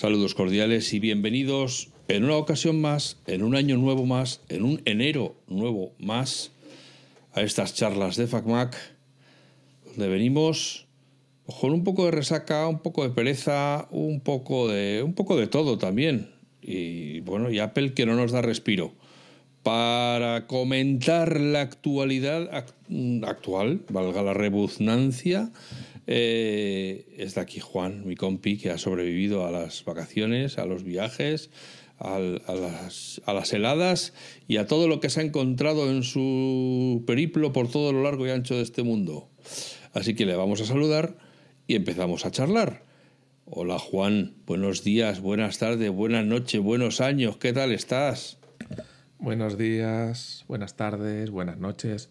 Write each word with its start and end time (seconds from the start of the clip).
Saludos 0.00 0.34
cordiales 0.34 0.94
y 0.94 0.98
bienvenidos 0.98 1.90
en 2.08 2.24
una 2.24 2.36
ocasión 2.36 2.80
más, 2.80 3.18
en 3.26 3.42
un 3.42 3.54
año 3.54 3.76
nuevo 3.76 4.06
más, 4.06 4.40
en 4.48 4.62
un 4.62 4.80
enero 4.86 5.36
nuevo 5.46 5.92
más, 5.98 6.52
a 7.34 7.42
estas 7.42 7.74
charlas 7.74 8.16
de 8.16 8.26
FacMac, 8.26 8.74
donde 9.84 10.08
venimos 10.08 10.86
con 11.60 11.72
un 11.72 11.84
poco 11.84 12.06
de 12.06 12.12
resaca, 12.12 12.66
un 12.66 12.78
poco 12.78 13.02
de 13.02 13.10
pereza, 13.10 13.88
un 13.90 14.20
poco 14.22 14.68
de, 14.68 15.02
un 15.02 15.12
poco 15.12 15.36
de 15.36 15.48
todo 15.48 15.76
también. 15.76 16.30
Y 16.62 17.20
bueno, 17.20 17.50
y 17.50 17.58
Apple 17.58 17.92
que 17.92 18.06
no 18.06 18.14
nos 18.14 18.32
da 18.32 18.40
respiro. 18.40 18.94
Para 19.62 20.46
comentar 20.46 21.38
la 21.38 21.60
actualidad 21.60 22.48
actual, 23.26 23.82
valga 23.90 24.22
la 24.22 24.32
rebuznancia, 24.32 25.52
eh, 26.06 27.06
es 27.16 27.34
de 27.34 27.40
aquí 27.40 27.60
Juan, 27.60 28.06
mi 28.06 28.16
compi, 28.16 28.58
que 28.58 28.70
ha 28.70 28.78
sobrevivido 28.78 29.46
a 29.46 29.50
las 29.50 29.84
vacaciones, 29.84 30.58
a 30.58 30.66
los 30.66 30.84
viajes, 30.84 31.50
a, 31.98 32.18
las, 32.18 33.20
a, 33.26 33.34
las, 33.34 33.52
heladas 33.52 34.14
y 34.48 34.56
a 34.56 34.66
todo 34.66 34.88
lo 34.88 35.00
que 35.00 35.10
se 35.10 35.20
ha 35.20 35.22
encontrado 35.22 35.90
en 35.90 36.02
su 36.02 37.04
periplo 37.06 37.52
por 37.52 37.70
todo 37.70 37.92
lo 37.92 38.02
largo 38.02 38.26
y 38.26 38.30
ancho 38.30 38.56
de 38.56 38.62
este 38.62 38.82
mundo. 38.82 39.28
Así 39.92 40.14
que 40.14 40.26
le 40.26 40.34
vamos 40.34 40.60
a 40.60 40.64
saludar 40.64 41.18
y 41.66 41.76
empezamos 41.76 42.24
a 42.24 42.30
charlar. 42.30 42.84
Hola 43.44 43.78
Juan, 43.78 44.34
buenos 44.46 44.84
días, 44.84 45.20
buenas 45.20 45.58
tardes, 45.58 45.90
buenas 45.90 46.24
noches, 46.24 46.60
buenos 46.60 47.00
años, 47.00 47.36
¿qué 47.36 47.52
tal 47.52 47.72
estás? 47.72 48.38
Buenos 49.18 49.58
días, 49.58 50.44
buenas 50.48 50.76
tardes, 50.76 51.30
buenas 51.30 51.58
noches. 51.58 52.10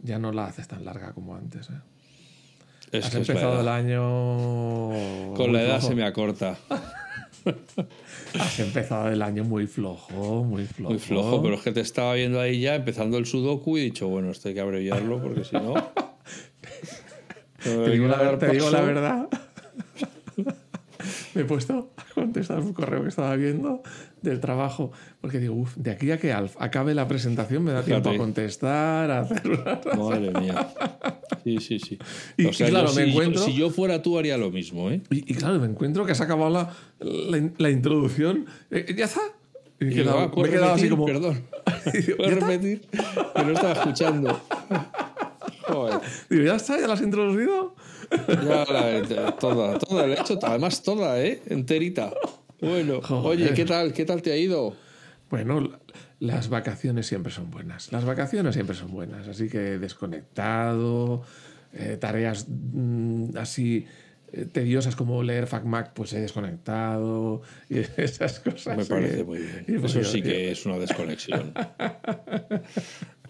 Ya 0.00 0.18
no 0.18 0.32
la 0.32 0.46
haces 0.46 0.68
tan 0.68 0.84
larga 0.84 1.12
como 1.12 1.34
antes, 1.34 1.68
¿eh? 1.70 1.80
Has 2.98 3.14
empezado 3.14 3.60
el 3.60 3.68
año. 3.68 5.34
Con 5.34 5.52
la 5.52 5.62
edad 5.62 5.80
se 5.80 5.94
me 5.94 6.04
acorta. 6.04 6.56
Has 8.38 8.58
empezado 8.58 9.08
el 9.08 9.22
año 9.22 9.44
muy 9.44 9.66
flojo, 9.66 10.44
muy 10.44 10.66
flojo. 10.66 10.90
Muy 10.90 10.98
flojo, 10.98 11.42
pero 11.42 11.54
es 11.54 11.62
que 11.62 11.72
te 11.72 11.80
estaba 11.80 12.14
viendo 12.14 12.40
ahí 12.40 12.60
ya 12.60 12.74
empezando 12.74 13.18
el 13.18 13.26
sudoku 13.26 13.78
y 13.78 13.82
he 13.82 13.84
dicho, 13.84 14.08
bueno, 14.08 14.30
esto 14.30 14.48
hay 14.48 14.54
que 14.54 14.60
abreviarlo 14.60 15.22
porque 15.22 15.44
si 15.44 15.56
no. 15.56 15.74
te 17.62 17.90
digo, 17.90 18.08
la, 18.08 18.38
te 18.38 18.50
digo 18.50 18.70
la 18.70 18.80
verdad. 18.80 19.28
me 21.34 21.42
he 21.42 21.44
puesto 21.44 21.90
a 21.96 22.14
contestar 22.14 22.60
un 22.60 22.72
correo 22.72 23.02
que 23.02 23.08
estaba 23.08 23.36
viendo 23.36 23.82
del 24.24 24.40
trabajo, 24.40 24.90
porque 25.20 25.38
digo, 25.38 25.54
uff, 25.54 25.76
de 25.76 25.92
aquí 25.92 26.10
a 26.10 26.18
que 26.18 26.32
acabe 26.32 26.94
la 26.94 27.06
presentación 27.06 27.62
me 27.62 27.72
da 27.72 27.82
tiempo 27.82 28.10
a 28.10 28.16
contestar, 28.16 29.10
a 29.10 29.20
hacer 29.20 29.42
Madre 29.96 30.32
mía. 30.40 30.68
Sí, 31.44 31.58
sí, 31.58 31.78
sí. 31.78 31.98
Y, 32.36 32.48
claro, 32.48 32.92
me 32.94 33.04
si, 33.04 33.10
encuentro... 33.10 33.42
si 33.42 33.54
yo 33.54 33.70
fuera 33.70 34.02
tú 34.02 34.18
haría 34.18 34.36
lo 34.36 34.50
mismo, 34.50 34.90
¿eh? 34.90 35.02
Y, 35.10 35.34
claro, 35.34 35.60
me 35.60 35.66
encuentro 35.66 36.04
que 36.06 36.12
has 36.12 36.20
acabado 36.20 36.50
la, 36.50 37.50
la, 37.58 37.70
introducción. 37.70 38.46
Eh, 38.70 38.94
¿Ya 38.96 39.04
está? 39.04 39.20
Y, 39.80 39.84
me 39.84 39.90
he 39.90 40.50
quedado 40.50 40.72
así 40.72 40.88
como... 40.88 41.04
Perdón. 41.04 41.44
¿Puedes 42.16 42.40
repetir? 42.40 42.80
Que 43.36 43.44
no 43.44 43.52
estaba 43.52 43.72
escuchando. 43.72 44.40
Joder. 45.68 46.00
Digo, 46.28 46.44
¿ya 46.44 46.56
está? 46.56 46.80
¿Ya 46.80 46.86
la 46.86 46.94
has 46.94 47.02
introducido? 47.02 47.74
Ya 48.28 48.64
la, 48.64 49.36
toda, 49.36 49.78
toda, 49.78 50.06
he 50.06 50.12
hecho, 50.12 50.38
además 50.42 50.82
toda, 50.82 51.20
¿eh? 51.20 51.42
Enterita. 51.46 52.12
Bueno, 52.64 52.98
oye, 53.24 53.52
¿qué 53.54 53.64
tal? 53.64 53.92
¿Qué 53.92 54.04
tal 54.04 54.22
te 54.22 54.32
ha 54.32 54.36
ido? 54.36 54.74
Bueno, 55.30 55.78
las 56.20 56.48
vacaciones 56.48 57.06
siempre 57.06 57.32
son 57.32 57.50
buenas. 57.50 57.92
Las 57.92 58.04
vacaciones 58.04 58.54
siempre 58.54 58.74
son 58.74 58.90
buenas. 58.90 59.28
Así 59.28 59.48
que 59.48 59.78
desconectado, 59.78 61.22
eh, 61.72 61.96
tareas 62.00 62.46
mm, 62.48 63.36
así 63.36 63.86
eh, 64.32 64.46
tediosas 64.50 64.96
como 64.96 65.22
leer 65.22 65.46
FacMac, 65.46 65.92
pues 65.92 66.12
he 66.12 66.20
desconectado 66.20 67.42
y 67.68 67.80
esas 67.96 68.40
cosas. 68.40 68.76
Me 68.76 68.84
parece 68.84 69.24
muy 69.24 69.38
bien. 69.38 69.80
Pues 69.80 69.94
Eso 69.94 70.10
sí 70.10 70.22
que 70.22 70.50
es 70.50 70.64
una 70.66 70.78
desconexión. 70.78 71.52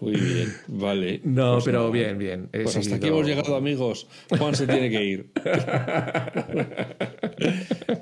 Muy 0.01 0.17
bien, 0.17 0.53
vale. 0.67 1.21
No, 1.23 1.53
pues 1.53 1.65
pero 1.65 1.89
bien, 1.89 2.17
bien. 2.17 2.49
pues 2.51 2.75
hasta 2.75 2.95
aquí 2.95 3.07
hemos 3.07 3.25
llegado, 3.25 3.55
amigos. 3.55 4.07
Juan 4.37 4.53
se 4.53 4.67
tiene 4.67 4.89
que 4.89 5.03
ir. 5.05 5.31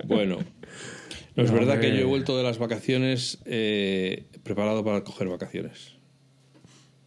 bueno, 0.06 0.40
no, 1.36 1.44
es 1.44 1.52
verdad 1.52 1.80
que 1.80 1.90
yo 1.90 2.02
he 2.02 2.06
vuelto 2.06 2.38
de 2.38 2.44
las 2.44 2.60
vacaciones 2.60 3.40
eh, 3.46 4.26
preparado 4.44 4.84
para 4.84 5.04
coger 5.04 5.28
vacaciones. 5.28 5.94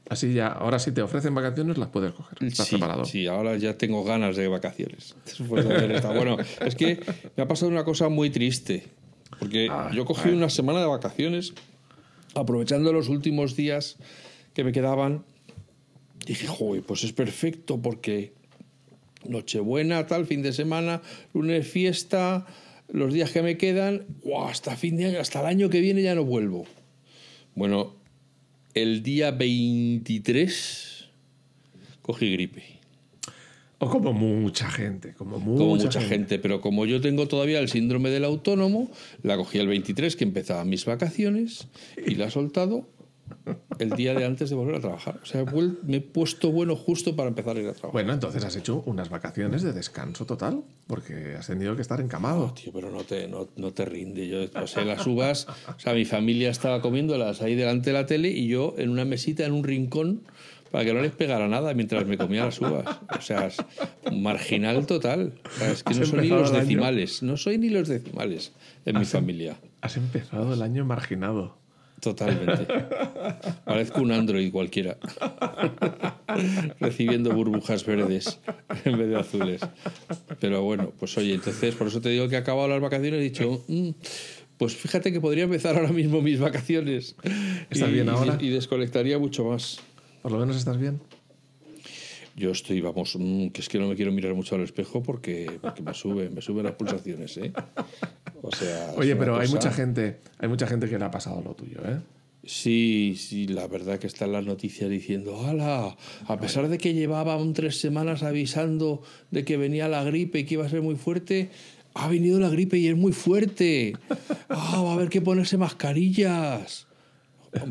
Así 0.08 0.32
ya, 0.34 0.48
ahora 0.48 0.78
si 0.78 0.92
te 0.92 1.02
ofrecen 1.02 1.34
vacaciones 1.34 1.78
las 1.78 1.88
puedes 1.88 2.12
coger. 2.12 2.38
¿Estás 2.44 2.66
sí, 2.66 2.76
preparado? 2.76 3.04
Sí, 3.04 3.26
ahora 3.26 3.56
ya 3.56 3.76
tengo 3.76 4.04
ganas 4.04 4.36
de 4.36 4.46
vacaciones. 4.46 5.16
bueno, 5.48 6.36
es 6.64 6.74
que 6.76 7.00
me 7.36 7.42
ha 7.42 7.48
pasado 7.48 7.70
una 7.70 7.84
cosa 7.84 8.08
muy 8.08 8.30
triste. 8.30 8.84
Porque 9.38 9.68
yo 9.92 10.04
cogí 10.04 10.30
una 10.30 10.48
semana 10.48 10.80
de 10.80 10.86
vacaciones, 10.86 11.52
aprovechando 12.34 12.92
los 12.92 13.08
últimos 13.08 13.56
días 13.56 13.96
que 14.54 14.64
me 14.64 14.72
quedaban. 14.72 15.24
Dije, 16.24 16.46
joder, 16.46 16.82
pues 16.82 17.04
es 17.04 17.12
perfecto 17.12 17.80
porque 17.82 18.32
Nochebuena, 19.28 20.06
tal, 20.06 20.26
fin 20.26 20.42
de 20.42 20.52
semana, 20.52 21.02
lunes 21.34 21.66
fiesta, 21.66 22.46
los 22.88 23.12
días 23.12 23.30
que 23.30 23.42
me 23.42 23.56
quedan, 23.56 24.06
hasta 24.46 24.76
fin 24.76 24.96
de 24.96 25.06
año, 25.06 25.20
hasta 25.20 25.40
el 25.40 25.46
año 25.46 25.70
que 25.70 25.80
viene 25.80 26.02
ya 26.02 26.14
no 26.14 26.24
vuelvo. 26.24 26.66
Bueno, 27.54 27.94
el 28.74 29.02
día 29.02 29.30
23 29.30 31.08
cogí 32.02 32.32
gripe. 32.32 32.62
O 33.78 33.90
como 33.90 34.14
mucha 34.14 34.70
gente, 34.70 35.12
como 35.14 35.38
mucha, 35.38 35.58
como 35.58 35.76
mucha 35.76 36.00
gente. 36.00 36.38
Pero 36.38 36.62
como 36.62 36.86
yo 36.86 37.00
tengo 37.00 37.28
todavía 37.28 37.58
el 37.58 37.68
síndrome 37.68 38.08
del 38.08 38.24
autónomo, 38.24 38.90
la 39.22 39.36
cogí 39.36 39.58
el 39.58 39.68
23, 39.68 40.16
que 40.16 40.24
empezaban 40.24 40.68
mis 40.68 40.86
vacaciones, 40.86 41.68
y 42.06 42.14
la 42.14 42.26
he 42.26 42.30
soltado 42.30 42.88
el 43.78 43.90
día 43.90 44.14
de 44.14 44.24
antes 44.24 44.50
de 44.50 44.56
volver 44.56 44.76
a 44.76 44.80
trabajar. 44.80 45.18
O 45.22 45.26
sea, 45.26 45.44
me 45.84 45.96
he 45.98 46.00
puesto 46.00 46.50
bueno 46.50 46.76
justo 46.76 47.14
para 47.14 47.28
empezar 47.28 47.56
a 47.56 47.60
ir 47.60 47.68
a 47.68 47.72
trabajar. 47.72 47.92
Bueno, 47.92 48.12
entonces 48.12 48.44
has 48.44 48.56
hecho 48.56 48.82
unas 48.86 49.08
vacaciones 49.08 49.62
de 49.62 49.72
descanso 49.72 50.26
total, 50.26 50.62
porque 50.86 51.36
has 51.36 51.46
tenido 51.46 51.76
que 51.76 51.82
estar 51.82 52.00
encamado. 52.00 52.52
tío, 52.52 52.72
pero 52.72 52.90
no 52.90 53.04
te, 53.04 53.28
no, 53.28 53.72
te 53.72 53.84
rinde. 53.84 54.28
Yo 54.28 54.50
pasé 54.50 54.84
las 54.84 55.06
uvas, 55.06 55.46
o 55.48 55.78
sea, 55.78 55.94
mi 55.94 56.04
familia 56.04 56.50
estaba 56.50 56.80
comiéndolas 56.80 57.42
ahí 57.42 57.54
delante 57.54 57.90
de 57.90 57.94
la 57.94 58.06
tele 58.06 58.30
y 58.30 58.48
yo 58.48 58.74
en 58.78 58.90
una 58.90 59.04
mesita, 59.04 59.44
en 59.44 59.52
un 59.52 59.64
rincón, 59.64 60.22
para 60.70 60.84
que 60.84 60.92
no 60.92 61.00
les 61.00 61.12
pegara 61.12 61.48
nada 61.48 61.72
mientras 61.74 62.06
me 62.06 62.18
comía 62.18 62.44
las 62.44 62.60
uvas. 62.60 62.84
O 63.16 63.22
sea, 63.22 63.46
es 63.46 63.56
marginal 64.12 64.86
total. 64.86 65.32
es 65.62 65.82
que 65.82 65.94
no 65.94 66.06
soy 66.06 66.20
ni 66.22 66.28
los 66.28 66.52
decimales. 66.52 67.22
No 67.22 67.36
soy 67.36 67.58
ni 67.58 67.68
los 67.68 67.88
decimales 67.88 68.52
en 68.84 68.98
mi 68.98 69.04
familia. 69.04 69.56
Has 69.80 69.96
empezado 69.96 70.52
el 70.52 70.62
año 70.62 70.84
marginado. 70.84 71.56
Totalmente. 72.00 72.66
Parezco 73.64 74.00
un 74.02 74.12
Android 74.12 74.52
cualquiera. 74.52 74.98
Recibiendo 76.80 77.34
burbujas 77.34 77.84
verdes 77.84 78.40
en 78.84 78.98
vez 78.98 79.08
de 79.08 79.16
azules. 79.16 79.60
Pero 80.40 80.62
bueno, 80.62 80.92
pues 80.98 81.16
oye, 81.18 81.34
entonces 81.34 81.74
por 81.74 81.86
eso 81.86 82.00
te 82.00 82.10
digo 82.10 82.28
que 82.28 82.34
he 82.34 82.38
acabado 82.38 82.68
las 82.68 82.80
vacaciones 82.80 83.14
y 83.14 83.20
he 83.20 83.28
dicho, 83.30 83.64
mm, 83.68 83.90
pues 84.58 84.76
fíjate 84.76 85.12
que 85.12 85.20
podría 85.20 85.44
empezar 85.44 85.76
ahora 85.76 85.92
mismo 85.92 86.20
mis 86.20 86.38
vacaciones. 86.38 87.16
¿Estás 87.70 87.90
bien 87.90 88.08
ahora? 88.08 88.38
Y, 88.40 88.50
desconectaría 88.50 89.18
mucho 89.18 89.44
más. 89.44 89.80
¿Por 90.22 90.32
lo 90.32 90.38
menos 90.38 90.56
estás 90.56 90.78
bien? 90.78 91.00
Yo 92.36 92.50
estoy, 92.50 92.82
vamos, 92.82 93.16
mm, 93.18 93.48
que 93.48 93.62
es 93.62 93.68
que 93.68 93.78
no 93.78 93.88
me 93.88 93.96
quiero 93.96 94.12
mirar 94.12 94.34
mucho 94.34 94.56
al 94.56 94.60
espejo 94.60 95.02
porque, 95.02 95.58
porque 95.60 95.82
me 95.82 95.94
sube, 95.94 96.28
me 96.28 96.42
suben 96.42 96.64
las 96.64 96.74
pulsaciones, 96.74 97.36
¿eh? 97.38 97.52
Oye, 98.96 99.16
pero 99.16 99.38
hay 99.38 99.48
mucha 99.48 99.72
gente, 99.72 100.20
hay 100.38 100.48
mucha 100.48 100.66
gente 100.66 100.88
que 100.88 100.98
le 100.98 101.04
ha 101.06 101.10
pasado 101.10 101.42
lo 101.42 101.54
tuyo, 101.54 101.80
¿eh? 101.84 101.98
Sí, 102.44 103.16
sí, 103.18 103.48
la 103.48 103.66
verdad 103.66 103.98
que 103.98 104.06
está 104.06 104.26
en 104.26 104.32
las 104.32 104.44
noticias 104.44 104.88
diciendo, 104.88 105.46
¡hala! 105.46 105.96
A 106.28 106.38
pesar 106.38 106.68
de 106.68 106.78
que 106.78 106.94
llevaban 106.94 107.54
tres 107.54 107.80
semanas 107.80 108.22
avisando 108.22 109.02
de 109.32 109.44
que 109.44 109.56
venía 109.56 109.88
la 109.88 110.04
gripe 110.04 110.40
y 110.40 110.44
que 110.44 110.54
iba 110.54 110.64
a 110.64 110.68
ser 110.68 110.80
muy 110.80 110.94
fuerte, 110.94 111.50
ha 111.94 112.06
venido 112.06 112.38
la 112.38 112.48
gripe 112.48 112.78
y 112.78 112.86
es 112.86 112.96
muy 112.96 113.12
fuerte. 113.12 113.94
¡Ah, 114.48 114.80
va 114.84 114.90
a 114.90 114.94
haber 114.94 115.08
que 115.08 115.20
ponerse 115.20 115.56
mascarillas! 115.56 116.86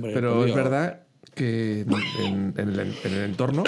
Pero 0.01 0.45
es 0.45 0.53
verdad 0.53 1.03
que 1.35 1.81
en, 1.81 2.53
el, 2.57 2.79
en, 2.79 3.13
el, 3.13 3.23
entorno, 3.23 3.63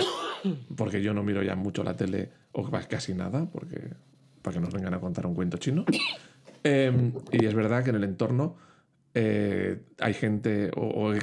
porque 0.75 1.01
yo 1.01 1.13
no 1.13 1.23
miro 1.23 1.44
ya 1.44 1.55
mucho 1.55 1.83
la 1.83 1.95
tele 1.95 2.29
o 2.51 2.69
casi 2.89 3.13
nada, 3.13 3.49
porque 3.51 3.94
para 4.41 4.55
que 4.55 4.59
nos 4.59 4.73
vengan 4.73 4.94
a 4.94 4.99
contar 4.99 5.25
un 5.25 5.35
cuento 5.35 5.57
chino, 5.57 5.85
Em, 6.63 7.13
y 7.31 7.45
es 7.45 7.53
verdad 7.53 7.83
que 7.83 7.91
en 7.91 7.95
el 7.97 8.03
entorno 8.03 8.57
eh, 9.13 9.79
hay 9.99 10.13
gente, 10.13 10.71
o, 10.75 11.13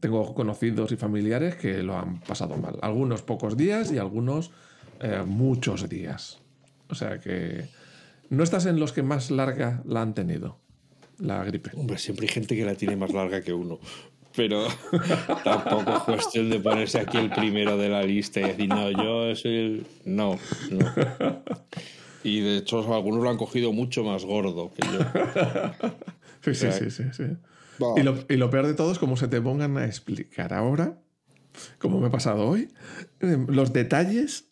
tengo 0.00 0.34
conocidos 0.34 0.92
y 0.92 0.96
familiares 0.96 1.56
que 1.56 1.82
lo 1.82 1.98
han 1.98 2.20
pasado 2.20 2.56
mal. 2.56 2.78
Algunos 2.82 3.22
pocos 3.22 3.56
días 3.56 3.92
y 3.92 3.98
algunos 3.98 4.52
eh, 5.00 5.22
muchos 5.26 5.88
días. 5.88 6.40
O 6.88 6.94
sea 6.94 7.18
que 7.18 7.68
no 8.30 8.42
estás 8.42 8.66
en 8.66 8.78
los 8.80 8.92
que 8.92 9.02
más 9.02 9.30
larga 9.30 9.82
la 9.84 10.02
han 10.02 10.14
tenido, 10.14 10.58
la 11.18 11.44
gripe. 11.44 11.70
Hombre, 11.74 11.98
siempre 11.98 12.26
hay 12.26 12.32
gente 12.32 12.56
que 12.56 12.64
la 12.64 12.74
tiene 12.74 12.96
más 12.96 13.12
larga 13.12 13.42
que 13.42 13.52
uno. 13.52 13.78
Pero 14.36 14.66
tampoco 15.44 15.96
es 15.96 16.02
cuestión 16.02 16.50
de 16.50 16.60
ponerse 16.60 17.00
aquí 17.00 17.16
el 17.16 17.30
primero 17.30 17.76
de 17.76 17.88
la 17.88 18.02
lista 18.02 18.40
y 18.40 18.44
decir, 18.44 18.68
no, 18.68 18.90
yo 18.90 19.34
soy 19.34 19.56
el. 19.56 19.86
No, 20.04 20.38
no. 20.70 21.42
Y 22.22 22.40
de 22.40 22.56
hecho, 22.58 22.94
algunos 22.94 23.22
lo 23.22 23.30
han 23.30 23.36
cogido 23.36 23.72
mucho 23.72 24.04
más 24.04 24.24
gordo 24.24 24.72
que 24.74 24.82
yo. 24.86 24.98
sí, 26.42 26.54
sí, 26.54 26.72
sí, 26.72 26.90
sí, 26.90 27.04
sí. 27.12 27.24
Y, 27.96 28.02
lo, 28.02 28.16
y 28.28 28.36
lo 28.36 28.50
peor 28.50 28.66
de 28.66 28.74
todo 28.74 28.90
es 28.92 28.98
cómo 28.98 29.16
se 29.16 29.28
te 29.28 29.40
pongan 29.40 29.76
a 29.78 29.84
explicar 29.84 30.52
ahora, 30.52 30.98
como 31.78 32.00
me 32.00 32.08
ha 32.08 32.10
pasado 32.10 32.46
hoy, 32.46 32.68
eh, 33.20 33.38
los 33.48 33.72
detalles 33.72 34.48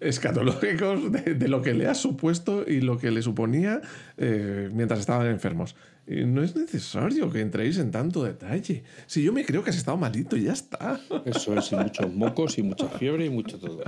escatológicos 0.00 1.10
de, 1.12 1.48
lo 1.48 1.60
que 1.60 1.74
le 1.74 1.86
ha 1.86 1.94
supuesto 1.94 2.64
y 2.66 2.80
lo 2.80 2.98
que 2.98 3.10
le 3.10 3.20
suponía 3.22 3.80
eh, 4.16 4.70
mientras 4.72 5.00
estaban 5.00 5.26
enfermos. 5.26 5.74
Y 6.08 6.24
no 6.24 6.42
es 6.42 6.56
necesario 6.56 7.30
que 7.30 7.40
entréis 7.40 7.78
en 7.78 7.90
tanto 7.90 8.24
detalle. 8.24 8.82
Si 9.06 9.22
yo 9.22 9.32
me 9.32 9.44
creo 9.44 9.62
que 9.62 9.70
has 9.70 9.76
estado 9.76 9.98
malito 9.98 10.36
y 10.36 10.44
ya 10.44 10.52
está. 10.52 11.00
Eso 11.26 11.54
es, 11.54 11.70
y 11.70 11.76
muchos 11.76 12.12
mocos 12.12 12.58
y 12.58 12.62
mucha 12.62 12.88
fiebre 12.88 13.26
y 13.26 13.30
mucho 13.30 13.58
todo. 13.58 13.82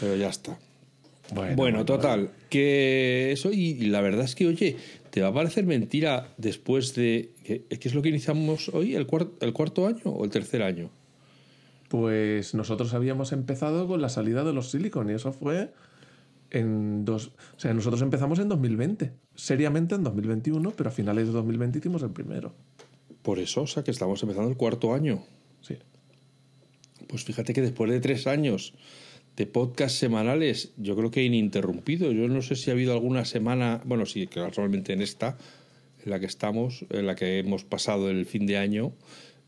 Pero 0.00 0.16
ya 0.16 0.28
está. 0.28 0.58
Bueno, 1.56 1.84
total, 1.84 2.30
que 2.50 3.32
eso 3.32 3.50
y, 3.52 3.74
la 3.86 4.00
verdad 4.00 4.24
es 4.24 4.34
que, 4.34 4.46
oye, 4.46 4.76
te 5.10 5.22
va 5.22 5.28
a 5.28 5.34
parecer 5.34 5.64
mentira 5.64 6.34
después 6.36 6.94
de... 6.94 7.32
¿Qué, 7.44 7.64
es 7.70 7.94
lo 7.94 8.02
que 8.02 8.10
iniciamos 8.10 8.68
hoy? 8.68 8.94
¿El, 8.94 9.06
¿El 9.40 9.52
cuarto 9.52 9.86
año 9.86 10.02
o 10.04 10.24
el 10.24 10.30
tercer 10.30 10.62
año? 10.62 10.90
Pues 11.88 12.54
nosotros 12.54 12.92
habíamos 12.92 13.32
empezado 13.32 13.86
con 13.86 14.02
la 14.02 14.08
salida 14.08 14.44
de 14.44 14.52
los 14.52 14.70
Silicon 14.70 15.10
y 15.10 15.14
eso 15.14 15.32
fue 15.32 15.70
en 16.54 17.04
dos... 17.04 17.32
O 17.56 17.60
sea, 17.60 17.74
nosotros 17.74 18.00
empezamos 18.02 18.38
en 18.38 18.48
2020, 18.48 19.12
seriamente 19.34 19.94
en 19.94 20.04
2021, 20.04 20.70
pero 20.70 20.88
a 20.88 20.92
finales 20.92 21.26
de 21.26 21.32
2020 21.32 21.78
hicimos 21.78 22.02
el 22.02 22.10
primero. 22.10 22.54
Por 23.22 23.38
eso, 23.38 23.62
o 23.62 23.66
sea, 23.66 23.82
que 23.82 23.90
estamos 23.90 24.22
empezando 24.22 24.50
el 24.50 24.56
cuarto 24.56 24.94
año. 24.94 25.24
Sí. 25.60 25.76
Pues 27.08 27.24
fíjate 27.24 27.52
que 27.52 27.60
después 27.60 27.90
de 27.90 28.00
tres 28.00 28.26
años 28.26 28.74
de 29.36 29.46
podcast 29.46 29.96
semanales, 29.96 30.72
yo 30.76 30.96
creo 30.96 31.10
que 31.10 31.24
ininterrumpido. 31.24 32.12
Yo 32.12 32.28
no 32.28 32.42
sé 32.42 32.54
si 32.54 32.70
ha 32.70 32.74
habido 32.74 32.92
alguna 32.92 33.24
semana, 33.24 33.82
bueno, 33.84 34.06
sí, 34.06 34.26
casualmente 34.26 34.92
en 34.92 35.02
esta, 35.02 35.36
en 36.04 36.10
la 36.10 36.20
que 36.20 36.26
estamos, 36.26 36.84
en 36.90 37.06
la 37.06 37.14
que 37.16 37.38
hemos 37.40 37.64
pasado 37.64 38.10
el 38.10 38.26
fin 38.26 38.46
de 38.46 38.58
año, 38.58 38.92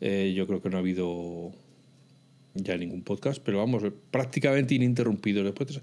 eh, 0.00 0.32
yo 0.36 0.46
creo 0.46 0.60
que 0.60 0.70
no 0.70 0.76
ha 0.76 0.80
habido 0.80 1.52
ya 2.62 2.76
ningún 2.76 3.02
podcast, 3.02 3.42
pero 3.42 3.58
vamos, 3.58 3.82
prácticamente 4.10 4.74
ininterrumpido. 4.74 5.44
Después 5.44 5.80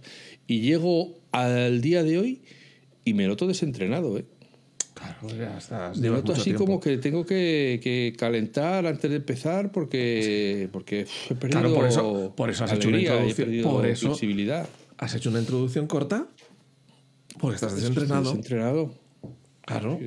Y 0.48 0.62
llego 0.62 1.16
al 1.32 1.82
día 1.82 2.04
de 2.04 2.18
hoy 2.18 2.42
y 3.06 3.14
me 3.14 3.28
noto 3.28 3.48
desentrenado, 3.48 4.18
¿eh? 4.18 4.26
Claro, 4.94 5.36
ya 5.36 5.58
estás. 5.58 5.98
Me 5.98 6.10
noto 6.10 6.34
así 6.34 6.54
como 6.54 6.80
que 6.80 6.98
tengo 6.98 7.26
que, 7.26 8.14
calentar 8.18 8.86
antes 8.86 9.10
de 9.10 9.18
empezar 9.18 9.72
porque, 9.72 10.70
porque 10.72 11.08
he 11.30 11.36
perdido 11.36 11.74
por 11.74 11.88
eso, 11.88 12.34
por 12.36 12.50
eso 12.50 12.64
has 12.64 12.74
hecho 12.74 12.90
una 12.90 13.00
introducción. 13.00 13.64
Por 13.64 13.86
eso 13.86 14.08
flexibilidad. 14.08 14.68
has 14.98 15.16
hecho 15.16 15.30
una 15.30 15.40
introducción 15.40 15.88
corta 15.88 16.28
porque 17.40 17.56
estás 17.56 17.76
desentrenado. 17.76 18.24
Desentrenado. 18.24 19.03
Claro. 19.66 19.98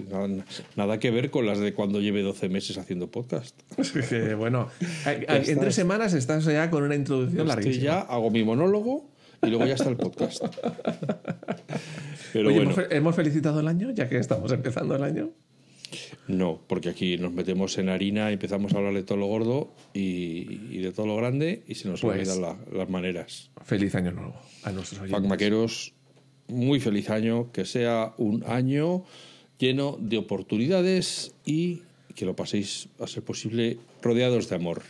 Nada, 0.76 1.00
que 1.00 1.10
ver 1.10 1.30
con 1.30 1.46
las 1.46 1.58
de 1.58 1.72
cuando 1.72 2.00
lleve 2.00 2.22
12 2.22 2.48
meses 2.50 2.76
haciendo 2.76 3.10
podcast. 3.10 3.58
bueno, 4.38 4.68
en 5.06 5.58
tres 5.58 5.74
semanas 5.74 6.12
estás 6.12 6.44
ya 6.44 6.70
con 6.70 6.82
una 6.82 6.94
introducción 6.94 7.48
larguísima. 7.48 7.84
ya 7.84 8.00
hago 8.00 8.30
mi 8.30 8.44
monólogo 8.44 9.08
y 9.42 9.46
luego 9.46 9.64
ya 9.64 9.74
está 9.74 9.88
el 9.88 9.96
podcast. 9.96 10.44
Pero 12.32 12.52
bueno. 12.52 12.74
¿hemos, 12.90 13.16
felicitado 13.16 13.60
el 13.60 13.68
año 13.68 13.90
ya 13.92 14.08
que 14.08 14.18
estamos 14.18 14.52
empezando 14.52 14.94
el 14.94 15.02
año? 15.02 15.30
No, 16.28 16.60
porque 16.66 16.90
aquí 16.90 17.16
nos 17.16 17.32
metemos 17.32 17.78
en 17.78 17.88
harina 17.88 18.30
y 18.30 18.34
empezamos 18.34 18.74
a 18.74 18.78
hablar 18.78 18.92
de 18.92 19.04
todo 19.04 19.16
lo 19.16 19.26
gordo 19.26 19.72
y, 19.94 20.78
de 20.78 20.92
todo 20.92 21.06
lo 21.06 21.16
grande 21.16 21.62
y 21.66 21.76
se 21.76 21.88
nos 21.88 22.02
pues 22.02 22.28
olvidan 22.28 22.58
las 22.72 22.90
maneras. 22.90 23.50
Feliz 23.64 23.94
año 23.94 24.10
nuevo 24.10 24.34
a 24.64 24.72
nuestros 24.72 25.00
oyentes. 25.00 25.28
Maqueros, 25.28 25.94
muy 26.48 26.80
feliz 26.80 27.08
año, 27.08 27.52
que 27.52 27.64
sea 27.64 28.12
un 28.18 28.44
año 28.46 29.04
lleno 29.58 29.96
de 30.00 30.18
oportunidades 30.18 31.34
y 31.44 31.82
que 32.14 32.24
lo 32.24 32.34
paséis, 32.34 32.88
a 32.98 33.06
ser 33.06 33.22
posible, 33.22 33.78
rodeados 34.02 34.48
de 34.48 34.56
amor. 34.56 34.82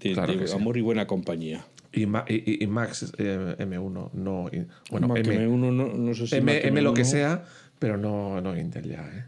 De, 0.00 0.14
amor 0.54 0.76
y 0.76 0.80
buena 0.80 1.06
compañía. 1.06 1.66
Y, 1.92 2.02
y, 2.02 2.66
Max 2.66 3.12
eh, 3.18 3.56
M1, 3.58 4.10
no. 4.12 4.50
bueno, 4.90 5.16
M, 5.16 5.48
1 5.48 5.72
no, 5.72 6.14
sé 6.14 6.26
si. 6.26 6.36
M, 6.36 6.66
M 6.66 6.82
lo 6.82 6.94
que 6.94 7.04
sea, 7.04 7.44
pero 7.78 7.96
no, 7.96 8.40
no 8.40 8.56
Intel 8.56 8.88
ya, 8.88 9.08
¿eh? 9.08 9.24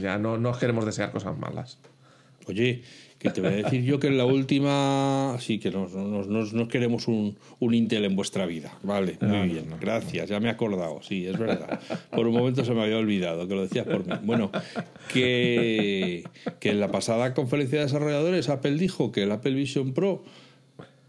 ya 0.00 0.18
no, 0.18 0.38
no 0.38 0.56
queremos 0.58 0.86
desear 0.86 1.10
cosas 1.10 1.36
malas. 1.36 1.78
Oye, 2.46 2.82
que 3.20 3.28
te 3.28 3.42
voy 3.42 3.50
a 3.50 3.56
decir 3.56 3.82
yo 3.84 4.00
que 4.00 4.06
en 4.06 4.16
la 4.16 4.24
última 4.24 5.36
sí 5.40 5.58
que 5.58 5.70
nos, 5.70 5.92
nos, 5.92 6.68
queremos 6.68 7.06
un, 7.06 7.36
un, 7.58 7.74
Intel 7.74 8.06
en 8.06 8.16
vuestra 8.16 8.46
vida. 8.46 8.72
Vale, 8.82 9.18
muy 9.20 9.48
bien, 9.50 9.66
gracias, 9.78 10.30
ya 10.30 10.40
me 10.40 10.48
he 10.48 10.50
acordado, 10.50 11.02
sí, 11.02 11.26
es 11.26 11.38
verdad. 11.38 11.80
Por 12.10 12.26
un 12.26 12.32
momento 12.32 12.64
se 12.64 12.72
me 12.72 12.82
había 12.82 12.96
olvidado 12.96 13.46
que 13.46 13.54
lo 13.54 13.62
decías 13.62 13.86
por 13.86 14.06
mí. 14.06 14.14
Bueno, 14.24 14.50
que, 15.12 16.24
que 16.60 16.70
en 16.70 16.80
la 16.80 16.90
pasada 16.90 17.34
conferencia 17.34 17.80
de 17.80 17.84
desarrolladores 17.84 18.48
Apple 18.48 18.76
dijo 18.76 19.12
que 19.12 19.24
el 19.24 19.32
Apple 19.32 19.52
Vision 19.52 19.92
Pro 19.92 20.24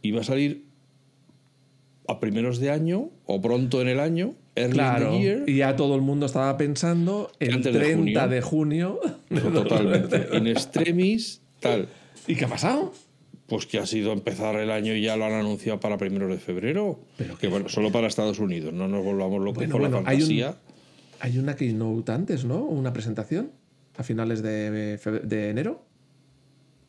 iba 0.01 0.19
a 0.19 0.23
salir 0.25 0.65
a 2.09 2.19
primeros 2.19 2.59
de 2.59 2.71
año 2.71 3.09
o 3.25 3.41
pronto 3.41 3.81
en 3.81 3.87
el 3.87 4.01
año. 4.01 4.33
Claro, 4.53 5.15
y 5.15 5.55
ya 5.55 5.77
todo 5.77 5.95
el 5.95 6.01
mundo 6.01 6.25
estaba 6.25 6.57
pensando 6.57 7.31
el 7.39 7.61
30 7.61 8.27
de 8.27 8.41
junio. 8.41 8.99
De 9.29 9.39
junio. 9.39 9.53
Totalmente. 9.53 10.27
In 10.33 10.47
extremis, 10.47 11.41
tal. 11.61 11.87
¿Y 12.27 12.35
qué 12.35 12.45
ha 12.45 12.47
pasado? 12.47 12.94
Pues 13.47 13.65
que 13.65 13.79
ha 13.79 13.85
sido 13.85 14.13
empezar 14.13 14.56
el 14.56 14.71
año 14.71 14.95
y 14.95 15.01
ya 15.01 15.18
lo 15.18 15.25
han 15.25 15.33
anunciado 15.33 15.79
para 15.79 15.97
primeros 15.97 16.29
de 16.29 16.38
febrero. 16.38 17.01
Pero 17.18 17.38
que 17.38 17.47
bueno, 17.47 17.69
solo 17.69 17.91
para 17.91 18.07
Estados 18.07 18.39
Unidos, 18.39 18.73
no 18.73 18.88
nos 18.88 19.03
volvamos 19.03 19.41
locos 19.44 19.68
con 19.68 19.81
la 19.81 19.89
fantasía. 19.89 20.57
Hay, 21.19 21.38
una 21.38 21.56
Keynote 21.56 22.12
antes, 22.12 22.45
¿no? 22.45 22.63
Una 22.63 22.94
presentación 22.94 23.51
a 23.97 24.03
finales 24.03 24.41
de, 24.41 24.97
de 25.23 25.50
enero. 25.50 25.85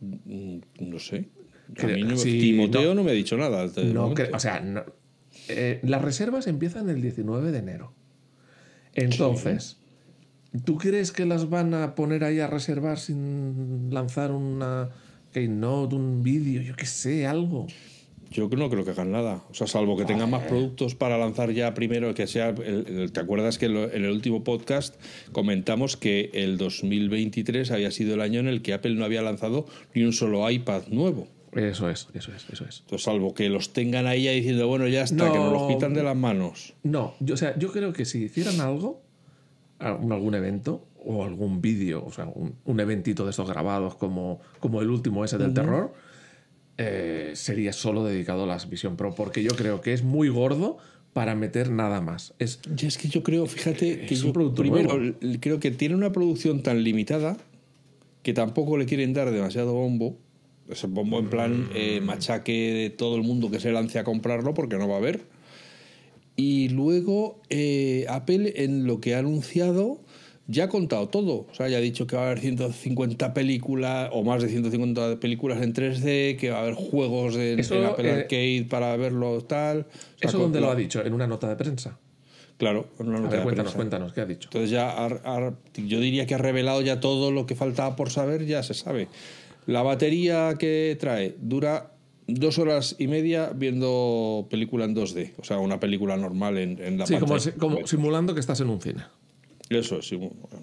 Mm, 0.00 0.58
no 0.81 0.99
sé. 0.99 1.29
Timoteo 1.75 2.94
no, 2.94 3.02
me 3.02 3.12
ha 3.12 3.14
dicho 3.14 3.37
nada. 3.37 3.67
No, 3.93 4.14
o 4.32 4.38
sea, 4.38 4.85
eh, 5.49 5.81
las 5.82 6.02
reservas 6.02 6.46
empiezan 6.46 6.88
el 6.90 7.00
19 7.00 7.52
de 7.52 7.58
enero. 7.58 7.94
Entonces, 8.94 9.78
¿tú 10.64 10.76
crees 10.76 11.12
que 11.12 11.25
las 11.25 11.49
van 11.49 11.75
a 11.75 11.94
poner 11.94 12.25
ahí 12.25 12.40
a 12.40 12.46
reservar 12.46 12.99
sin 12.99 13.88
lanzar 13.93 14.32
una 14.32 14.90
Keynote, 15.32 15.94
un 15.94 16.23
vídeo, 16.23 16.62
yo 16.62 16.76
qué 16.76 16.87
sé, 16.87 17.26
algo. 17.26 17.67
Yo 18.31 18.49
no 18.49 18.70
creo 18.70 18.84
que 18.84 18.93
hagan 18.93 19.12
nada. 19.12 19.43
O 19.50 19.54
sea, 19.54 19.66
salvo 19.66 19.97
que 19.97 20.04
tengan 20.04 20.30
más 20.30 20.45
productos 20.45 20.95
para 20.95 21.18
lanzar 21.18 21.50
ya 21.52 21.75
primero, 21.75 22.14
que 22.14 22.26
sea. 22.26 22.54
¿Te 22.54 23.21
acuerdas 23.21 23.59
que 23.59 23.66
en 23.66 24.04
el 24.04 24.11
último 24.11 24.42
podcast 24.42 24.95
comentamos 25.33 25.99
que 25.99 26.30
el 26.33 26.56
2023 26.56 27.71
había 27.71 27.90
sido 27.90 28.14
el 28.14 28.23
año 28.23 28.40
en 28.40 28.49
el 28.49 28.62
que 28.62 28.73
Apple 28.73 28.95
no 28.95 29.04
había 29.04 29.21
lanzado 29.21 29.66
ni 29.95 30.04
un 30.04 30.12
solo 30.12 30.49
iPad 30.50 30.85
nuevo? 30.88 31.28
Eso 31.52 31.90
es, 31.90 32.09
eso 32.14 32.33
es, 32.35 32.47
eso 32.50 32.64
es. 32.64 32.80
Entonces, 32.80 33.04
salvo 33.04 33.35
que 33.35 33.50
los 33.50 33.75
tengan 33.75 34.06
ahí 34.06 34.23
ya 34.23 34.30
diciendo, 34.30 34.66
bueno, 34.66 34.88
ya 34.88 35.02
está, 35.02 35.30
que 35.30 35.38
nos 35.38 35.52
los 35.52 35.68
quitan 35.68 35.92
de 35.92 36.02
las 36.02 36.16
manos. 36.16 36.73
No, 36.83 37.14
yo, 37.21 37.35
o 37.35 37.37
sea, 37.37 37.59
yo 37.59 37.71
creo 37.71 37.92
que 37.92 38.06
si 38.06 38.25
hicieran 38.25 38.62
algo, 38.62 39.02
algún 39.78 40.35
evento, 40.35 40.87
o 41.04 41.25
algún 41.25 41.61
vídeo, 41.61 42.04
o 42.04 42.12
sea, 42.12 42.26
un, 42.26 42.80
eventito 42.80 43.25
de 43.25 43.30
estos 43.30 43.49
grabados 43.49 43.97
como, 43.97 44.40
como 44.61 44.80
el 44.82 44.90
último 44.90 45.25
ese 45.25 45.38
del 45.38 45.54
terror, 45.54 45.92
eh, 46.78 47.32
sería 47.35 47.73
solo 47.73 48.04
dedicado 48.04 48.44
a 48.44 48.47
la 48.47 48.59
Vision 48.68 48.97
Pro, 48.97 49.14
porque 49.14 49.42
yo 49.42 49.50
creo 49.56 49.80
que 49.80 49.92
es 49.92 50.02
muy 50.02 50.28
gordo 50.28 50.78
para 51.12 51.35
meter 51.35 51.71
nada 51.71 52.00
más. 52.00 52.35
Es, 52.38 52.61
es 52.82 52.99
que 52.99 53.09
yo 53.09 53.23
creo, 53.23 53.47
fíjate, 53.47 54.06
que 54.06 54.14
yo 54.14 54.32
primero 54.32 54.99
creo 55.40 55.61
que 55.61 55.71
tiene 55.71 55.94
una 55.94 56.12
producción 56.12 56.62
tan 56.62 56.82
limitada 56.82 57.37
que 58.23 58.32
tampoco 58.32 58.76
le 58.76 58.87
quieren 58.87 59.12
dar 59.12 59.30
demasiado 59.30 59.75
bombo. 59.75 60.16
Ese 60.68 60.87
bombo 60.87 61.18
en 61.18 61.28
plan 61.28 61.68
eh, 61.75 62.00
mm. 62.00 62.04
machaque 62.04 62.73
de 62.73 62.90
todo 62.90 63.16
el 63.16 63.23
mundo 63.23 63.50
que 63.50 63.61
se 63.61 63.73
lance 63.73 63.99
a 63.99 64.04
comprarlo 64.04 64.54
porque 64.54 64.76
no 64.76 64.88
va 64.88 64.94
a 64.94 64.99
haber. 64.99 65.23
Y 66.37 66.71
luego 66.71 67.42
eh, 67.50 68.06
Apple 68.09 68.64
en 68.64 68.87
lo 68.87 69.00
que 69.00 69.14
ha 69.14 69.18
anunciado 69.18 70.00
ya 70.46 70.64
ha 70.64 70.68
contado 70.68 71.08
todo. 71.08 71.46
O 71.50 71.54
sea, 71.54 71.68
ya 71.68 71.78
ha 71.78 71.80
dicho 71.80 72.06
que 72.06 72.16
va 72.16 72.22
a 72.22 72.26
haber 72.26 72.40
150 72.40 73.34
películas 73.34 74.11
o 74.12 74.22
más 74.22 74.42
de 74.42 74.49
150 74.49 75.20
películas 75.20 75.62
en 75.62 75.72
3D, 75.72 76.37
que 76.37 76.50
va 76.50 76.58
a 76.58 76.62
haber 76.62 76.75
juegos 76.75 77.34
de, 77.34 77.52
en 77.52 77.84
Apple 77.84 78.08
eh, 78.08 78.12
Arcade 78.12 78.66
para 78.68 78.96
verlo 78.96 79.42
tal. 79.42 79.87
¿Eso 80.20 80.38
dónde 80.38 80.61
lo 80.61 80.70
ha 80.70 80.75
dicho? 80.75 81.04
¿En 81.04 81.12
una 81.12 81.26
nota 81.26 81.49
de 81.49 81.56
prensa? 81.56 81.99
Claro, 82.58 82.87
en 83.00 83.08
una 83.08 83.18
nota 83.18 83.28
a 83.28 83.37
ver, 83.37 83.42
cuéntanos, 83.44 83.75
cuéntanos, 83.75 84.12
¿qué 84.12 84.20
ha 84.20 84.26
dicho? 84.26 84.49
Entonces 84.49 84.70
ya 84.70 85.11
yo 85.75 86.00
diría 86.00 86.26
que 86.26 86.34
ha 86.34 86.38
revelado 86.38 86.80
ya 86.82 87.00
todo 87.00 87.32
lo 87.32 87.46
que 87.46 87.56
faltaba 87.56 87.96
por 87.96 88.11
saber, 88.11 88.46
ya 88.46 88.62
se 88.62 88.75
sabe. 88.75 89.08
La 89.66 89.82
batería 89.82 90.54
que 90.58 90.96
trae 91.00 91.34
dura 91.40 91.92
dos 92.28 92.58
horas 92.58 92.96
y 92.99 93.08
media 93.08 93.50
viendo 93.54 94.46
película 94.50 94.84
en 94.84 94.94
2D, 94.94 95.32
o 95.38 95.44
sea, 95.44 95.58
una 95.58 95.80
película 95.80 96.16
normal 96.16 96.58
en, 96.58 96.80
en 96.80 96.99
la 96.99 97.06
sí, 97.06 97.16
Como, 97.16 97.37
como 97.58 97.87
simulando 97.87 98.34
que 98.34 98.40
estás 98.40 98.61
en 98.61 98.68
un 98.68 98.80
cine. 98.80 99.02
Eso 99.76 99.99
es, 99.99 100.12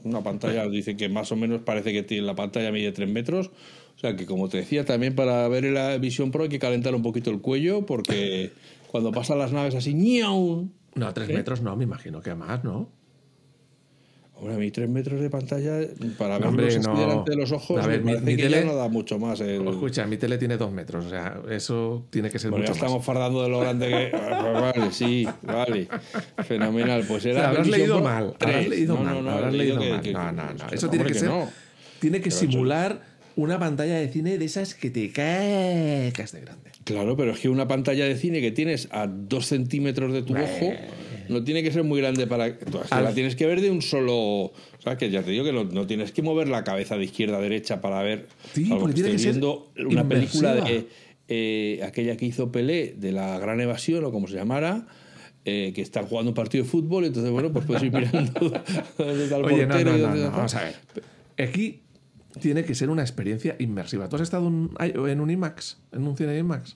una 0.03 0.23
pantalla 0.23 0.67
dice 0.69 0.97
que 0.97 1.09
más 1.09 1.31
o 1.31 1.35
menos 1.35 1.61
parece 1.61 1.91
que 1.91 2.03
tiene 2.03 2.25
la 2.25 2.35
pantalla 2.35 2.71
mide 2.71 2.91
3 2.91 3.09
metros. 3.09 3.47
O 3.95 3.99
sea 3.99 4.15
que 4.15 4.25
como 4.25 4.47
te 4.47 4.57
decía, 4.57 4.85
también 4.85 5.13
para 5.13 5.47
ver 5.49 5.65
la 5.65 5.97
Vision 5.97 6.31
Pro 6.31 6.43
hay 6.43 6.49
que 6.49 6.59
calentar 6.59 6.95
un 6.95 7.01
poquito 7.01 7.31
el 7.31 7.41
cuello 7.41 7.85
porque 7.85 8.51
cuando 8.91 9.11
pasan 9.11 9.39
las 9.39 9.51
naves 9.51 9.75
así, 9.75 9.93
¡ñaun! 9.93 10.73
No, 10.95 11.13
tres 11.13 11.29
metros 11.29 11.61
no, 11.61 11.75
me 11.75 11.83
imagino 11.83 12.21
que 12.21 12.33
más, 12.33 12.63
¿no? 12.63 12.89
Ahora, 14.41 14.55
a 14.55 14.57
mí 14.57 14.71
tres 14.71 14.87
metros 14.89 15.19
de 15.19 15.29
pantalla, 15.29 15.79
para 16.17 16.35
No, 16.35 16.39
verlo 16.39 16.49
hombre, 16.49 16.67
así 16.67 16.79
no. 16.79 16.97
delante 16.99 17.31
de 17.31 17.37
los 17.37 17.51
ojos, 17.51 17.83
A 17.83 17.87
ver, 17.87 17.99
me 17.99 18.05
mi- 18.05 18.11
parece 18.13 18.25
mi 18.25 18.35
que 18.37 18.43
tele- 18.43 18.59
ya 18.61 18.65
no 18.65 18.75
da 18.75 18.87
mucho 18.87 19.19
más. 19.19 19.39
El... 19.41 19.67
Escucha, 19.67 20.05
mi 20.07 20.15
tele 20.17 20.37
tiene 20.37 20.55
dos 20.57 20.71
metros, 20.71 21.05
o 21.05 21.09
sea, 21.09 21.41
eso 21.49 22.05
tiene 22.09 22.29
que 22.29 22.39
ser 22.39 22.49
Bueno, 22.51 22.65
ya 22.65 22.71
mucho 22.71 22.79
más. 22.79 22.87
estamos 22.89 23.05
fardando 23.05 23.43
de 23.43 23.49
lo 23.49 23.59
grande 23.59 23.87
que. 23.89 24.11
Ah, 24.15 24.71
Vale, 24.75 24.91
sí, 24.91 25.27
vale. 25.41 25.87
Fenomenal. 26.47 27.03
Pues 27.07 27.19
O 27.19 27.23
sea, 27.23 27.31
era. 27.33 27.49
habrás 27.49 27.67
leído 27.67 27.99
mal, 28.01 28.23
habrás 28.25 28.37
3. 28.39 28.69
leído 28.69 28.95
No, 28.95 29.03
mal, 29.03 29.13
no, 29.15 29.21
no, 29.23 29.31
habrás 29.31 29.53
leído 29.53 29.79
que- 29.79 29.89
mal. 29.89 30.01
que- 30.01 30.13
no, 30.13 30.31
no, 30.31 30.53
no. 30.53 30.67
Eso 30.71 30.89
tiene 30.89 31.05
que 31.05 31.13
hombre, 31.13 31.19
ser. 31.19 31.29
no. 31.29 31.49
Tiene 31.99 32.21
que 32.21 32.31
simular 32.31 33.01
una 33.35 33.59
pantalla 33.59 33.95
de 33.95 34.07
cine 34.09 34.37
de 34.37 34.45
esas 34.45 34.73
que 34.73 34.89
te 34.89 35.11
cagas 35.11 36.31
de 36.31 36.41
grande. 36.41 36.69
Claro, 36.85 37.15
pero 37.15 37.31
es 37.31 37.39
que 37.39 37.49
una 37.49 37.67
pantalla 37.67 38.05
de 38.05 38.15
cine 38.15 38.41
que 38.41 38.51
tienes 38.51 38.87
a 38.91 39.07
dos 39.07 39.45
centímetros 39.47 40.11
de 40.13 40.23
tu 40.23 40.33
ojo 40.33 40.71
no 41.29 41.43
tiene 41.43 41.63
que 41.63 41.71
ser 41.71 41.83
muy 41.83 42.01
grande 42.01 42.27
para. 42.27 42.57
que 42.57 42.65
Al- 42.89 43.03
La 43.05 43.13
tienes 43.13 43.35
que 43.35 43.45
ver 43.45 43.61
de 43.61 43.71
un 43.71 43.81
solo. 43.81 44.15
O 44.17 44.53
sea, 44.83 44.97
que 44.97 45.09
ya 45.09 45.23
te 45.23 45.31
digo 45.31 45.43
que 45.45 45.53
no, 45.53 45.63
no 45.63 45.87
tienes 45.87 46.11
que 46.11 46.21
mover 46.21 46.47
la 46.49 46.63
cabeza 46.63 46.97
de 46.97 47.05
izquierda 47.05 47.37
a 47.37 47.41
derecha 47.41 47.79
para 47.81 48.01
ver. 48.03 48.27
Sí, 48.53 48.65
porque 48.69 48.87
que 48.95 49.01
tiene 49.03 49.11
que 49.11 49.19
ser 49.19 49.41
una 49.85 50.07
película 50.07 50.55
de. 50.55 50.87
eh, 51.27 51.79
aquella 51.83 52.17
que 52.17 52.25
hizo 52.25 52.51
Pelé, 52.51 52.95
de 52.97 53.11
la 53.11 53.37
Gran 53.39 53.61
Evasión 53.61 54.03
o 54.05 54.11
como 54.11 54.27
se 54.27 54.35
llamara. 54.35 54.87
eh, 55.45 55.71
que 55.73 55.81
están 55.81 56.05
jugando 56.05 56.31
un 56.31 56.35
partido 56.35 56.63
de 56.65 56.69
fútbol, 56.69 57.05
entonces, 57.05 57.31
bueno, 57.31 57.51
pues 57.51 57.65
puedes 57.65 57.81
ir 57.83 57.91
mirando 57.93 58.31
está 58.97 59.37
el 59.37 59.45
Oye, 59.45 59.65
portero 59.65 59.97
no, 59.97 60.07
no, 60.09 60.15
no, 60.15 60.31
vamos 60.31 60.53
a 60.55 60.63
ver. 60.63 60.75
Aquí 61.47 61.81
tiene 62.41 62.63
que 62.65 62.75
ser 62.75 62.89
una 62.89 63.01
experiencia 63.01 63.55
inmersiva. 63.57 64.09
¿Tú 64.09 64.17
has 64.17 64.21
estado 64.23 64.47
en, 64.47 64.69
en 64.79 65.19
un 65.21 65.29
IMAX? 65.31 65.77
¿En 65.93 66.05
un 66.05 66.15
cine 66.17 66.37
IMAX? 66.37 66.75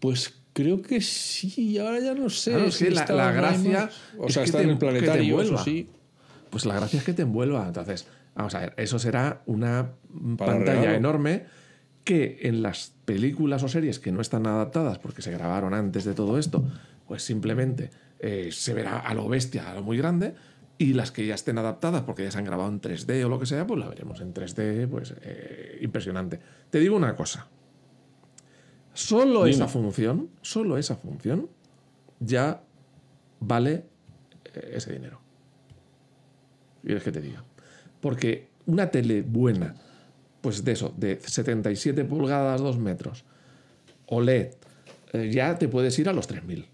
Pues 0.00 0.34
creo 0.62 0.82
que 0.82 1.00
sí, 1.00 1.78
ahora 1.78 2.00
ya 2.00 2.14
no 2.14 2.28
sé. 2.28 2.50
Claro, 2.50 2.66
es 2.66 2.74
si 2.74 2.84
que 2.86 2.90
la- 2.90 3.32
gracia. 3.32 3.90
O 4.18 4.26
es 4.26 4.34
sea, 4.34 4.42
que 4.42 4.46
está 4.46 4.58
te- 4.58 4.64
en 4.64 4.70
el 4.70 4.78
planetario, 4.78 5.40
eso 5.40 5.56
sí. 5.58 5.88
Pues 6.50 6.66
la 6.66 6.74
gracia 6.74 6.98
es 6.98 7.04
que 7.04 7.12
te 7.12 7.22
envuelva. 7.22 7.66
Entonces, 7.66 8.06
vamos 8.34 8.54
a 8.54 8.60
ver, 8.60 8.74
eso 8.76 8.98
será 8.98 9.42
una 9.46 9.92
Para 10.36 10.52
pantalla 10.54 10.80
regalo. 10.80 10.96
enorme 10.96 11.44
que 12.04 12.38
en 12.42 12.62
las 12.62 12.92
películas 13.04 13.62
o 13.62 13.68
series 13.68 13.98
que 14.00 14.10
no 14.12 14.20
están 14.20 14.46
adaptadas 14.46 14.98
porque 14.98 15.22
se 15.22 15.30
grabaron 15.30 15.74
antes 15.74 16.04
de 16.04 16.14
todo 16.14 16.38
esto, 16.38 16.64
pues 17.06 17.22
simplemente 17.22 17.90
eh, 18.18 18.48
se 18.50 18.74
verá 18.74 18.98
a 18.98 19.14
lo 19.14 19.28
bestia, 19.28 19.70
a 19.70 19.74
lo 19.74 19.82
muy 19.82 19.96
grande, 19.98 20.34
y 20.78 20.92
las 20.94 21.10
que 21.12 21.26
ya 21.26 21.34
estén 21.34 21.58
adaptadas 21.58 22.02
porque 22.02 22.24
ya 22.24 22.30
se 22.30 22.38
han 22.38 22.44
grabado 22.44 22.68
en 22.70 22.80
3D 22.80 23.24
o 23.24 23.28
lo 23.28 23.38
que 23.38 23.46
sea, 23.46 23.66
pues 23.66 23.78
la 23.78 23.88
veremos 23.88 24.20
en 24.20 24.32
3D, 24.32 24.88
pues 24.88 25.14
eh, 25.22 25.78
impresionante. 25.82 26.38
Te 26.70 26.80
digo 26.80 26.96
una 26.96 27.14
cosa, 27.14 27.46
solo 28.98 29.44
Dime. 29.44 29.50
esa 29.50 29.68
función, 29.68 30.28
solo 30.42 30.76
esa 30.76 30.96
función 30.96 31.48
ya 32.20 32.62
vale 33.40 33.84
eh, 34.54 34.72
ese 34.74 34.92
dinero. 34.92 35.20
¿Quieres 36.82 37.02
que 37.02 37.12
te 37.12 37.20
diga? 37.20 37.44
Porque 38.00 38.48
una 38.66 38.90
tele 38.90 39.22
buena, 39.22 39.74
pues 40.40 40.64
de 40.64 40.72
eso, 40.72 40.92
de 40.96 41.20
77 41.20 42.04
pulgadas, 42.04 42.60
2 42.60 42.78
metros, 42.78 43.24
OLED, 44.06 44.48
eh, 45.12 45.30
ya 45.32 45.58
te 45.58 45.68
puedes 45.68 45.96
ir 45.98 46.08
a 46.08 46.12
los 46.12 46.26
3000. 46.26 46.66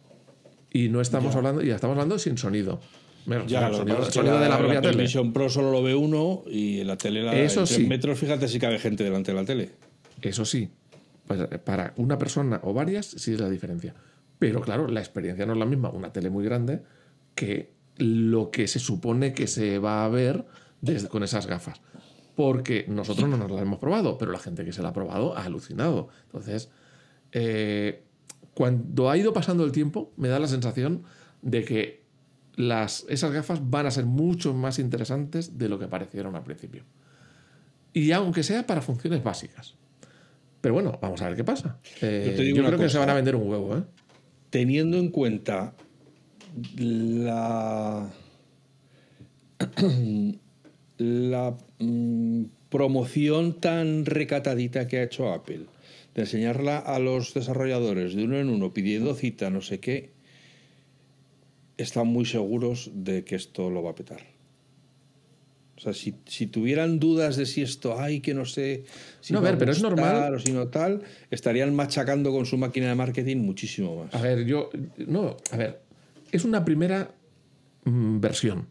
Y 0.72 0.88
no 0.88 1.00
estamos 1.00 1.36
hablando, 1.36 1.62
y 1.62 1.68
ya 1.68 1.76
estamos 1.76 1.94
hablando 1.94 2.18
sin 2.18 2.38
sonido. 2.38 2.80
Ya, 3.46 3.68
el 3.68 3.74
sonido, 3.74 4.10
sonido 4.10 4.38
de 4.38 4.48
la 4.48 4.58
propia 4.58 4.80
tele. 4.80 4.92
televisión 4.92 5.32
Pro 5.32 5.48
solo 5.48 5.70
lo 5.70 5.82
ve 5.82 5.94
uno 5.94 6.42
y 6.46 6.80
en 6.80 6.88
la 6.88 6.96
tele, 6.96 7.22
la, 7.22 7.34
Eso 7.34 7.60
en 7.60 7.66
sí. 7.66 7.86
metros, 7.86 8.18
fíjate 8.18 8.48
si 8.48 8.58
cabe 8.58 8.78
gente 8.78 9.02
delante 9.02 9.32
de 9.32 9.38
la 9.38 9.44
tele. 9.46 9.70
Eso 10.20 10.44
sí, 10.44 10.68
para 11.26 11.94
una 11.96 12.18
persona 12.18 12.60
o 12.62 12.72
varias 12.72 13.06
sí 13.06 13.32
es 13.32 13.40
la 13.40 13.48
diferencia. 13.48 13.94
Pero 14.38 14.60
claro, 14.60 14.88
la 14.88 15.00
experiencia 15.00 15.46
no 15.46 15.52
es 15.52 15.58
la 15.58 15.66
misma, 15.66 15.90
una 15.90 16.12
tele 16.12 16.30
muy 16.30 16.44
grande, 16.44 16.82
que 17.34 17.72
lo 17.96 18.50
que 18.50 18.66
se 18.68 18.78
supone 18.78 19.32
que 19.32 19.46
se 19.46 19.78
va 19.78 20.04
a 20.04 20.08
ver 20.08 20.44
desde, 20.80 21.08
con 21.08 21.22
esas 21.22 21.46
gafas. 21.46 21.80
Porque 22.34 22.84
nosotros 22.88 23.28
no 23.28 23.36
nos 23.36 23.50
la 23.50 23.62
hemos 23.62 23.78
probado, 23.78 24.18
pero 24.18 24.32
la 24.32 24.38
gente 24.38 24.64
que 24.64 24.72
se 24.72 24.82
la 24.82 24.88
ha 24.88 24.92
probado 24.92 25.36
ha 25.36 25.44
alucinado. 25.44 26.08
Entonces, 26.24 26.68
eh, 27.32 28.02
cuando 28.54 29.08
ha 29.10 29.16
ido 29.16 29.32
pasando 29.32 29.64
el 29.64 29.72
tiempo, 29.72 30.12
me 30.16 30.28
da 30.28 30.38
la 30.38 30.48
sensación 30.48 31.04
de 31.42 31.64
que 31.64 32.04
las, 32.56 33.06
esas 33.08 33.32
gafas 33.32 33.70
van 33.70 33.86
a 33.86 33.90
ser 33.90 34.04
mucho 34.04 34.52
más 34.52 34.78
interesantes 34.78 35.58
de 35.58 35.68
lo 35.68 35.78
que 35.78 35.86
parecieron 35.86 36.34
al 36.34 36.42
principio. 36.42 36.84
Y 37.92 38.10
aunque 38.12 38.42
sea 38.42 38.66
para 38.66 38.82
funciones 38.82 39.22
básicas. 39.22 39.76
Pero 40.64 40.72
bueno, 40.72 40.98
vamos 41.02 41.20
a 41.20 41.28
ver 41.28 41.36
qué 41.36 41.44
pasa. 41.44 41.78
Eh, 42.00 42.24
Yo 42.26 42.36
te 42.36 42.42
digo 42.42 42.56
yo 42.56 42.64
creo 42.64 42.78
que 42.78 42.88
se 42.88 42.96
van 42.96 43.10
a 43.10 43.14
vender 43.14 43.36
un 43.36 43.50
huevo, 43.50 43.76
¿eh? 43.76 43.82
Teniendo 44.48 44.96
en 44.96 45.10
cuenta 45.10 45.74
la. 46.78 48.10
la 50.96 51.54
mm, 51.80 52.44
promoción 52.70 53.60
tan 53.60 54.06
recatadita 54.06 54.88
que 54.88 55.00
ha 55.00 55.02
hecho 55.02 55.34
Apple, 55.34 55.66
de 56.14 56.22
enseñarla 56.22 56.78
a 56.78 56.98
los 56.98 57.34
desarrolladores 57.34 58.14
de 58.14 58.24
uno 58.24 58.38
en 58.38 58.48
uno 58.48 58.72
pidiendo 58.72 59.14
cita, 59.14 59.50
no 59.50 59.60
sé 59.60 59.80
qué, 59.80 60.12
están 61.76 62.06
muy 62.06 62.24
seguros 62.24 62.90
de 62.94 63.22
que 63.26 63.34
esto 63.34 63.68
lo 63.68 63.82
va 63.82 63.90
a 63.90 63.94
petar. 63.94 64.33
Sea, 65.84 65.92
si, 65.92 66.14
si 66.26 66.46
tuvieran 66.46 66.98
dudas 66.98 67.36
de 67.36 67.44
si 67.44 67.62
esto, 67.62 67.98
ay, 67.98 68.20
que 68.20 68.32
no 68.32 68.46
sé 68.46 68.84
si 69.20 69.32
No, 69.32 69.40
a 69.40 69.42
ver, 69.42 69.58
pero 69.58 69.72
es 69.72 69.82
normal. 69.82 70.34
o 70.34 70.38
si 70.38 70.52
no 70.52 70.68
tal, 70.68 71.02
estarían 71.30 71.74
machacando 71.74 72.32
con 72.32 72.46
su 72.46 72.56
máquina 72.56 72.88
de 72.88 72.94
marketing 72.94 73.38
muchísimo 73.38 74.04
más. 74.04 74.14
A 74.14 74.22
ver, 74.22 74.44
yo. 74.44 74.70
No, 75.06 75.36
a 75.50 75.56
ver. 75.56 75.82
Es 76.32 76.44
una 76.44 76.64
primera 76.64 77.14
mm, 77.84 78.20
versión 78.20 78.68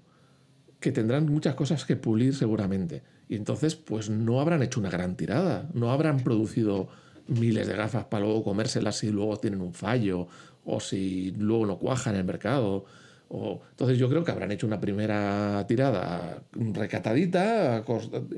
que 0.80 0.92
tendrán 0.92 1.28
muchas 1.32 1.56
cosas 1.56 1.86
que 1.86 1.96
pulir 1.96 2.36
seguramente. 2.36 3.04
Y 3.30 3.36
entonces, 3.36 3.76
pues 3.76 4.10
no 4.10 4.42
habrán 4.42 4.64
hecho 4.64 4.80
una 4.80 4.90
gran 4.90 5.16
tirada. 5.16 5.70
No 5.74 5.92
habrán 5.92 6.18
producido 6.24 6.90
miles 7.28 7.68
de 7.68 7.76
gafas 7.76 8.06
para 8.06 8.26
luego 8.26 8.44
comérselas 8.44 8.98
si 8.98 9.10
luego 9.12 9.38
tienen 9.38 9.62
un 9.62 9.74
fallo 9.74 10.28
o 10.66 10.80
si 10.80 11.32
luego 11.38 11.66
no 11.66 11.78
cuaja 11.78 12.10
en 12.10 12.18
el 12.18 12.24
mercado. 12.26 12.86
O, 13.36 13.62
entonces 13.72 13.98
yo 13.98 14.08
creo 14.10 14.24
que 14.24 14.30
habrán 14.30 14.52
hecho 14.52 14.68
una 14.68 14.80
primera 14.80 15.66
tirada 15.68 16.44
recatadita 16.52 17.84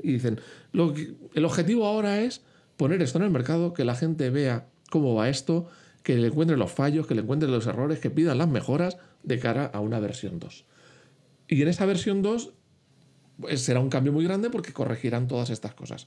y 0.02 0.12
dicen, 0.12 0.40
lo 0.72 0.94
que- 0.94 1.12
el 1.34 1.44
objetivo 1.44 1.84
ahora 1.86 2.22
es 2.22 2.40
poner 2.78 3.02
esto 3.02 3.18
en 3.18 3.24
el 3.24 3.30
mercado, 3.30 3.74
que 3.74 3.84
la 3.84 3.94
gente 3.94 4.30
vea 4.30 4.68
cómo 4.90 5.14
va 5.14 5.28
esto, 5.28 5.68
que 6.02 6.16
le 6.16 6.28
encuentre 6.28 6.56
los 6.56 6.72
fallos, 6.72 7.06
que 7.06 7.14
le 7.14 7.20
encuentre 7.20 7.46
los 7.46 7.66
errores, 7.66 7.98
que 7.98 8.08
pidan 8.08 8.38
las 8.38 8.48
mejoras 8.48 8.96
de 9.22 9.38
cara 9.38 9.66
a 9.66 9.80
una 9.80 10.00
versión 10.00 10.38
2. 10.38 10.64
Y 11.46 11.60
en 11.60 11.68
esa 11.68 11.84
versión 11.84 12.22
2 12.22 12.54
pues, 13.38 13.60
será 13.60 13.80
un 13.80 13.90
cambio 13.90 14.14
muy 14.14 14.24
grande 14.24 14.48
porque 14.48 14.72
corregirán 14.72 15.28
todas 15.28 15.50
estas 15.50 15.74
cosas. 15.74 16.06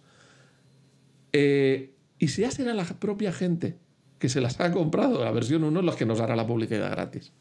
Eh, 1.32 1.94
y 2.18 2.30
si 2.30 2.42
ya 2.42 2.50
será 2.50 2.74
la 2.74 2.86
propia 2.86 3.32
gente 3.32 3.78
que 4.18 4.30
se 4.30 4.42
las 4.42 4.60
ha 4.60 4.72
comprado 4.72 5.24
la 5.24 5.32
versión 5.32 5.64
1 5.64 5.84
los 5.84 5.96
que 5.96 6.08
nos 6.08 6.20
hará 6.22 6.36
la 6.36 6.48
publicidad 6.48 6.90
gratis. 6.90 7.34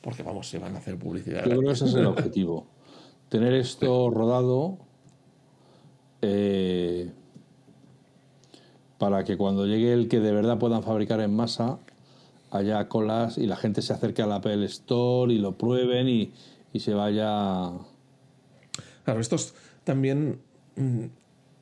Porque 0.00 0.22
vamos, 0.22 0.48
se 0.48 0.58
van 0.58 0.74
a 0.76 0.78
hacer 0.78 0.98
publicidad 0.98 1.44
Yo 1.44 1.50
creo 1.50 1.62
que 1.62 1.72
ese 1.72 1.86
es 1.86 1.94
el 1.94 2.06
objetivo. 2.06 2.66
Tener 3.28 3.54
esto 3.54 4.10
rodado 4.10 4.78
eh, 6.22 7.10
para 8.98 9.24
que 9.24 9.36
cuando 9.36 9.66
llegue 9.66 9.92
el 9.92 10.08
que 10.08 10.20
de 10.20 10.32
verdad 10.32 10.58
puedan 10.58 10.82
fabricar 10.82 11.20
en 11.20 11.34
masa, 11.34 11.78
haya 12.50 12.88
colas 12.88 13.36
y 13.36 13.46
la 13.46 13.56
gente 13.56 13.82
se 13.82 13.92
acerque 13.92 14.22
al 14.22 14.32
Apple 14.32 14.64
Store 14.66 15.32
y 15.32 15.38
lo 15.38 15.58
prueben 15.58 16.08
y, 16.08 16.32
y 16.72 16.80
se 16.80 16.94
vaya... 16.94 17.72
Claro, 19.04 19.20
esto 19.20 19.36
es 19.36 19.54
también 19.84 20.40
mm, 20.76 21.04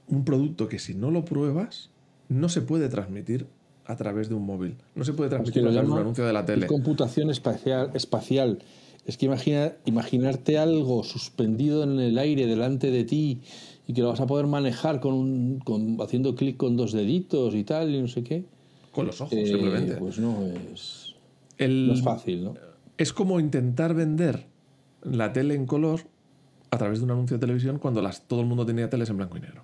un 0.09 0.25
producto 0.25 0.69
que 0.69 0.79
si 0.79 0.95
no 0.95 1.11
lo 1.11 1.25
pruebas, 1.25 1.91
no 2.29 2.49
se 2.49 2.63
puede 2.63 2.89
transmitir 2.89 3.47
a 3.87 3.97
través 3.97 4.29
de 4.29 4.35
un 4.35 4.47
móvil. 4.47 4.77
No 4.95 5.05
se 5.05 5.13
puede 5.13 5.31
transmitir 5.31 5.63
de 5.63 5.69
un 5.81 5.99
anuncio 5.99 6.25
de 6.25 6.33
la 6.33 6.45
tele. 6.45 6.67
computación 6.67 7.31
espacial. 7.31 7.91
espacial. 7.95 8.59
Es 9.07 9.19
que 9.19 9.27
imagina, 9.27 9.73
imaginarte 9.85 10.57
algo 10.59 11.05
suspendido 11.05 11.83
en 11.85 12.01
el 12.01 12.17
aire 12.19 12.47
delante 12.47 12.91
de 12.91 13.05
ti 13.05 13.43
y 13.87 13.93
que 13.93 14.01
lo 14.01 14.09
vas 14.09 14.21
a 14.21 14.27
poder 14.27 14.47
manejar 14.47 15.01
con, 15.01 15.13
un- 15.15 15.59
con 15.59 15.99
haciendo 16.01 16.35
clic 16.35 16.57
con 16.57 16.77
dos 16.77 16.93
deditos 16.93 17.55
y 17.55 17.65
tal 17.65 17.95
y 17.95 18.01
no 18.01 18.09
sé 18.09 18.23
qué. 18.25 18.45
Con 18.93 19.07
los 19.07 19.21
ojos, 19.21 19.35
Eh, 19.37 19.47
simplemente. 19.47 19.97
Pues 19.97 20.19
no 20.19 20.39
es, 20.73 21.15
El- 21.59 21.89
no 21.89 21.93
es 21.93 22.03
fácil, 22.03 22.45
¿no? 22.45 22.55
es 22.97 23.13
como 23.13 23.41
intentar 23.41 23.93
vender 23.93 24.47
la 25.03 25.33
tele 25.35 25.55
en 25.55 25.67
color 25.67 26.01
a 26.71 26.79
través 26.79 27.01
de 27.01 27.05
un 27.05 27.11
anuncio 27.11 27.37
de 27.37 27.41
televisión 27.41 27.79
cuando 27.79 28.01
las, 28.01 28.23
todo 28.27 28.41
el 28.41 28.47
mundo 28.47 28.65
tenía 28.65 28.89
teles 28.89 29.11
en 29.11 29.19
blanco 29.19 29.37
y 29.37 29.41
negro. 29.41 29.63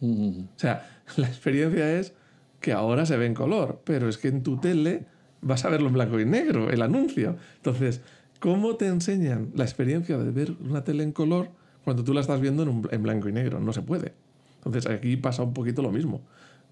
Mm. 0.00 0.40
O 0.40 0.58
sea, 0.58 1.00
la 1.16 1.28
experiencia 1.28 1.98
es 1.98 2.12
que 2.60 2.72
ahora 2.72 3.06
se 3.06 3.16
ve 3.16 3.26
en 3.26 3.34
color, 3.34 3.80
pero 3.84 4.08
es 4.08 4.18
que 4.18 4.28
en 4.28 4.42
tu 4.42 4.58
tele 4.58 5.06
vas 5.40 5.64
a 5.64 5.70
verlo 5.70 5.88
en 5.88 5.94
blanco 5.94 6.20
y 6.20 6.24
negro, 6.24 6.70
el 6.70 6.82
anuncio. 6.82 7.36
Entonces, 7.56 8.02
¿cómo 8.38 8.76
te 8.76 8.86
enseñan 8.86 9.50
la 9.54 9.64
experiencia 9.64 10.18
de 10.18 10.30
ver 10.30 10.54
una 10.60 10.84
tele 10.84 11.02
en 11.02 11.12
color 11.12 11.48
cuando 11.84 12.04
tú 12.04 12.12
la 12.12 12.20
estás 12.20 12.40
viendo 12.40 12.62
en, 12.62 13.02
blanco 13.02 13.28
y 13.28 13.32
negro? 13.32 13.60
No 13.60 13.72
se 13.72 13.82
puede. 13.82 14.12
Entonces, 14.56 14.86
aquí 14.86 15.16
pasa 15.16 15.42
un 15.42 15.54
poquito 15.54 15.80
lo 15.82 15.90
mismo. 15.90 16.20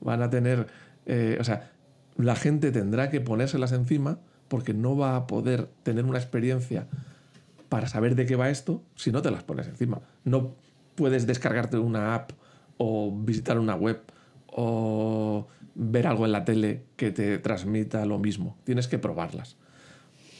Van 0.01 0.23
a 0.23 0.29
tener, 0.29 0.67
eh, 1.07 1.39
o 1.41 1.45
sea, 1.45 1.71
la 2.17 2.37
gente 2.37 2.71
tendrá 2.71 3.11
que 3.11 3.21
ponérselas 3.21 3.73
encima 3.73 4.19
porque 4.49 4.75
no 4.75 4.97
va 4.97 5.17
a 5.17 5.27
poder 5.27 5.69
tener 5.83 6.05
una 6.05 6.19
experiencia 6.19 6.87
para 7.69 7.87
saber 7.87 8.15
de 8.15 8.27
qué 8.27 8.37
va 8.37 8.51
esto 8.51 8.83
si 8.95 9.11
no 9.11 9.23
te 9.23 9.31
las 9.31 9.43
pones 9.43 9.67
encima. 9.69 10.01
No 10.25 10.55
puedes 10.95 11.27
descargarte 11.27 11.79
una 11.79 12.15
app 12.15 12.33
o 12.77 13.15
visitar 13.17 13.59
una 13.59 13.75
web 13.75 14.03
o 14.49 15.47
ver 15.75 16.07
algo 16.07 16.25
en 16.27 16.33
la 16.33 16.45
tele 16.45 16.85
que 16.97 17.11
te 17.11 17.39
transmita 17.39 18.05
lo 18.05 18.19
mismo. 18.19 18.59
Tienes 18.65 18.89
que 18.89 18.99
probarlas. 18.99 19.57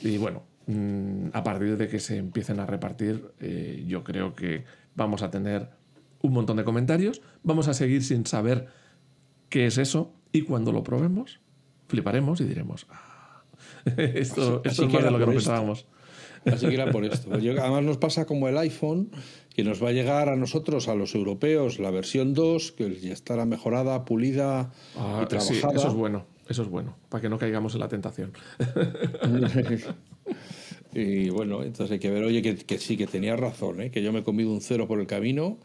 Y 0.03 0.19
bueno, 0.19 0.43
mm, 0.67 1.29
a 1.33 1.43
partir 1.43 1.77
de 1.77 1.89
que 1.89 2.01
se 2.01 2.17
empiecen 2.17 2.61
a 2.61 2.67
repartir, 2.67 3.33
eh, 3.41 3.85
yo 3.87 4.05
creo 4.05 4.35
que 4.35 4.65
vamos 4.95 5.23
a 5.23 5.31
tener 5.31 5.71
un 6.23 6.33
montón 6.33 6.57
de 6.57 6.65
comentarios, 6.65 7.23
vamos 7.43 7.69
a 7.69 7.75
seguir 7.75 8.03
sin 8.03 8.27
saber 8.27 8.67
qué 9.49 9.67
es 9.67 9.79
eso 9.79 10.13
y 10.33 10.43
cuando 10.43 10.73
lo 10.73 10.83
probemos, 10.83 11.41
fliparemos 11.87 12.41
y 12.41 12.45
diremos, 12.45 12.87
ah, 12.91 13.45
esto, 13.97 14.63
es 14.65 14.79
más 14.81 15.05
de 15.05 15.11
lo 15.11 15.19
que 15.19 15.27
no 15.27 15.33
pensábamos. 15.33 15.87
Así 16.45 16.67
que 16.67 16.75
era 16.75 16.91
por 16.91 17.05
esto. 17.05 17.31
Además 17.33 17.83
nos 17.83 17.99
pasa 17.99 18.27
como 18.27 18.49
el 18.49 18.59
iPhone, 18.59 19.11
que 19.55 19.65
nos 19.65 19.83
va 19.83 19.89
a 19.89 19.93
llegar 19.93 20.29
a 20.29 20.37
nosotros, 20.37 20.89
a 20.89 20.95
los 20.95 21.15
europeos, 21.15 21.79
la 21.79 21.91
versión 21.91 22.35
2, 22.35 22.73
que 22.73 23.01
ya 23.01 23.13
estará 23.13 23.45
mejorada, 23.45 24.05
pulida 24.05 24.73
ah, 24.97 25.23
y 25.25 25.27
trabajada. 25.27 25.75
eso 25.75 25.89
es 25.89 25.95
bueno, 25.95 26.27
eso 26.49 26.63
es 26.63 26.69
bueno, 26.69 26.97
para 27.09 27.23
que 27.23 27.29
no 27.29 27.39
caigamos 27.39 27.75
en 27.75 27.81
la 27.81 27.89
tentación. 27.89 28.33
y 30.95 31.29
bueno, 31.31 31.63
entonces 31.63 31.93
hay 31.93 31.99
que 31.99 32.11
ver, 32.11 32.25
oye, 32.25 32.43
que, 32.43 32.79
sí, 32.79 32.97
que 32.97 33.07
tenía 33.07 33.37
razón, 33.37 33.81
¿eh? 33.81 33.91
que 33.91 34.03
yo 34.03 34.13
me 34.13 34.21
he 34.21 34.23
comido 34.23 34.53
un 34.53 34.61
cero 34.61 34.87
por 34.87 35.01
el 35.01 35.07
camino 35.07 35.59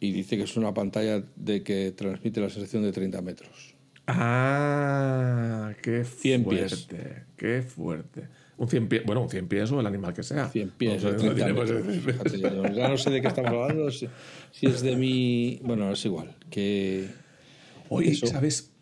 y 0.00 0.10
dice 0.10 0.36
que 0.36 0.42
es 0.42 0.56
una 0.56 0.74
pantalla 0.74 1.22
de 1.36 1.62
que 1.62 1.92
transmite 1.92 2.40
la 2.40 2.50
sensación 2.50 2.82
de 2.82 2.90
30 2.90 3.22
metros. 3.22 3.76
Ah, 4.08 5.74
qué 5.80 6.04
fuerte, 6.04 7.24
qué 7.36 7.62
fuerte. 7.62 8.26
Un 8.62 8.68
100 8.68 8.88
pies, 8.88 9.02
bueno, 9.04 9.22
un 9.22 9.28
100 9.28 9.48
pies 9.48 9.72
o 9.72 9.80
el 9.80 9.86
animal 9.88 10.14
que 10.14 10.22
sea. 10.22 10.48
100 10.48 10.70
pies. 10.70 11.02
No, 12.52 12.72
ya 12.72 12.88
no 12.88 12.96
sé 12.96 13.10
de 13.10 13.20
qué 13.20 13.26
estamos 13.26 13.50
hablando, 13.50 13.90
si, 13.90 14.06
es 14.60 14.82
de 14.82 14.94
mi... 14.94 15.60
Bueno, 15.64 15.90
es 15.90 16.04
igual. 16.04 16.36
Que 16.48 17.08
Oye, 17.88 18.14
¿sabes? 18.14 18.72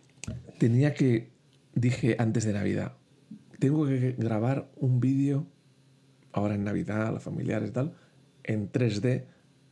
Tenía 0.58 0.92
que... 0.92 1.30
Dije 1.72 2.16
antes 2.18 2.44
de 2.44 2.52
Navidad, 2.52 2.98
tengo 3.58 3.86
que 3.86 4.16
grabar 4.18 4.68
un 4.76 5.00
vídeo 5.00 5.46
ahora 6.32 6.56
en 6.56 6.64
Navidad, 6.64 7.06
a 7.06 7.12
los 7.12 7.22
familiares 7.22 7.70
y 7.70 7.72
tal, 7.72 7.94
en 8.44 8.70
3D 8.70 9.24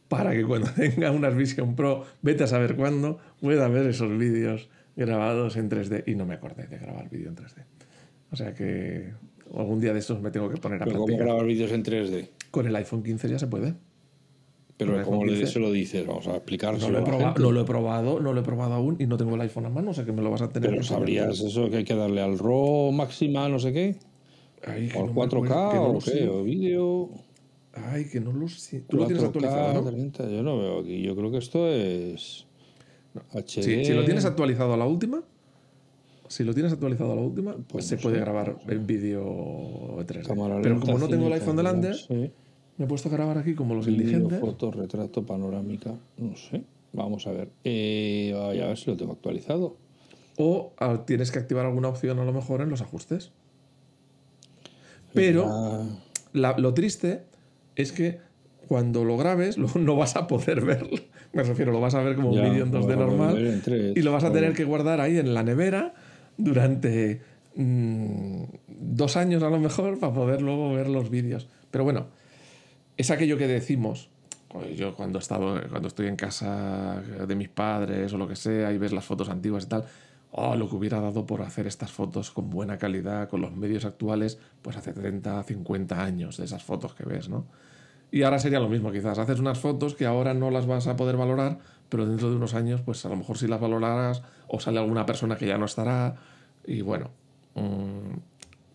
para 0.09 0.33
que 0.33 0.43
cuando 0.43 0.71
tenga 0.75 1.11
unas 1.11 1.37
Vision 1.37 1.77
Pro, 1.77 2.07
vete 2.23 2.45
a 2.45 2.47
saber 2.47 2.77
cuándo, 2.77 3.19
pueda 3.43 3.69
ver 3.69 3.85
esos 3.85 4.17
vídeos 4.17 4.71
grabados 4.97 5.59
en 5.59 5.69
3D. 5.69 6.05
Y 6.07 6.15
no 6.15 6.25
me 6.25 6.33
acordé 6.33 6.67
de 6.67 6.79
grabar 6.79 7.11
vídeo 7.11 7.29
en 7.29 7.37
3D. 7.37 7.67
O 8.31 8.37
sea 8.37 8.55
que 8.55 9.13
algún 9.55 9.81
día 9.81 9.93
de 9.93 9.99
estos 9.99 10.21
me 10.21 10.31
tengo 10.31 10.49
que 10.49 10.57
poner 10.57 10.83
a 10.83 10.85
¿Pero 10.85 11.01
¿Cómo 11.01 11.17
grabar 11.17 11.47
vídeos 11.47 11.73
en 11.73 11.85
3D? 11.85 12.29
Con 12.51 12.67
el 12.67 12.77
iPhone 12.77 13.03
15 13.03 13.29
ya 13.29 13.39
se 13.39 13.47
puede. 13.47 13.75
Pero 14.79 15.03
¿cómo 15.03 15.25
le, 15.25 15.45
se 15.45 15.59
lo 15.59 15.73
dices? 15.73 16.07
Vamos 16.07 16.29
a 16.29 16.37
explicarlo. 16.37 16.79
No 16.79 16.91
lo, 16.91 17.01
he 17.01 17.03
probado, 17.03 17.35
no 17.41 17.53
lo 17.53 17.61
he 17.61 17.65
probado, 17.65 18.21
no 18.21 18.33
lo 18.33 18.41
he 18.41 18.45
probado 18.45 18.75
aún 18.75 18.97
y 19.01 19.07
no 19.07 19.17
tengo 19.17 19.35
el 19.35 19.41
iPhone 19.41 19.67
a 19.67 19.71
mano, 19.71 19.91
o 19.91 19.95
sea 19.95 20.05
que 20.05 20.13
me 20.13 20.23
lo 20.23 20.31
vas 20.31 20.43
a 20.43 20.51
tener. 20.51 20.71
Pero 20.71 20.85
sabrías 20.85 21.41
eso 21.41 21.69
que 21.69 21.79
hay 21.79 21.85
que 21.85 21.97
darle 21.97 22.21
al 22.21 22.39
RAW 22.39 22.93
máxima, 22.93 23.49
no 23.49 23.59
sé 23.59 23.73
qué. 23.73 23.97
Ay, 24.65 24.89
o 24.95 25.09
4K 25.09 25.97
o 25.97 25.99
qué, 25.99 26.29
o 26.29 26.45
vídeo. 26.45 27.11
Ay, 27.75 28.05
que 28.05 28.21
no 28.21 28.33
lo 28.33 28.49
sé. 28.49 28.83
¿Tú 28.89 28.99
lo 28.99 29.07
tienes 29.07 29.25
actualizado? 29.25 29.83
¿no? 29.83 30.31
yo 30.31 30.43
no 30.45 30.59
veo 30.59 30.81
aquí. 30.81 31.03
Yo 31.03 31.17
creo 31.17 31.33
que 31.33 31.39
esto 31.39 31.69
es. 31.69 32.47
HD. 33.33 33.85
si 33.85 33.93
lo 33.93 34.05
tienes 34.05 34.25
actualizado 34.25 34.75
a 34.75 34.77
la 34.77 34.87
última, 34.87 35.25
si 36.29 36.45
lo 36.45 36.55
tienes 36.55 36.73
actualizado 36.73 37.13
a 37.13 37.17
la 37.17 37.23
última, 37.23 37.53
pues, 37.53 37.67
pues 37.69 37.87
se 37.87 37.97
puede 37.97 38.21
grabar 38.21 38.57
en 38.69 38.87
vídeo 38.87 39.23
3D. 40.07 40.61
Pero 40.63 40.81
como 40.81 40.99
no 40.99 41.09
tengo 41.09 41.27
el 41.27 41.33
iPhone 41.33 41.57
delante, 41.57 41.93
me 42.09 42.85
he 42.85 42.89
puesto 42.89 43.09
a 43.09 43.13
grabar 43.13 43.39
aquí 43.39 43.55
como 43.55 43.75
los 43.75 43.87
Video, 43.87 44.03
indigentes. 44.03 44.41
Foto, 44.41 44.71
retrato, 44.71 45.25
panorámica, 45.25 45.95
no 46.17 46.37
sé. 46.37 46.63
Vamos 46.93 47.27
a 47.27 47.33
ver. 47.33 47.49
Eh, 47.65 48.33
a 48.37 48.67
ver 48.67 48.77
si 48.79 48.91
lo 48.91 48.97
tengo 48.97 49.13
actualizado. 49.13 49.77
O 50.37 50.73
ah, 50.79 51.03
tienes 51.05 51.33
que 51.33 51.39
activar 51.39 51.67
alguna 51.67 51.89
opción 51.89 52.19
a 52.21 52.25
lo 52.25 52.33
mejor 52.33 52.61
en 52.61 52.71
los 52.71 52.81
ajustes. 52.81 53.33
Pero 55.13 55.89
lo 56.33 56.75
triste 56.75 57.25
es 57.75 57.93
que 57.93 58.21
cuando 58.69 59.05
lo 59.05 59.17
grabes 59.17 59.59
no 59.59 59.97
vas 59.97 60.17
a 60.17 60.27
poder 60.27 60.65
verlo. 60.65 60.97
Me 61.33 61.43
refiero, 61.43 61.73
lo 61.73 61.81
vas 61.81 61.95
a 61.95 62.03
ver 62.03 62.17
como 62.17 62.31
un 62.31 62.43
vídeo 62.43 62.65
en 62.65 62.73
2D 62.73 62.97
normal 62.97 63.93
y 63.95 64.03
lo 64.03 64.13
vas 64.13 64.25
a 64.25 64.33
tener 64.33 64.55
que 64.55 64.65
guardar 64.65 65.01
ahí 65.01 65.19
en 65.19 65.35
la 65.35 65.43
nevera 65.43 65.95
durante 66.39 67.21
mm, 67.57 68.45
dos 68.67 69.17
años 69.17 69.43
a 69.43 69.51
lo 69.51 69.59
mejor 69.59 69.99
para 69.99 70.15
poder 70.15 70.41
luego 70.41 70.73
ver 70.73 70.89
los 70.89 71.11
vídeos. 71.11 71.49
Pero 71.71 71.85
bueno, 71.85 72.07
es 72.97 73.11
aquello 73.11 73.37
que 73.37 73.47
decimos. 73.47 74.09
Yo 74.75 74.95
cuando, 74.95 75.19
he 75.19 75.21
estado, 75.21 75.61
cuando 75.69 75.89
estoy 75.89 76.07
en 76.07 76.17
casa 76.17 77.03
de 77.03 77.35
mis 77.35 77.51
padres 77.51 78.15
o 78.15 78.17
lo 78.17 78.27
que 78.27 78.35
sea 78.35 78.73
y 78.73 78.79
ves 78.79 78.93
las 78.93 79.05
fotos 79.05 79.29
antiguas 79.29 79.65
y 79.65 79.69
tal, 79.69 79.85
oh, 80.31 80.57
lo 80.57 80.71
que 80.71 80.77
hubiera 80.77 81.01
dado 81.01 81.27
por 81.27 81.43
hacer 81.43 81.67
estas 81.67 81.93
fotos 81.93 82.31
con 82.31 82.49
buena 82.49 82.79
calidad, 82.79 83.29
con 83.29 83.43
los 83.43 83.55
medios 83.55 83.85
actuales, 83.85 84.39
pues 84.63 84.77
hace 84.79 84.95
30, 84.95 85.43
50 85.43 86.03
años 86.03 86.39
de 86.39 86.47
esas 86.47 86.65
fotos 86.65 86.95
que 86.95 87.05
ves, 87.05 87.29
¿no? 87.29 87.45
Y 88.11 88.23
ahora 88.23 88.39
sería 88.39 88.59
lo 88.59 88.71
mismo, 88.71 88.91
quizás 88.91 89.19
haces 89.19 89.39
unas 89.39 89.59
fotos 89.59 89.95
que 89.95 90.07
ahora 90.07 90.33
no 90.33 90.51
las 90.51 90.67
vas 90.67 90.87
a 90.87 90.97
poder 90.97 91.19
valorar, 91.19 91.59
pero 91.89 92.07
dentro 92.07 92.31
de 92.31 92.37
unos 92.37 92.55
años, 92.55 92.81
pues 92.83 93.05
a 93.05 93.09
lo 93.09 93.17
mejor 93.17 93.39
si 93.39 93.47
las 93.47 93.61
valorarás 93.61 94.23
o 94.47 94.61
sale 94.61 94.79
alguna 94.79 95.07
persona 95.07 95.37
que 95.37 95.47
ya 95.47 95.59
no 95.59 95.67
estará. 95.67 96.17
Y 96.67 96.83
bueno, 96.83 97.11
mm, 97.55 98.19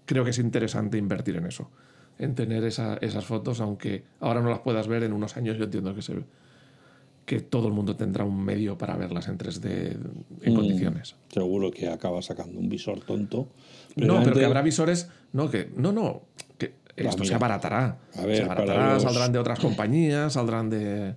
creo 0.06 0.24
que 0.24 0.32
es 0.32 0.40
interesante 0.40 0.98
invertir 0.98 1.36
en 1.36 1.46
eso, 1.46 1.70
en 2.18 2.36
tener 2.36 2.64
esas 2.64 3.26
fotos, 3.26 3.62
aunque 3.62 4.04
ahora 4.20 4.42
no 4.42 4.50
las 4.50 4.60
puedas 4.60 4.88
ver 4.88 5.04
en 5.04 5.14
unos 5.14 5.38
años, 5.38 5.58
yo 5.58 5.66
entiendo 5.66 5.94
que 5.94 6.02
se 6.02 6.14
que 7.26 7.40
todo 7.40 7.68
el 7.68 7.74
mundo 7.74 7.96
tendrá 7.96 8.26
un 8.26 8.44
medio 8.44 8.78
para 8.78 8.98
verlas 8.98 9.30
en 9.30 9.38
3D 9.38 9.98
en 10.42 10.54
mm, 10.54 10.56
condiciones. 10.56 11.16
Seguro 11.30 11.72
que 11.72 11.88
acaba 11.88 12.22
sacando 12.22 12.60
un 12.60 12.68
visor 12.68 13.00
tonto. 13.00 13.48
No, 13.96 14.22
pero 14.24 14.36
que 14.36 14.46
habrá 14.46 14.62
visores. 14.62 15.10
No, 15.32 15.50
que. 15.50 15.72
No, 15.78 15.94
no. 15.94 16.24
Que 16.58 16.74
esto 16.98 17.24
se 17.24 17.34
abaratará. 17.34 17.98
A 18.18 18.26
ver, 18.26 18.38
se 18.38 18.44
abaratará, 18.44 19.00
saldrán 19.00 19.32
de 19.32 19.40
otras 19.40 19.60
compañías, 19.60 20.34
saldrán 20.34 20.70
de 20.70 21.16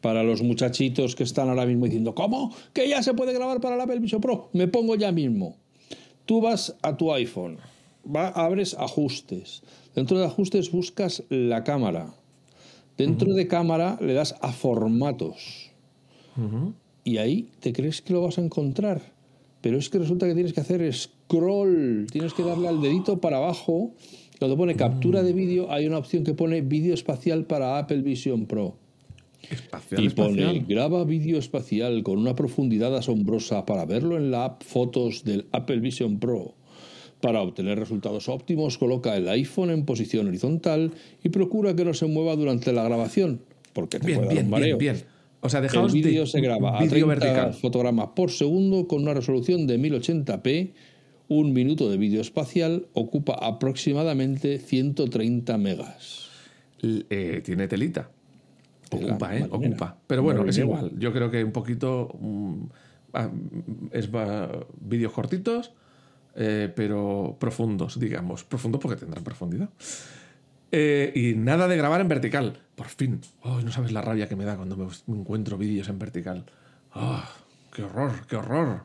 para 0.00 0.22
los 0.22 0.42
muchachitos 0.42 1.16
que 1.16 1.24
están 1.24 1.48
ahora 1.48 1.66
mismo 1.66 1.86
diciendo, 1.86 2.14
¿cómo? 2.14 2.54
Que 2.72 2.88
ya 2.88 3.02
se 3.02 3.14
puede 3.14 3.32
grabar 3.32 3.60
para 3.60 3.74
el 3.74 3.80
Apple 3.80 3.98
Vision 3.98 4.20
Pro. 4.20 4.48
Me 4.52 4.68
pongo 4.68 4.94
ya 4.94 5.12
mismo. 5.12 5.56
Tú 6.24 6.40
vas 6.40 6.76
a 6.82 6.96
tu 6.96 7.12
iPhone, 7.12 7.58
va, 8.04 8.28
abres 8.28 8.74
ajustes. 8.74 9.62
Dentro 9.94 10.18
de 10.18 10.26
ajustes 10.26 10.70
buscas 10.70 11.24
la 11.30 11.64
cámara. 11.64 12.14
Dentro 12.96 13.32
de 13.32 13.46
cámara 13.46 13.98
le 14.00 14.12
das 14.12 14.34
a 14.40 14.52
formatos. 14.52 15.70
Y 17.04 17.18
ahí 17.18 17.48
te 17.60 17.72
crees 17.72 18.02
que 18.02 18.12
lo 18.12 18.22
vas 18.22 18.38
a 18.38 18.42
encontrar. 18.42 19.00
Pero 19.60 19.78
es 19.78 19.88
que 19.88 19.98
resulta 19.98 20.26
que 20.26 20.34
tienes 20.34 20.52
que 20.52 20.60
hacer 20.60 20.92
scroll. 20.92 22.06
Tienes 22.12 22.34
que 22.34 22.44
darle 22.44 22.68
al 22.68 22.80
dedito 22.80 23.18
para 23.18 23.38
abajo. 23.38 23.92
Cuando 24.38 24.56
pone 24.56 24.76
captura 24.76 25.22
de 25.22 25.32
vídeo, 25.32 25.70
hay 25.72 25.86
una 25.86 25.98
opción 25.98 26.22
que 26.22 26.34
pone 26.34 26.60
vídeo 26.60 26.94
espacial 26.94 27.44
para 27.44 27.78
Apple 27.78 28.02
Vision 28.02 28.46
Pro 28.46 28.76
y 29.96 30.08
pone 30.10 30.64
graba 30.68 31.04
vídeo 31.04 31.38
espacial 31.38 32.02
con 32.02 32.18
una 32.18 32.34
profundidad 32.34 32.96
asombrosa 32.96 33.64
para 33.64 33.84
verlo 33.84 34.16
en 34.16 34.30
la 34.30 34.44
app 34.44 34.62
Fotos 34.62 35.24
del 35.24 35.46
Apple 35.52 35.80
Vision 35.80 36.18
Pro. 36.18 36.54
Para 37.20 37.42
obtener 37.42 37.78
resultados 37.78 38.28
óptimos, 38.28 38.78
coloca 38.78 39.16
el 39.16 39.28
iPhone 39.28 39.70
en 39.70 39.84
posición 39.84 40.28
horizontal 40.28 40.92
y 41.22 41.30
procura 41.30 41.74
que 41.74 41.84
no 41.84 41.94
se 41.94 42.06
mueva 42.06 42.36
durante 42.36 42.72
la 42.72 42.84
grabación, 42.84 43.40
porque 43.72 43.98
te 43.98 44.06
bien, 44.06 44.20
puede 44.20 44.34
bien, 44.34 44.50
Bien, 44.50 44.78
bien. 44.78 44.96
O 45.40 45.48
sea, 45.48 45.60
el 45.60 45.92
vídeo 45.92 46.26
se 46.26 46.40
graba 46.40 46.80
a 46.80 46.86
30 46.86 47.52
fotogramas 47.52 48.08
por 48.14 48.30
segundo 48.30 48.88
con 48.88 49.02
una 49.02 49.14
resolución 49.14 49.66
de 49.66 49.78
1080p. 49.78 50.72
Un 51.28 51.52
minuto 51.52 51.88
de 51.90 51.96
vídeo 51.96 52.20
espacial 52.20 52.86
ocupa 52.92 53.34
aproximadamente 53.34 54.58
130 54.58 55.58
megas. 55.58 56.28
Eh, 56.82 57.40
tiene 57.44 57.68
telita. 57.68 58.10
Ocupa, 58.90 59.36
¿eh? 59.36 59.46
Ocupa. 59.50 59.96
Pero 60.06 60.22
bueno, 60.22 60.44
es 60.44 60.58
igual. 60.58 60.92
Yo 60.98 61.12
creo 61.12 61.30
que 61.30 61.42
un 61.44 61.52
poquito. 61.52 62.18
Ah, 63.12 63.30
es 63.90 64.08
vídeos 64.80 65.12
cortitos, 65.12 65.72
eh, 66.34 66.72
pero 66.74 67.36
profundos, 67.38 67.98
digamos. 67.98 68.44
Profundos 68.44 68.80
porque 68.80 68.96
tendrán 68.96 69.24
profundidad. 69.24 69.70
Eh, 70.70 71.12
y 71.14 71.34
nada 71.34 71.66
de 71.68 71.76
grabar 71.76 72.00
en 72.00 72.08
vertical. 72.08 72.60
Por 72.74 72.88
fin. 72.88 73.20
Oh, 73.42 73.60
no 73.60 73.72
sabes 73.72 73.92
la 73.92 74.02
rabia 74.02 74.28
que 74.28 74.36
me 74.36 74.44
da 74.44 74.56
cuando 74.56 74.76
me 74.76 74.86
encuentro 75.16 75.56
vídeos 75.56 75.88
en 75.88 75.98
vertical. 75.98 76.44
Ah, 76.92 77.28
¡Qué 77.72 77.82
horror! 77.82 78.12
¡Qué 78.28 78.36
horror! 78.36 78.82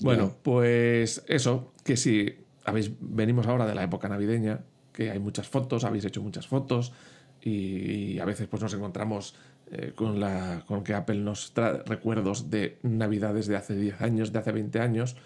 Bueno, 0.00 0.34
pues 0.42 1.22
eso, 1.28 1.72
que 1.84 1.96
si 1.96 2.34
habéis, 2.64 2.92
venimos 3.00 3.46
ahora 3.46 3.66
de 3.66 3.74
la 3.74 3.84
época 3.84 4.08
navideña, 4.08 4.60
que 4.92 5.10
hay 5.10 5.18
muchas 5.18 5.48
fotos, 5.48 5.84
habéis 5.84 6.04
hecho 6.04 6.22
muchas 6.22 6.46
fotos, 6.46 6.92
y, 7.42 8.18
a 8.18 8.24
veces 8.24 8.46
pues 8.48 8.62
nos 8.62 8.72
encontramos 8.74 9.34
eh, 9.70 9.92
con, 9.94 10.20
la, 10.20 10.64
con 10.66 10.84
que 10.84 10.94
Apple 10.94 11.20
nos 11.20 11.52
trae 11.52 11.82
recuerdos 11.84 12.50
de 12.50 12.78
navidades 12.82 13.46
de 13.46 13.56
hace 13.56 13.74
10 13.74 14.00
años, 14.00 14.32
de 14.32 14.38
hace 14.38 14.52
20 14.52 14.80
años, 14.80 15.16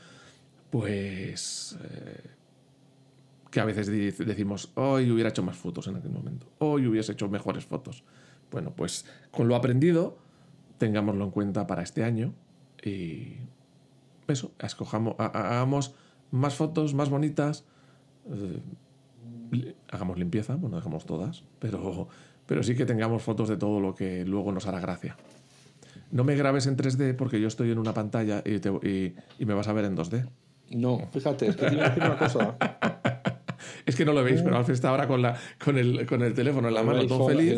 pues... 0.71 1.77
Eh, 1.83 2.31
que 3.51 3.61
a 3.61 3.65
veces 3.65 3.87
decimos, 3.87 4.71
hoy 4.75 5.11
hubiera 5.11 5.31
hecho 5.31 5.43
más 5.43 5.57
fotos 5.57 5.87
en 5.87 5.97
aquel 5.97 6.11
momento, 6.11 6.47
hoy 6.59 6.87
hubiese 6.87 7.13
hecho 7.13 7.27
mejores 7.31 7.65
fotos. 7.65 8.05
Bueno, 8.51 8.75
pues 8.77 9.07
con 9.31 9.49
lo 9.49 9.57
aprendido, 9.57 10.19
tengámoslo 10.77 11.25
en 11.25 11.31
cuenta 11.31 11.67
para 11.67 11.83
este 11.83 12.05
año 12.05 12.35
y 12.85 13.37
eso, 14.29 14.53
escojamos, 14.59 15.15
hagamos 15.19 15.95
más 16.31 16.55
fotos, 16.55 16.95
más 16.95 17.09
bonitas, 17.09 17.65
eh, 18.31 18.61
hagamos 19.91 20.19
limpieza, 20.19 20.57
bueno, 20.57 20.77
dejamos 20.77 21.07
todas, 21.07 21.45
pero, 21.59 22.09
pero 22.47 22.63
sí 22.63 22.75
que 22.75 22.87
tengamos 22.87 23.23
fotos 23.23 23.49
de 23.49 23.57
todo 23.57 23.81
lo 23.81 23.95
que 23.95 24.25
luego 24.25 24.53
nos 24.53 24.67
hará 24.67 24.81
gracia. 24.81 25.17
No 26.11 26.25
me 26.25 26.37
grabes 26.37 26.67
en 26.67 26.77
3D 26.77 27.17
porque 27.17 27.41
yo 27.41 27.49
estoy 27.49 27.71
en 27.71 27.79
una 27.79 27.93
pantalla 27.93 28.43
y, 28.45 28.57
y, 28.89 29.45
me 29.45 29.55
vas 29.55 29.69
a 29.69 29.73
ver 29.73 29.85
en 29.87 29.97
2D. 29.97 30.29
No, 30.71 31.09
fíjate, 31.13 31.49
es 31.49 31.57
que 31.57 31.67
te 31.67 31.77
decir 31.77 32.03
una 32.03 32.19
cosa. 32.19 32.57
Es 33.87 33.95
que 33.95 34.05
no 34.05 34.13
lo 34.13 34.25
veis, 34.25 34.43
pero 34.43 34.57
Alfred 34.57 34.75
está 34.75 34.89
ahora 34.91 35.07
con, 35.07 35.23
la, 35.23 35.39
con, 35.65 35.79
el, 35.79 36.07
con 36.07 36.23
el 36.23 36.35
teléfono 36.35 36.69
en 36.69 36.75
la 36.75 36.83
mano, 36.83 37.07
todo 37.07 37.29
feliz, 37.29 37.57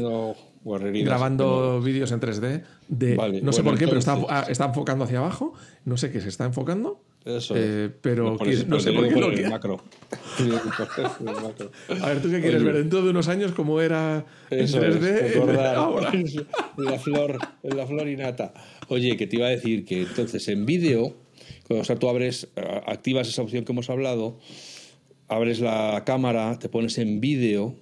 grabando 1.02 1.80
vídeos 1.80 2.12
en 2.12 2.20
3D. 2.20 2.62
De, 2.88 3.40
no 3.42 3.52
sé 3.52 3.62
por 3.62 3.78
qué, 3.78 3.88
pero 3.88 3.98
está, 3.98 4.18
ah, 4.28 4.44
está, 4.48 4.66
enfocando 4.66 5.04
hacia 5.04 5.18
abajo. 5.18 5.54
No 5.86 5.96
sé 5.96 6.10
qué 6.10 6.20
se 6.20 6.28
está 6.28 6.44
enfocando. 6.44 7.02
Eso. 7.24 7.54
Eh, 7.56 7.90
pero 8.00 8.36
no, 8.38 8.80
sé 8.80 8.92
por 8.92 9.08
qué 9.08 9.20
lo 9.20 9.28
macro. 9.50 9.82
A 12.00 12.08
ver, 12.08 12.22
¿tú 12.22 12.30
qué 12.30 12.40
quieres 12.40 12.62
ver 12.64 12.76
dentro 12.76 13.02
de 13.02 13.10
unos 13.10 13.28
años 13.28 13.52
cómo 13.52 13.80
era 13.80 14.24
en 14.50 14.66
3D? 14.66 15.36
ahora. 15.76 16.12
La 16.78 16.98
flor, 16.98 17.38
la 17.64 17.86
flor 17.86 18.06
nata. 18.06 18.54
Oye, 18.86 19.16
que 19.16 19.26
te 19.26 19.36
iba 19.36 19.46
a 19.48 19.50
decir 19.50 19.84
que 19.84 20.02
entonces 20.02 20.46
en 20.46 20.64
vídeo, 20.64 21.16
o 21.68 21.82
sea, 21.82 21.96
tú 21.96 22.08
abres, 22.08 22.48
activas 22.86 23.28
esa 23.28 23.42
opción 23.42 23.64
que 23.64 23.72
hemos 23.72 23.90
hablado 23.90 24.38
abres 25.28 25.60
la 25.60 26.02
cámara, 26.04 26.58
te 26.58 26.68
pones 26.68 26.98
en 26.98 27.20
vídeo 27.20 27.76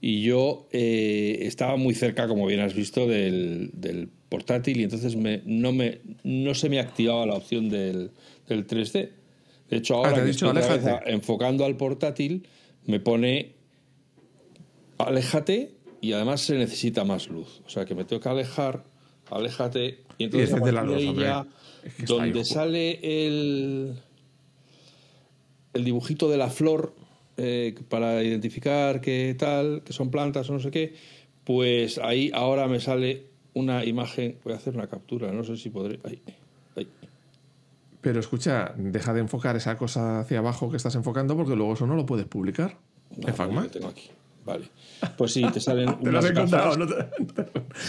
y 0.00 0.22
yo 0.22 0.66
eh, 0.72 1.40
estaba 1.42 1.76
muy 1.76 1.94
cerca, 1.94 2.26
como 2.26 2.46
bien 2.46 2.60
has 2.60 2.74
visto, 2.74 3.06
del, 3.06 4.10
portátil 4.30 4.80
y 4.80 4.84
entonces 4.84 5.16
me, 5.16 5.42
no, 5.44 5.72
me, 5.72 6.00
no 6.24 6.54
se 6.54 6.70
me 6.70 6.80
activaba 6.80 7.26
la 7.26 7.34
opción 7.34 7.68
del, 7.68 8.12
3D. 8.48 9.10
De 9.68 9.76
hecho, 9.76 9.96
ahora 9.96 10.12
ah, 10.16 10.24
que 10.24 10.30
estoy 10.30 10.50
enfocando 11.06 11.66
al 11.66 11.76
portátil, 11.76 12.46
me 12.86 12.98
pone 12.98 13.52
aléjate 14.96 15.74
y 16.00 16.12
además 16.12 16.40
se 16.40 16.56
necesita 16.56 17.04
más 17.04 17.28
luz. 17.28 17.60
O 17.66 17.68
sea 17.68 17.84
que 17.84 17.94
me 17.94 18.04
tengo 18.04 18.20
que 18.20 18.28
alejar, 18.28 18.84
aléjate 19.30 19.98
y 20.16 20.24
entonces 20.24 20.50
donde 22.06 22.44
sale 22.44 22.98
el 23.02 23.94
el 25.72 25.84
dibujito 25.84 26.28
de 26.28 26.36
la 26.36 26.50
flor 26.50 26.94
eh, 27.36 27.74
para 27.88 28.22
identificar 28.22 29.00
qué 29.00 29.34
tal, 29.38 29.82
que 29.84 29.92
son 29.92 30.10
plantas 30.10 30.50
o 30.50 30.52
no 30.52 30.60
sé 30.60 30.70
qué, 30.70 30.94
pues 31.44 31.98
ahí 31.98 32.30
ahora 32.34 32.66
me 32.68 32.80
sale 32.80 33.29
una 33.54 33.84
imagen. 33.84 34.38
Voy 34.44 34.52
a 34.52 34.56
hacer 34.56 34.74
una 34.74 34.86
captura, 34.86 35.32
no 35.32 35.44
sé 35.44 35.56
si 35.56 35.70
podré. 35.70 35.98
Ahí, 36.04 36.22
ahí. 36.76 36.88
Pero 38.00 38.20
escucha, 38.20 38.72
deja 38.76 39.12
de 39.12 39.20
enfocar 39.20 39.56
esa 39.56 39.76
cosa 39.76 40.20
hacia 40.20 40.38
abajo 40.38 40.70
que 40.70 40.76
estás 40.76 40.94
enfocando 40.94 41.36
porque 41.36 41.54
luego 41.54 41.74
eso 41.74 41.86
no 41.86 41.96
lo 41.96 42.06
puedes 42.06 42.26
publicar 42.26 42.78
en 43.16 43.34
FACMA. 43.34 43.68
tengo 43.68 43.88
aquí. 43.88 44.10
Vale. 44.44 44.66
Pues 45.16 45.32
sí, 45.32 45.44
te 45.52 45.60
salen. 45.60 45.98
te 46.02 46.10
lo 46.10 46.18
has 46.18 46.30
encontrado, 46.30 46.76
no 46.76 46.86
te, 46.86 46.94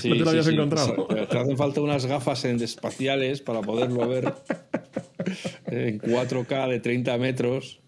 lo 0.10 0.30
habías 0.30 0.48
encontrado. 0.48 1.08
Te 1.08 1.38
hacen 1.38 1.58
falta 1.58 1.82
unas 1.82 2.06
gafas 2.06 2.44
en 2.46 2.62
espaciales 2.62 3.42
para 3.42 3.62
poderlo 3.62 4.08
ver 4.08 4.34
en 5.68 6.00
4K 6.02 6.70
de 6.70 6.80
30 6.80 7.18
metros. 7.18 7.80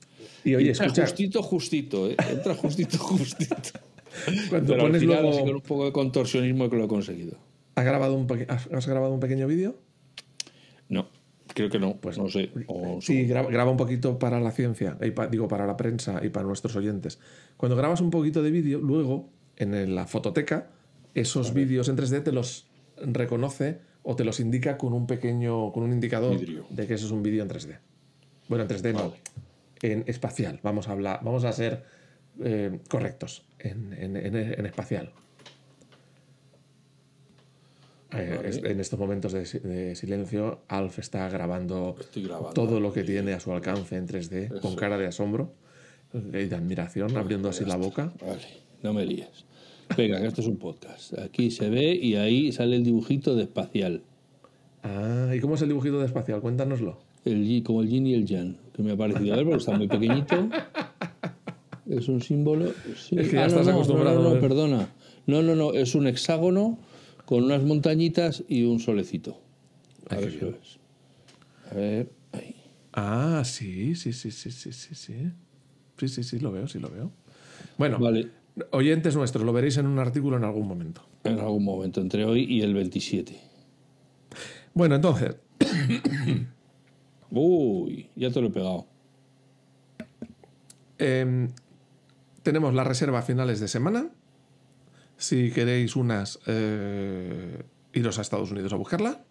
Y 0.46 0.56
oye, 0.56 0.72
entra 0.72 0.90
justito, 0.90 1.44
justito, 1.44 2.10
¿eh? 2.10 2.16
entra 2.30 2.54
justito, 2.56 2.98
justito. 3.00 3.80
Cuando 4.50 4.74
Pero 4.74 4.84
pones 4.84 5.02
al 5.02 5.08
final, 5.08 5.24
luego... 5.24 5.40
con 5.40 5.56
un 5.56 5.62
poco 5.62 5.86
de 5.86 5.92
contorsionismo 5.92 6.70
que 6.70 6.78
lo 6.78 6.86
he 6.86 6.88
conseguido. 6.88 7.38
¿Has 7.76 7.86
grabado 7.86 8.16
un, 8.16 8.28
¿Has 8.50 8.88
grabado 8.88 9.14
un 9.14 9.20
pequeño 9.20 9.48
vídeo? 9.48 9.76
No, 10.90 11.10
creo 11.48 11.70
que 11.70 11.80
no, 11.80 11.98
pues 11.98 12.18
no 12.18 12.30
sé. 12.30 12.52
sí, 13.02 13.26
graba, 13.26 13.70
un 13.70 13.78
poquito 13.78 14.20
para 14.20 14.40
la 14.40 14.52
ciencia, 14.52 14.98
digo, 15.32 15.48
para 15.48 15.66
la 15.66 15.78
prensa 15.78 16.22
y 16.24 16.30
para 16.30 16.46
nuestros 16.46 16.76
oyentes. 16.76 17.20
Cuando 17.58 17.76
grabas 17.76 18.02
un 18.02 18.12
poquito 18.12 18.44
de 18.44 18.52
vídeo, 18.52 18.80
luego 18.80 19.30
en 19.58 19.96
la 19.96 20.06
fototeca, 20.06 20.70
esos 21.14 21.54
vídeos 21.54 21.90
en 21.90 21.98
3D 21.98 22.24
te 22.24 22.32
los 22.32 22.68
reconoce 22.98 23.80
o 24.04 24.16
te 24.16 24.24
los 24.24 24.40
indica 24.40 24.78
con 24.78 24.94
un 24.94 25.08
pequeño, 25.08 25.72
con 25.72 25.84
un 25.84 25.94
indicador 25.94 26.40
de 26.40 26.88
que 26.88 26.94
eso 26.94 27.06
es 27.06 27.12
un 27.12 27.24
vídeo 27.24 27.44
en 27.44 27.50
3D. 27.50 27.80
Bueno, 28.50 28.66
en 28.66 28.70
3D 28.70 28.94
no, 28.94 29.14
en 29.82 30.04
espacial. 30.08 30.60
Vamos 30.64 30.90
a 30.90 30.92
hablar, 30.92 31.22
vamos 31.24 31.46
a 31.46 31.54
ser 31.54 31.84
eh, 32.44 32.80
correctos 32.90 33.46
en, 33.60 33.94
en, 33.94 34.66
espacial. 34.66 35.14
Eh, 38.15 38.62
en 38.63 38.80
estos 38.80 38.99
momentos 38.99 39.34
de, 39.34 39.95
silencio, 39.95 40.62
Alf 40.67 40.99
está 40.99 41.28
grabando, 41.30 41.95
todo 42.54 42.80
lo 42.80 42.93
que 42.93 43.04
tiene 43.04 43.34
a 43.34 43.39
su 43.39 43.52
alcance 43.52 43.97
en 43.97 44.08
3D 44.08 44.60
con 44.60 44.76
cara 44.76 44.97
de 44.97 45.08
asombro 45.08 45.54
y 46.13 46.45
de 46.45 46.56
admiración, 46.56 47.15
abriendo 47.17 47.49
así 47.49 47.65
la 47.65 47.76
boca. 47.76 48.13
Vale, 48.21 48.45
no 48.84 48.93
me 48.93 49.06
líes. 49.06 49.45
Venga, 49.97 50.23
esto 50.26 50.41
es 50.41 50.47
un 50.47 50.58
podcast. 50.58 51.17
Aquí 51.19 51.52
se 51.52 51.69
ve 51.69 51.93
y 51.95 52.15
ahí 52.15 52.52
sale 52.52 52.76
el 52.76 52.84
dibujito 52.84 53.36
de 53.36 53.43
espacial. 53.43 54.04
Ah, 54.84 55.32
¿y 55.36 55.39
cómo 55.39 55.56
es 55.56 55.62
el 55.62 55.69
dibujito 55.69 55.99
de 55.99 56.06
espacial? 56.06 56.41
Cuéntanoslo. 56.41 56.99
El, 57.26 57.63
como 57.63 57.82
el 57.82 57.89
yin 57.89 58.08
y 58.08 58.13
el 58.13 58.26
yang, 58.26 58.58
que 58.73 58.84
me 58.84 58.91
ha 58.91 58.97
parecido 58.97 59.34
a 59.34 59.38
ver 59.38 59.45
porque 59.45 59.60
está 59.60 59.78
muy 59.78 59.88
pequeñito. 59.88 60.49
Es 61.89 62.08
un 62.08 62.21
símbolo. 62.21 62.65
Es 62.67 63.10
que 63.10 63.34
ya 63.34 63.43
ah, 63.43 63.47
estás 63.47 63.67
acostumbrado. 63.67 64.21
No, 64.21 64.36
no, 64.36 64.39
perdona. 64.39 64.89
No, 65.26 65.41
no, 65.41 65.56
no, 65.56 65.73
es 65.73 65.95
un 65.95 66.08
hexágono 66.08 66.78
con 67.26 67.44
unas 67.44 67.64
montañitas 67.64 68.44
y 68.48 68.64
un 68.64 68.80
solecito. 68.80 69.40
A 70.10 70.16
ver 70.16 70.32
si 70.32 70.38
ves. 70.38 70.80
A 71.72 71.76
ver, 71.76 72.12
ahí. 72.32 72.56
Ah, 72.94 73.44
sí, 73.46 73.96
sí, 73.96 74.14
sí, 74.14 74.32
sí, 74.32 74.52
sí, 74.52 74.72
sí, 74.72 74.96
sí. 74.96 75.32
Sí, 75.98 76.08
sí, 76.08 76.24
sí, 76.24 76.40
lo 76.40 76.52
veo, 76.52 76.68
sí 76.68 76.80
lo 76.80 76.90
veo. 76.90 77.12
Bueno, 77.78 78.00
vale. 78.00 78.30
Oyentes 78.72 79.16
nuestros, 79.16 79.44
lo 79.44 79.54
veréis 79.54 79.78
en 79.78 79.88
un 79.88 80.00
artículo 80.00 80.38
en 80.38 80.44
algún 80.44 80.68
momento. 80.68 81.04
En 81.24 81.40
algún 81.40 81.64
momento, 81.64 82.02
entre 82.02 82.26
hoy 82.26 82.44
y 82.44 82.62
el 82.62 82.74
27. 82.74 83.40
Bueno, 84.74 84.96
entonces. 84.96 85.36
Uy, 87.32 88.10
ya 88.16 88.30
te 88.32 88.42
lo 88.42 88.48
he 88.48 88.52
pegado. 88.52 88.86
Em, 91.00 91.50
tenemos 92.44 92.74
la 92.74 92.84
reserva 92.84 93.20
a 93.20 93.22
finales 93.24 93.60
de 93.60 93.68
semana. 93.68 94.10
Si 95.24 95.52
queréis 95.52 95.96
unas, 95.96 96.40
eh, 96.48 97.64
iros 97.94 98.20
a 98.20 98.22
Estados 98.22 98.52
Unidos 98.52 98.74
a 98.74 98.76
buscarla. 98.76 99.24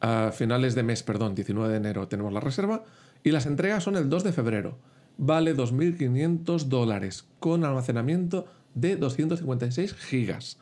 A 0.00 0.30
finales 0.32 0.76
de 0.76 0.84
mes, 0.84 1.02
perdón, 1.02 1.34
19 1.34 1.68
de 1.68 1.76
enero 1.76 2.06
tenemos 2.06 2.32
la 2.32 2.38
reserva. 2.38 2.84
Y 3.24 3.32
las 3.32 3.46
entregas 3.46 3.82
son 3.82 3.96
el 3.96 4.08
2 4.08 4.22
de 4.22 4.32
febrero 4.32 4.78
vale 5.20 5.54
2.500 5.54 6.64
dólares 6.64 7.26
con 7.38 7.64
almacenamiento 7.64 8.46
de 8.74 8.96
256 8.96 9.94
gigas. 9.94 10.58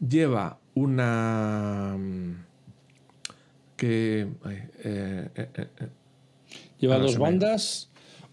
Lleva 0.00 0.58
una... 0.74 1.96
Mm, 1.98 2.44
que... 3.76 4.28
Eh, 4.44 4.68
eh, 4.84 5.30
eh, 5.34 5.88
Lleva 6.78 6.98
dos 6.98 7.18
bandas, 7.18 7.87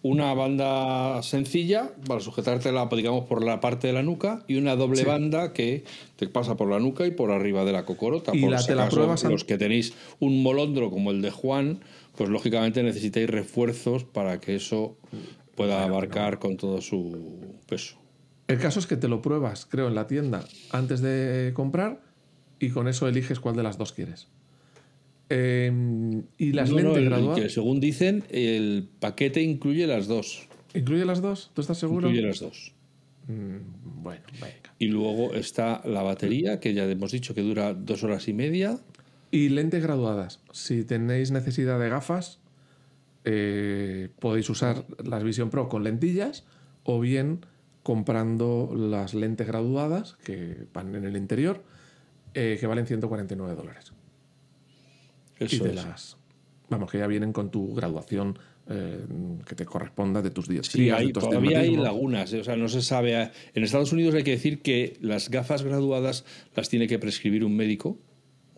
una 0.06 0.36
banda 0.36 1.24
sencilla 1.24 1.90
para 2.06 2.20
sujetártela, 2.20 2.88
digamos, 2.96 3.26
por 3.26 3.44
la 3.44 3.60
parte 3.60 3.88
de 3.88 3.94
la 3.94 4.04
nuca 4.04 4.44
y 4.48 4.58
una 4.58 4.76
doble 4.76 5.04
banda 5.04 5.52
que 5.52 5.84
te 6.16 6.28
pasa 6.28 6.56
por 6.56 6.70
la 6.70 6.78
nuca 6.78 7.08
y 7.08 7.12
por 7.12 7.32
arriba 7.32 7.66
de 7.66 7.72
la 7.72 7.86
cocorota. 7.86 8.32
Y 8.36 8.42
por 8.42 8.52
la, 8.52 8.64
te 8.64 8.76
la 8.76 8.88
pruebas 8.88 9.24
los 9.24 9.46
que 9.46 9.58
tenéis 9.58 9.94
un 10.20 10.44
molondro 10.44 10.92
como 10.92 11.10
el 11.10 11.24
de 11.24 11.32
Juan, 11.32 11.80
pues 12.16 12.30
lógicamente 12.30 12.84
necesitáis 12.84 13.28
refuerzos 13.28 14.04
para 14.04 14.40
que 14.40 14.54
eso 14.54 14.96
pueda 15.56 15.84
abarcar 15.84 16.38
con 16.38 16.56
todo 16.58 16.82
su 16.82 17.58
peso. 17.68 17.98
El 18.48 18.60
caso 18.60 18.80
es 18.80 18.86
que 18.86 18.98
te 18.98 19.08
lo 19.08 19.24
pruebas, 19.24 19.66
creo, 19.66 19.88
en 19.88 19.96
la 19.96 20.06
tienda 20.06 20.46
antes 20.70 21.02
de 21.02 21.52
comprar 21.56 22.00
y 22.60 22.70
con 22.70 22.88
eso 22.88 23.08
eliges 23.08 23.40
cuál 23.40 23.56
de 23.56 23.64
las 23.64 23.80
dos 23.80 23.92
quieres. 23.92 24.28
Em, 25.30 26.24
y 26.38 26.54
las 26.54 26.72
lentes 26.72 27.04
graduadas. 27.04 27.52
según 27.52 27.80
dicen, 27.80 28.24
el 28.30 28.88
paquete 29.00 29.42
incluye 29.42 29.88
las 29.88 30.08
dos. 30.08 30.48
¿Incluye 30.74 31.06
las 31.06 31.22
dos? 31.22 31.52
¿Tú 31.54 31.62
estás 31.62 31.78
seguro? 31.78 32.08
Incluye 32.08 32.28
las 32.28 32.40
dos. 32.40 32.74
Mm, 33.28 34.04
bueno, 34.04 34.24
venga. 34.34 34.74
Y 34.78 34.88
luego 34.88 35.34
está 35.34 35.82
la 35.86 36.04
batería, 36.04 36.60
que 36.60 36.74
ya 36.74 36.84
hemos 36.84 37.12
dicho 37.12 37.34
que 37.34 37.42
dura 37.42 37.74
dos 37.74 38.04
horas 38.04 38.28
y 38.28 38.34
media. 38.34 38.78
Y 39.32 39.50
lentes 39.50 39.82
graduadas. 39.82 40.42
Si 40.52 40.84
tenéis 40.84 41.32
necesidad 41.32 41.80
de 41.80 41.90
gafas, 41.90 42.40
eh, 43.24 44.10
podéis 44.20 44.50
usar 44.50 44.86
las 45.04 45.24
Vision 45.24 45.50
Pro 45.50 45.70
con 45.70 45.84
lentillas 45.84 46.46
o 46.84 47.00
bien 47.00 47.46
comprando 47.82 48.72
las 48.76 49.14
lentes 49.14 49.48
graduadas 49.48 50.18
que 50.24 50.68
van 50.74 50.94
en 50.96 51.06
el 51.06 51.18
interior, 51.18 51.64
eh, 52.34 52.58
que 52.60 52.68
valen 52.68 52.86
149 52.86 53.56
dólares. 53.56 53.94
Eso 55.40 55.56
y, 55.56 55.60
te 55.60 55.74
las, 55.74 56.18
vamos, 56.70 56.92
que 56.92 57.00
ya 57.00 57.08
vienen 57.08 57.34
con 57.34 57.52
tu 57.52 57.74
graduación 57.74 58.38
eh, 58.68 59.06
que 59.48 59.54
te 59.56 59.66
corresponda 59.66 60.22
de 60.22 60.32
tus 60.32 60.48
días. 60.48 60.68
Sí, 60.68 60.90
hay, 60.90 61.12
todavía 61.12 61.60
hay 61.60 61.76
lagunas. 61.76 62.34
O 62.34 62.44
sea, 62.44 62.56
no 62.56 62.68
se 62.68 62.82
sabe. 62.82 63.32
En 63.54 63.64
Estados 63.64 63.92
Unidos 63.94 64.16
hay 64.16 64.24
que 64.24 64.32
decir 64.32 64.62
que 64.62 64.98
las 65.02 65.30
gafas 65.30 65.64
graduadas 65.64 66.26
las 66.56 66.70
tiene 66.70 66.88
que 66.88 66.98
prescribir 66.98 67.44
un 67.44 67.56
médico. 67.56 67.98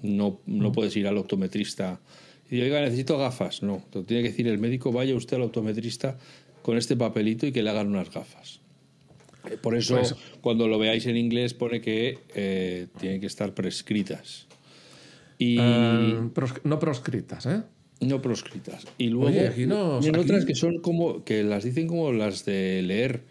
No, 0.02 0.40
no 0.46 0.72
puedes 0.72 0.96
ir 0.96 1.08
al 1.08 1.18
optometrista 1.18 2.00
y 2.46 2.56
decir, 2.56 2.64
oiga, 2.64 2.82
necesito 2.82 3.18
gafas. 3.18 3.64
No, 3.64 3.84
te 3.90 4.04
tiene 4.04 4.24
que 4.24 4.30
decir 4.30 4.48
el 4.48 4.60
médico, 4.60 4.92
vaya 4.92 5.16
usted 5.16 5.38
al 5.38 5.44
optometrista 5.44 6.18
con 6.62 6.78
este 6.78 6.96
papelito 6.96 7.46
y 7.46 7.52
que 7.52 7.62
le 7.64 7.70
hagan 7.70 7.88
unas 7.88 8.12
gafas. 8.12 8.62
Por 9.62 9.76
eso, 9.76 9.96
pues 9.96 10.16
cuando 10.42 10.68
lo 10.68 10.78
veáis 10.80 11.06
en 11.06 11.18
inglés, 11.18 11.54
pone 11.54 11.82
que 11.82 12.20
eh, 12.36 12.88
tienen 13.00 13.20
que 13.20 13.28
estar 13.28 13.54
prescritas. 13.54 14.47
Y... 15.38 15.58
Ah, 15.60 16.30
no 16.64 16.80
proscritas, 16.80 17.46
¿eh? 17.46 17.64
No 18.00 18.22
proscritas. 18.22 18.86
Y 18.98 19.10
luego 19.10 19.30
hay 19.30 20.10
otras 20.16 20.46
que 20.46 20.56
son 20.56 20.80
como, 20.80 21.24
que 21.24 21.44
las 21.44 21.64
dicen 21.64 21.88
como 21.88 22.12
las 22.12 22.46
de 22.46 22.82
leer, 22.84 23.24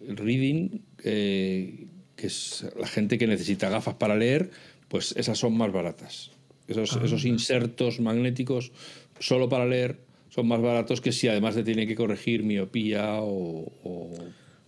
reading, 0.00 0.80
eh, 1.04 1.86
que 2.16 2.26
es 2.26 2.66
la 2.78 2.86
gente 2.86 3.18
que 3.18 3.26
necesita 3.26 3.68
gafas 3.68 3.94
para 3.94 4.16
leer, 4.16 4.50
pues 4.88 5.14
esas 5.16 5.38
son 5.38 5.56
más 5.56 5.72
baratas. 5.72 6.30
Esos, 6.68 6.96
ah. 6.96 7.02
esos 7.04 7.24
insertos 7.24 8.00
magnéticos 8.00 8.72
solo 9.18 9.48
para 9.48 9.66
leer 9.66 10.00
son 10.30 10.48
más 10.48 10.62
baratos 10.62 11.02
que 11.02 11.12
si 11.12 11.28
además 11.28 11.54
te 11.54 11.62
tiene 11.62 11.86
que 11.86 11.94
corregir 11.94 12.42
miopía 12.42 13.18
o... 13.20 14.10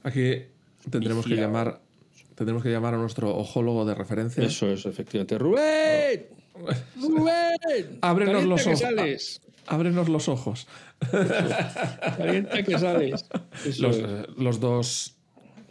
Aquí 0.02 0.42
tendremos 0.90 1.24
que 1.24 1.36
llamar 1.36 1.80
tendremos 2.34 2.62
que 2.62 2.70
llamar 2.70 2.94
a 2.94 2.98
nuestro 2.98 3.34
ojólogo 3.34 3.86
de 3.86 3.94
referencia. 3.94 4.44
Eso 4.44 4.70
es, 4.70 4.84
efectivamente. 4.84 5.38
¡Rubén! 5.38 6.43
¡Rubén! 6.96 7.98
Ábrenos 8.00 8.44
los 8.44 8.66
ojos. 8.66 9.40
Ábrenos 9.66 10.08
los 10.08 10.28
ojos. 10.28 10.66
Calienta 12.16 12.62
que 12.62 12.78
sales. 12.78 13.26
Los, 13.78 13.98
los, 14.36 14.60
dos. 14.60 15.16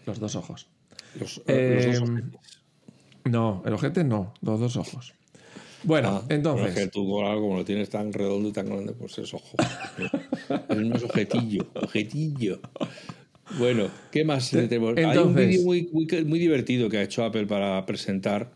Los 0.05 0.19
dos 0.19 0.35
ojos. 0.35 0.67
Los, 1.19 1.41
eh, 1.47 1.95
dos 1.99 2.09
no, 3.25 3.63
el 3.65 3.73
ojete 3.73 4.03
no, 4.03 4.33
los 4.41 4.59
dos 4.59 4.75
ojos. 4.77 5.13
Bueno, 5.83 6.21
ah, 6.23 6.25
entonces. 6.29 6.69
Es 6.69 6.75
que 6.75 6.87
tú, 6.87 7.05
como 7.05 7.57
lo 7.57 7.65
tienes 7.65 7.89
tan 7.89 8.11
redondo 8.11 8.49
y 8.49 8.51
tan 8.51 8.67
grande, 8.67 8.93
pues 8.93 9.17
es 9.17 9.33
ojo. 9.33 9.57
es 10.69 11.03
ojetillo, 11.03 11.67
ojetillo. 11.75 12.59
Bueno, 13.57 13.89
¿qué 14.11 14.23
más 14.23 14.49
tenemos? 14.49 14.97
Hay 14.97 15.17
un 15.17 15.35
vídeo 15.35 15.63
muy, 15.63 15.89
muy, 16.25 16.39
divertido 16.39 16.89
que 16.89 16.97
ha 16.97 17.03
hecho 17.03 17.23
Apple 17.23 17.45
para 17.45 17.85
presentar 17.85 18.51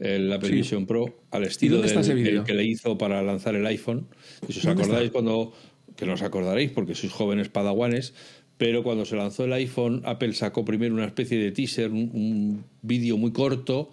el 0.00 0.32
Apple 0.32 0.50
Vision 0.50 0.86
Pro 0.86 1.22
al 1.30 1.44
estilo 1.44 1.80
del 1.80 2.44
que 2.44 2.54
le 2.54 2.64
hizo 2.64 2.98
para 2.98 3.22
lanzar 3.22 3.54
el 3.54 3.66
iPhone. 3.66 4.06
Y 4.48 4.52
si 4.52 4.58
os 4.58 4.66
acordáis 4.66 5.10
cuando, 5.10 5.52
que 5.96 6.04
no 6.04 6.14
os 6.14 6.22
acordaréis 6.22 6.70
porque 6.72 6.94
sois 6.94 7.12
jóvenes 7.12 7.48
padawanes, 7.48 8.12
pero 8.58 8.82
cuando 8.82 9.04
se 9.04 9.16
lanzó 9.16 9.44
el 9.44 9.52
iPhone, 9.52 10.02
Apple 10.04 10.32
sacó 10.34 10.64
primero 10.64 10.94
una 10.94 11.06
especie 11.06 11.38
de 11.38 11.52
teaser, 11.52 11.90
un, 11.90 12.64
vídeo 12.82 13.16
muy 13.16 13.32
corto 13.32 13.92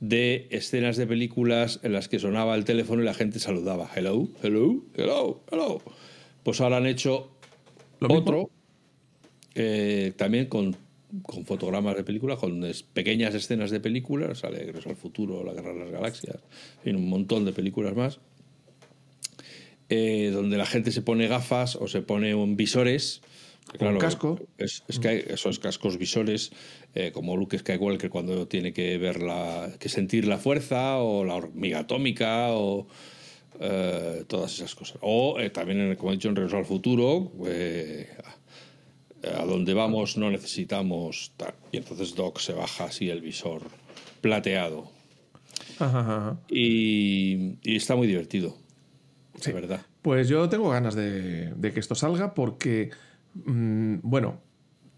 de 0.00 0.48
escenas 0.50 0.96
de 0.96 1.06
películas 1.06 1.80
en 1.82 1.92
las 1.92 2.08
que 2.08 2.18
sonaba 2.18 2.54
el 2.54 2.64
teléfono 2.64 3.02
y 3.02 3.04
la 3.04 3.14
gente 3.14 3.38
saludaba. 3.40 3.90
Hello, 3.94 4.28
hello, 4.42 4.82
hello, 4.94 5.40
hello. 5.50 5.82
Pues 6.44 6.60
ahora 6.60 6.78
han 6.78 6.86
hecho 6.86 7.30
otro. 8.00 8.50
Eh, 9.54 10.12
también 10.16 10.46
con, 10.46 10.76
fotogramas 11.44 11.96
de 11.96 12.04
películas, 12.04 12.38
con 12.38 12.64
pequeñas 12.94 13.34
escenas 13.34 13.70
de 13.70 13.80
películas, 13.80 14.38
sale 14.38 14.58
Regreso 14.60 14.88
al 14.88 14.96
Futuro, 14.96 15.44
La 15.44 15.52
Guerra 15.52 15.74
de 15.74 15.80
las 15.80 15.90
Galaxias, 15.90 16.38
en 16.84 16.96
un 16.96 17.08
montón 17.08 17.44
de 17.44 17.52
películas 17.52 17.94
más, 17.94 18.18
eh, 19.90 20.30
donde 20.32 20.56
la 20.56 20.64
gente 20.64 20.90
se 20.90 21.02
pone 21.02 21.28
gafas 21.28 21.76
o 21.76 21.86
se 21.86 22.00
pone 22.00 22.34
un 22.34 22.56
visores. 22.56 23.20
Claro, 23.78 23.98
casco. 23.98 24.40
Es, 24.58 24.82
que 25.00 25.08
hay 25.08 25.24
esos 25.28 25.58
cascos 25.58 25.96
visores, 25.96 26.50
eh, 26.94 27.12
como 27.12 27.36
Luke 27.36 27.58
Skywalker 27.58 28.10
cuando 28.10 28.48
tiene 28.48 28.72
que 28.72 28.98
ver 28.98 29.22
la, 29.22 29.70
que 29.78 29.88
sentir 29.88 30.26
la 30.26 30.38
fuerza, 30.38 30.98
o 30.98 31.24
la 31.24 31.34
hormiga 31.34 31.80
atómica, 31.80 32.52
o 32.52 32.86
todas 34.26 34.54
esas 34.54 34.74
cosas. 34.74 34.98
O 35.02 35.36
también, 35.52 35.94
como 35.94 36.10
he 36.10 36.16
dicho, 36.16 36.28
en 36.28 36.34
Regreso 36.34 36.56
al 36.56 36.64
Futuro, 36.64 37.30
a 39.24 39.44
donde 39.44 39.74
vamos 39.74 40.16
no 40.16 40.30
necesitamos 40.30 41.32
Y 41.70 41.76
entonces 41.76 42.14
Doc 42.14 42.38
se 42.38 42.52
baja 42.52 42.84
así 42.84 43.10
el 43.10 43.20
visor 43.20 43.62
plateado. 44.20 44.90
Y, 46.48 47.58
está 47.64 47.96
muy 47.96 48.06
divertido. 48.06 48.56
De 49.44 49.52
verdad. 49.52 49.80
Pues 50.02 50.28
yo 50.28 50.48
tengo 50.48 50.70
ganas 50.70 50.94
de, 50.94 51.52
que 51.60 51.80
esto 51.80 51.94
salga 51.94 52.34
porque, 52.34 52.90
mm, 53.44 53.96
bueno, 54.02 54.40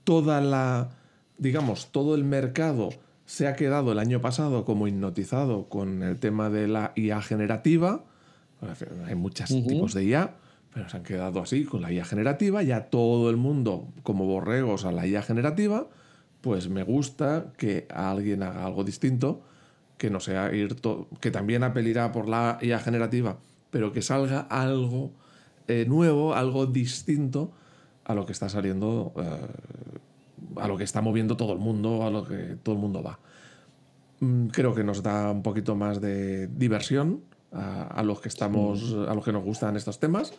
toda 0.05 0.41
la, 0.41 0.91
digamos, 1.39 1.93
todo 1.93 2.15
el 2.15 2.25
mercado 2.25 2.91
se 3.27 3.47
ha 3.47 3.57
quedado 3.57 3.93
el 3.93 3.99
año 3.99 4.21
pasado 4.21 4.65
como 4.65 4.87
hipnotizado 4.87 5.69
con 5.69 6.03
el 6.03 6.19
tema 6.19 6.51
de 6.51 6.69
la 6.69 6.93
IA 6.97 7.23
generativa. 7.23 8.05
Hay 9.07 9.15
muchos 9.15 9.49
tipos 9.49 9.95
de 9.95 10.05
IA 10.05 10.37
pero 10.75 10.89
se 10.89 10.97
han 10.97 11.05
quedado 11.05 11.41
así 11.41 11.65
con 11.65 11.83
la 11.83 11.93
IA 11.93 12.05
generativa, 12.05 12.61
ya 12.63 12.87
todo 12.91 13.31
el 13.31 13.37
mundo 13.37 13.87
como 14.03 14.27
borregos 14.27 14.85
a 14.85 14.91
la 14.91 15.07
IA 15.07 15.23
generativa, 15.23 15.87
pues 16.41 16.69
me 16.69 16.83
gusta 16.83 17.53
que 17.57 17.87
alguien 17.95 18.43
haga 18.43 18.67
algo 18.67 18.83
distinto, 18.83 19.43
que 19.97 20.11
no 20.11 20.19
sea 20.19 20.53
ir 20.53 20.77
que 21.21 21.31
también 21.31 21.63
apelirá 21.63 22.11
por 22.11 22.29
la 22.29 22.59
IA 22.61 22.81
generativa, 22.81 23.39
pero 23.71 23.93
que 23.93 24.03
salga 24.03 24.41
algo 24.41 25.13
eh, 25.69 25.87
nuevo, 25.89 26.35
algo 26.35 26.67
distinto 26.67 27.53
a 28.05 28.15
lo 28.15 28.27
que 28.27 28.33
está 28.33 28.49
saliendo, 28.49 29.13
eh, 29.17 30.61
a 30.61 30.67
lo 30.67 30.77
que 30.77 30.85
está 30.85 31.01
moviendo 31.01 31.37
todo 31.37 31.53
el 31.53 31.61
mundo, 31.61 32.05
a 32.05 32.11
lo 32.11 32.25
que 32.27 32.57
todo 32.61 32.75
el 32.75 32.81
mundo 32.81 33.01
va. 33.01 33.21
Mm, 34.19 34.49
creo 34.49 34.75
que 34.75 34.83
nos 34.83 35.05
da 35.05 35.31
un 35.31 35.45
poquito 35.45 35.77
más 35.77 36.01
de 36.01 36.49
diversión 36.49 37.23
a, 37.53 38.03
los 38.03 38.21
que 38.21 38.29
estamos, 38.29 38.93
a 39.09 39.15
los 39.15 39.25
que 39.25 39.31
nos 39.33 39.45
gustan 39.45 39.77
estos 39.77 40.01
temas 40.01 40.35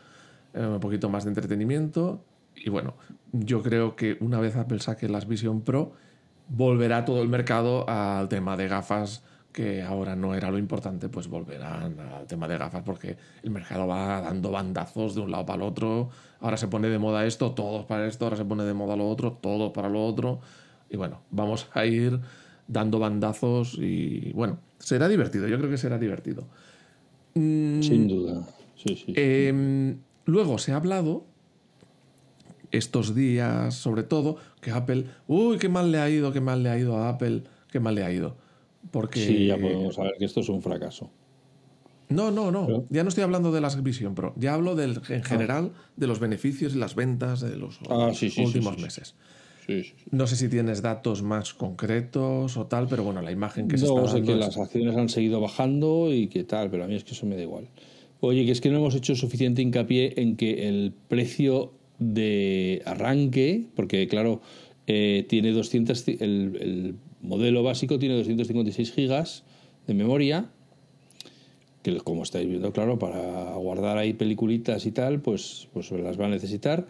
eh, 0.55 0.65
un 0.65 0.79
poquito 0.79 1.09
más 1.09 1.25
de 1.25 1.31
entretenimiento. 1.31 2.23
Y 2.55 2.69
bueno, 2.69 2.95
yo 3.33 3.61
creo 3.61 3.95
que 3.95 4.17
una 4.21 4.39
vez 4.39 4.55
Apple 4.55 4.79
saque 4.79 5.09
las 5.09 5.27
Vision 5.27 5.61
Pro, 5.61 5.93
volverá 6.47 7.05
todo 7.05 7.21
el 7.21 7.29
mercado 7.29 7.87
al 7.89 8.29
tema 8.29 8.55
de 8.55 8.67
gafas, 8.67 9.23
que 9.51 9.81
ahora 9.81 10.15
no 10.15 10.35
era 10.35 10.51
lo 10.51 10.57
importante, 10.57 11.09
pues 11.09 11.27
volverán 11.27 11.99
al 11.99 12.27
tema 12.27 12.47
de 12.47 12.57
gafas, 12.57 12.83
porque 12.83 13.17
el 13.43 13.51
mercado 13.51 13.87
va 13.87 14.21
dando 14.21 14.51
bandazos 14.51 15.15
de 15.15 15.21
un 15.21 15.31
lado 15.31 15.45
para 15.45 15.57
el 15.57 15.63
otro. 15.63 16.09
Ahora 16.39 16.57
se 16.57 16.67
pone 16.67 16.89
de 16.89 16.99
moda 16.99 17.25
esto, 17.25 17.51
todos 17.51 17.85
para 17.85 18.07
esto, 18.07 18.25
ahora 18.25 18.37
se 18.37 18.45
pone 18.45 18.63
de 18.63 18.73
moda 18.73 18.95
lo 18.95 19.07
otro, 19.09 19.33
todo 19.33 19.73
para 19.73 19.89
lo 19.89 20.05
otro. 20.05 20.39
Y 20.89 20.97
bueno, 20.97 21.21
vamos 21.31 21.69
a 21.73 21.85
ir 21.85 22.19
dando 22.67 22.99
bandazos 22.99 23.77
y 23.79 24.31
bueno, 24.33 24.59
será 24.79 25.07
divertido, 25.07 25.47
yo 25.47 25.57
creo 25.57 25.69
que 25.69 25.77
será 25.77 25.97
divertido. 25.97 26.47
Sin 27.33 28.07
duda. 28.07 28.47
Sí, 28.75 28.95
sí. 28.95 29.13
Em, 29.15 29.97
Luego 30.25 30.57
se 30.57 30.71
ha 30.71 30.77
hablado, 30.77 31.25
estos 32.71 33.15
días 33.15 33.75
sobre 33.75 34.03
todo, 34.03 34.37
que 34.61 34.71
Apple, 34.71 35.05
uy, 35.27 35.57
qué 35.57 35.69
mal 35.69 35.91
le 35.91 35.99
ha 35.99 36.09
ido, 36.09 36.33
qué 36.33 36.41
mal 36.41 36.63
le 36.63 36.69
ha 36.69 36.77
ido 36.77 36.97
a 36.97 37.09
Apple, 37.09 37.43
qué 37.71 37.79
mal 37.79 37.95
le 37.95 38.03
ha 38.03 38.11
ido. 38.11 38.35
Porque... 38.91 39.25
Sí, 39.25 39.47
ya 39.47 39.57
podemos 39.57 39.95
saber 39.95 40.13
que 40.17 40.25
esto 40.25 40.41
es 40.41 40.49
un 40.49 40.61
fracaso. 40.61 41.09
No, 42.09 42.31
no, 42.31 42.51
no. 42.51 42.85
Ya 42.89 43.03
no 43.03 43.09
estoy 43.09 43.23
hablando 43.23 43.51
de 43.51 43.61
las 43.61 43.81
Vision 43.81 44.13
Pro. 44.13 44.33
Ya 44.37 44.53
hablo 44.53 44.75
del, 44.75 45.01
en 45.09 45.21
ah. 45.21 45.23
general 45.23 45.71
de 45.95 46.07
los 46.07 46.19
beneficios 46.19 46.75
y 46.75 46.77
las 46.77 46.95
ventas 46.95 47.41
de 47.41 47.57
los 47.57 47.79
ah, 47.89 48.11
últimos 48.37 48.77
meses. 48.77 49.15
No 50.11 50.27
sé 50.27 50.35
si 50.35 50.47
tienes 50.47 50.81
datos 50.83 51.23
más 51.23 51.53
concretos 51.53 52.55
o 52.57 52.67
tal, 52.67 52.87
pero 52.87 53.03
bueno, 53.03 53.21
la 53.21 53.31
imagen 53.31 53.67
que 53.67 53.77
se 53.77 53.85
está 53.85 53.95
dando. 53.95 54.11
sé 54.11 54.21
que 54.21 54.35
las 54.35 54.57
acciones 54.57 54.95
han 54.95 55.09
seguido 55.09 55.41
bajando 55.41 56.13
y 56.13 56.27
que 56.27 56.43
tal, 56.43 56.69
pero 56.69 56.83
a 56.83 56.87
mí 56.87 56.95
es 56.95 57.03
que 57.03 57.13
eso 57.13 57.25
me 57.25 57.35
da 57.35 57.41
igual. 57.41 57.67
Oye, 58.19 58.45
que 58.45 58.51
es 58.51 58.61
que 58.61 58.69
no 58.69 58.77
hemos 58.77 58.95
hecho 58.95 59.15
suficiente 59.15 59.61
hincapié 59.61 60.13
en 60.17 60.35
que 60.35 60.67
el 60.67 60.93
precio 61.07 61.73
de 61.99 62.81
arranque, 62.85 63.65
porque 63.75 64.07
claro, 64.07 64.41
eh, 64.87 65.25
tiene 65.27 65.51
200, 65.51 66.07
el, 66.19 66.95
modelo 67.21 67.63
básico 67.63 67.99
tiene 67.99 68.15
256 68.15 68.93
gigas 68.93 69.43
de 69.87 69.93
memoria, 69.93 70.49
que 71.81 71.97
como 71.97 72.23
estáis 72.23 72.47
viendo, 72.47 72.71
claro, 72.71 72.97
para 72.97 73.53
guardar 73.55 73.97
ahí 73.97 74.13
peliculitas 74.13 74.85
y 74.85 74.91
tal, 74.91 75.21
pues, 75.21 75.67
pues 75.73 75.91
las 75.91 76.19
va 76.19 76.25
a 76.25 76.29
necesitar. 76.29 76.87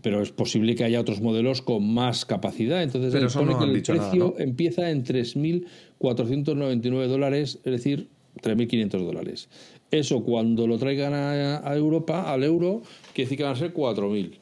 Pero 0.00 0.22
es 0.22 0.30
posible 0.30 0.74
que 0.74 0.84
haya 0.84 1.00
otros 1.00 1.20
modelos 1.20 1.60
con 1.60 1.92
más 1.92 2.24
capacidad. 2.24 2.82
Entonces, 2.82 3.12
Pero 3.12 3.28
pone 3.28 3.58
que 3.58 3.64
el 3.64 3.82
precio 3.82 4.36
empieza 4.38 4.90
en 4.90 5.04
3.499 5.04 7.08
dólares, 7.08 7.58
es 7.62 7.72
decir, 7.72 8.08
3.500 8.40 9.04
dólares. 9.04 9.48
Eso 9.90 10.22
cuando 10.24 10.66
lo 10.66 10.78
traigan 10.78 11.12
a, 11.14 11.74
Europa, 11.74 12.32
al 12.32 12.44
euro, 12.44 12.82
quiere 13.12 13.26
decir 13.26 13.38
que 13.38 13.44
van 13.44 13.52
a 13.52 13.56
ser 13.56 13.74
4.000. 13.74 14.38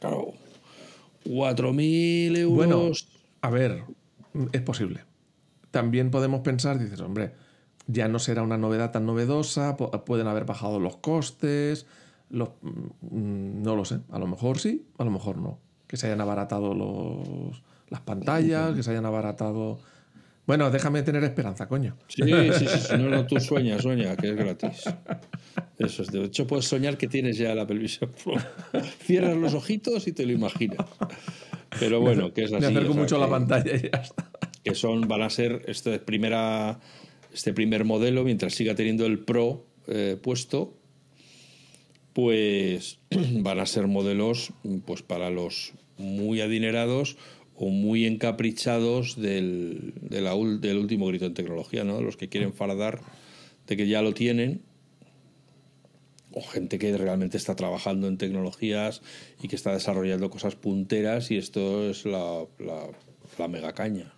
Claro, 0.00 0.32
4.000 1.24 2.36
euros. 2.36 2.56
Bueno, 2.56 2.90
a 3.40 3.50
ver, 3.50 3.84
es 4.52 4.62
posible. 4.62 5.04
También 5.70 6.10
podemos 6.10 6.40
pensar, 6.40 6.78
dices, 6.78 7.00
hombre, 7.00 7.32
ya 7.86 8.08
no 8.08 8.18
será 8.18 8.42
una 8.42 8.58
novedad 8.58 8.90
tan 8.90 9.06
novedosa, 9.06 9.76
pueden 9.76 10.26
haber 10.26 10.44
bajado 10.44 10.80
los 10.80 10.96
costes, 10.96 11.86
los, 12.30 12.50
mm, 12.60 13.62
no 13.62 13.76
lo 13.76 13.84
sé, 13.84 14.00
a 14.10 14.18
lo 14.18 14.26
mejor 14.26 14.58
sí, 14.58 14.86
a 14.98 15.04
lo 15.04 15.10
mejor 15.10 15.38
no. 15.38 15.58
Que 15.86 15.96
se 15.96 16.06
hayan 16.06 16.20
abaratado 16.20 16.74
los, 16.74 17.62
las 17.88 18.00
pantallas, 18.00 18.74
que 18.74 18.82
se 18.82 18.90
hayan 18.90 19.06
abaratado... 19.06 19.78
Bueno, 20.48 20.70
déjame 20.70 21.02
tener 21.02 21.22
esperanza, 21.24 21.68
coño. 21.68 21.94
Sí, 22.08 22.22
sí, 22.22 22.66
sí, 22.66 22.96
no, 22.96 23.10
no, 23.10 23.26
tú 23.26 23.38
sueñas, 23.38 23.82
sueña, 23.82 24.16
que 24.16 24.30
es 24.30 24.34
gratis. 24.34 24.84
Eso 25.78 26.02
es, 26.02 26.10
de 26.10 26.24
hecho 26.24 26.46
puedes 26.46 26.64
soñar 26.64 26.96
que 26.96 27.06
tienes 27.06 27.36
ya 27.36 27.54
la 27.54 27.66
Vision 27.66 28.10
Pro. 28.24 28.32
Cierras 29.04 29.36
los 29.36 29.52
ojitos 29.52 30.08
y 30.08 30.12
te 30.12 30.24
lo 30.24 30.32
imaginas. 30.32 30.86
Pero 31.78 32.00
bueno, 32.00 32.32
que 32.32 32.44
es 32.44 32.52
así. 32.54 32.62
Me 32.62 32.66
acerco 32.66 32.94
mucho 32.94 33.16
a 33.16 33.18
la 33.18 33.28
pantalla 33.28 33.76
y 33.76 33.90
ya 33.90 33.98
está. 33.98 34.30
Que 34.64 34.74
son, 34.74 35.06
van 35.06 35.20
a 35.20 35.28
ser 35.28 35.66
este, 35.66 35.98
primera, 35.98 36.80
este 37.30 37.52
primer 37.52 37.84
modelo, 37.84 38.24
mientras 38.24 38.54
siga 38.54 38.74
teniendo 38.74 39.04
el 39.04 39.18
Pro 39.18 39.66
eh, 39.86 40.16
puesto, 40.18 40.78
pues 42.14 43.00
van 43.10 43.60
a 43.60 43.66
ser 43.66 43.86
modelos 43.86 44.54
pues 44.86 45.02
para 45.02 45.28
los 45.28 45.74
muy 45.98 46.40
adinerados 46.40 47.18
o 47.60 47.70
muy 47.70 48.06
encaprichados 48.06 49.20
del, 49.20 49.92
del 50.00 50.78
último 50.78 51.06
grito 51.08 51.26
en 51.26 51.34
tecnología, 51.34 51.82
¿no? 51.82 52.00
Los 52.00 52.16
que 52.16 52.28
quieren 52.28 52.52
fardar 52.52 53.00
de 53.66 53.76
que 53.76 53.88
ya 53.88 54.00
lo 54.00 54.14
tienen 54.14 54.62
o 56.32 56.40
gente 56.40 56.78
que 56.78 56.96
realmente 56.96 57.36
está 57.36 57.56
trabajando 57.56 58.06
en 58.06 58.16
tecnologías 58.16 59.02
y 59.42 59.48
que 59.48 59.56
está 59.56 59.72
desarrollando 59.72 60.30
cosas 60.30 60.54
punteras 60.54 61.32
y 61.32 61.36
esto 61.36 61.90
es 61.90 62.04
la, 62.06 62.46
la, 62.60 63.48
mega 63.48 63.72
caña. 63.72 64.12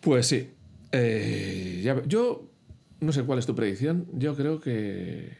Pues 0.00 0.26
sí. 0.26 0.50
Eh, 0.90 1.88
yo 2.08 2.50
no 2.98 3.12
sé 3.12 3.22
cuál 3.22 3.38
es 3.38 3.46
tu 3.46 3.54
predicción. 3.54 4.08
Yo 4.12 4.34
creo 4.34 4.60
que, 4.60 5.36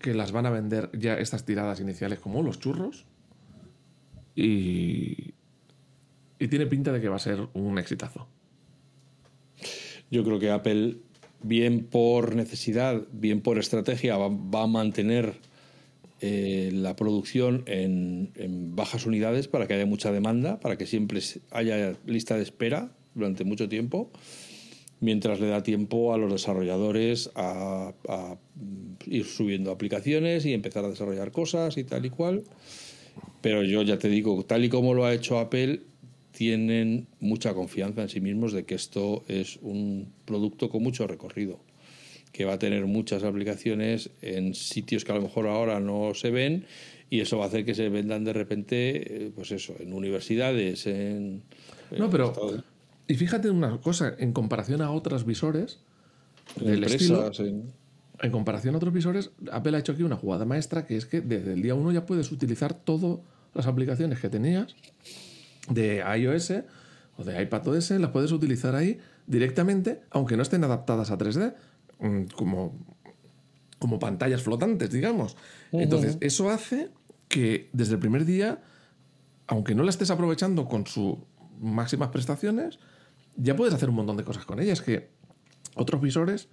que 0.00 0.12
las 0.12 0.32
van 0.32 0.46
a 0.46 0.50
vender 0.50 0.90
ya 0.92 1.14
estas 1.14 1.44
tiradas 1.44 1.78
iniciales 1.78 2.18
como 2.18 2.42
los 2.42 2.58
churros. 2.58 3.06
Y, 4.34 5.34
y 6.38 6.48
tiene 6.48 6.66
pinta 6.66 6.92
de 6.92 7.00
que 7.00 7.08
va 7.08 7.16
a 7.16 7.20
ser 7.20 7.48
un 7.54 7.78
exitazo. 7.78 8.28
Yo 10.10 10.24
creo 10.24 10.38
que 10.38 10.50
Apple 10.50 10.96
bien 11.42 11.84
por 11.84 12.34
necesidad, 12.34 13.06
bien 13.12 13.40
por 13.40 13.58
estrategia, 13.58 14.16
va, 14.16 14.62
a 14.62 14.66
mantener 14.66 15.34
eh, 16.20 16.70
la 16.72 16.96
producción 16.96 17.62
en, 17.66 18.30
bajas 18.74 19.06
unidades 19.06 19.48
para 19.48 19.66
que 19.66 19.74
haya 19.74 19.86
mucha 19.86 20.12
demanda, 20.12 20.60
para 20.60 20.76
que 20.76 20.86
siempre 20.86 21.20
haya 21.50 21.94
lista 22.06 22.36
de 22.36 22.42
espera 22.42 22.92
durante 23.14 23.44
mucho 23.44 23.68
tiempo, 23.68 24.10
mientras 25.00 25.40
le 25.40 25.48
da 25.48 25.62
tiempo 25.62 26.12
a 26.12 26.18
los 26.18 26.32
desarrolladores 26.32 27.30
a, 27.34 27.92
a 28.08 28.36
ir 29.06 29.24
subiendo 29.26 29.70
aplicaciones 29.70 30.44
y 30.44 30.54
empezar 30.54 30.84
a 30.84 30.88
desarrollar 30.88 31.30
cosas 31.30 31.76
y 31.76 31.84
tal 31.84 32.06
y 32.06 32.10
cual. 32.10 32.44
Pero 33.40 33.62
yo 33.62 33.82
ya 33.82 33.98
te 33.98 34.08
digo, 34.08 34.44
tal 34.44 34.64
y 34.64 34.68
como 34.68 34.94
lo 34.94 35.04
ha 35.04 35.14
hecho 35.14 35.38
Apple, 35.38 35.82
tienen 36.38 37.08
mucha 37.18 37.52
confianza 37.52 38.02
en 38.02 38.08
sí 38.08 38.20
mismos 38.20 38.52
de 38.52 38.64
que 38.64 38.76
esto 38.76 39.24
es 39.26 39.58
un 39.60 40.12
producto 40.24 40.68
con 40.68 40.84
mucho 40.84 41.04
recorrido, 41.08 41.58
que 42.30 42.44
va 42.44 42.52
a 42.52 42.58
tener 42.60 42.86
muchas 42.86 43.24
aplicaciones 43.24 44.10
en 44.22 44.54
sitios 44.54 45.04
que 45.04 45.10
a 45.10 45.16
lo 45.16 45.22
mejor 45.22 45.48
ahora 45.48 45.80
no 45.80 46.14
se 46.14 46.30
ven 46.30 46.64
y 47.10 47.18
eso 47.18 47.38
va 47.38 47.46
a 47.46 47.48
hacer 47.48 47.64
que 47.64 47.74
se 47.74 47.88
vendan 47.88 48.22
de 48.22 48.32
repente, 48.34 49.26
eh, 49.26 49.32
pues 49.34 49.50
eso, 49.50 49.74
en 49.80 49.92
universidades, 49.92 50.86
en... 50.86 51.42
No, 51.98 52.08
pero... 52.08 52.32
Y 53.08 53.14
fíjate 53.14 53.50
una 53.50 53.80
cosa, 53.80 54.14
en 54.16 54.32
comparación 54.32 54.80
a 54.80 54.92
otros 54.92 55.26
visores 55.26 55.80
del 56.54 56.84
estilo, 56.84 57.32
en... 57.40 57.72
en... 58.22 58.30
comparación 58.30 58.76
a 58.76 58.78
otros 58.78 58.94
visores, 58.94 59.32
Apple 59.50 59.76
ha 59.76 59.80
hecho 59.80 59.90
aquí 59.90 60.04
una 60.04 60.14
jugada 60.14 60.44
maestra 60.44 60.86
que 60.86 60.96
es 60.96 61.04
que 61.04 61.20
desde 61.20 61.54
el 61.54 61.62
día 61.62 61.74
uno 61.74 61.90
ya 61.90 62.06
puedes 62.06 62.30
utilizar 62.30 62.74
todas 62.74 63.18
las 63.54 63.66
aplicaciones 63.66 64.20
que 64.20 64.28
tenías 64.28 64.76
de 65.68 66.04
iOS 66.18 66.52
o 67.16 67.24
de 67.24 67.42
iPadOS, 67.42 67.90
las 67.92 68.10
puedes 68.10 68.32
utilizar 68.32 68.74
ahí 68.74 68.98
directamente, 69.26 70.02
aunque 70.10 70.36
no 70.36 70.42
estén 70.42 70.64
adaptadas 70.64 71.10
a 71.10 71.18
3D, 71.18 71.54
mm, 71.98 72.24
como, 72.34 72.78
como 73.78 73.98
pantallas 73.98 74.42
flotantes, 74.42 74.90
digamos. 74.90 75.36
Entonces, 75.72 76.16
eso 76.20 76.50
hace 76.50 76.90
que 77.28 77.68
desde 77.72 77.94
el 77.94 77.98
primer 77.98 78.24
día, 78.24 78.62
aunque 79.46 79.74
no 79.74 79.82
la 79.82 79.90
estés 79.90 80.10
aprovechando 80.10 80.66
con 80.66 80.86
sus 80.86 81.16
máximas 81.60 82.08
prestaciones, 82.08 82.78
ya 83.36 83.54
puedes 83.56 83.74
hacer 83.74 83.88
un 83.88 83.96
montón 83.96 84.16
de 84.16 84.24
cosas 84.24 84.44
con 84.44 84.60
ellas. 84.60 84.80
Que 84.80 85.10
otros 85.74 86.00
visores 86.00 86.48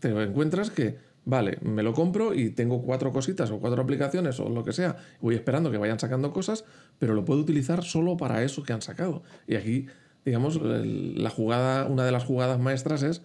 te 0.00 0.08
encuentras 0.08 0.70
que 0.70 0.98
vale, 1.28 1.58
me 1.60 1.82
lo 1.82 1.92
compro 1.92 2.32
y 2.32 2.48
tengo 2.50 2.80
cuatro 2.80 3.12
cositas 3.12 3.50
o 3.50 3.58
cuatro 3.58 3.82
aplicaciones 3.82 4.40
o 4.40 4.48
lo 4.48 4.64
que 4.64 4.72
sea, 4.72 4.96
voy 5.20 5.34
esperando 5.34 5.70
que 5.70 5.76
vayan 5.76 5.98
sacando 5.98 6.32
cosas, 6.32 6.64
pero 6.98 7.12
lo 7.12 7.26
puedo 7.26 7.40
utilizar 7.40 7.84
solo 7.84 8.16
para 8.16 8.42
eso 8.42 8.62
que 8.62 8.72
han 8.72 8.80
sacado. 8.80 9.22
Y 9.46 9.56
aquí, 9.56 9.86
digamos, 10.24 10.58
la 10.62 11.28
jugada, 11.28 11.84
una 11.84 12.06
de 12.06 12.12
las 12.12 12.24
jugadas 12.24 12.58
maestras 12.58 13.02
es, 13.02 13.20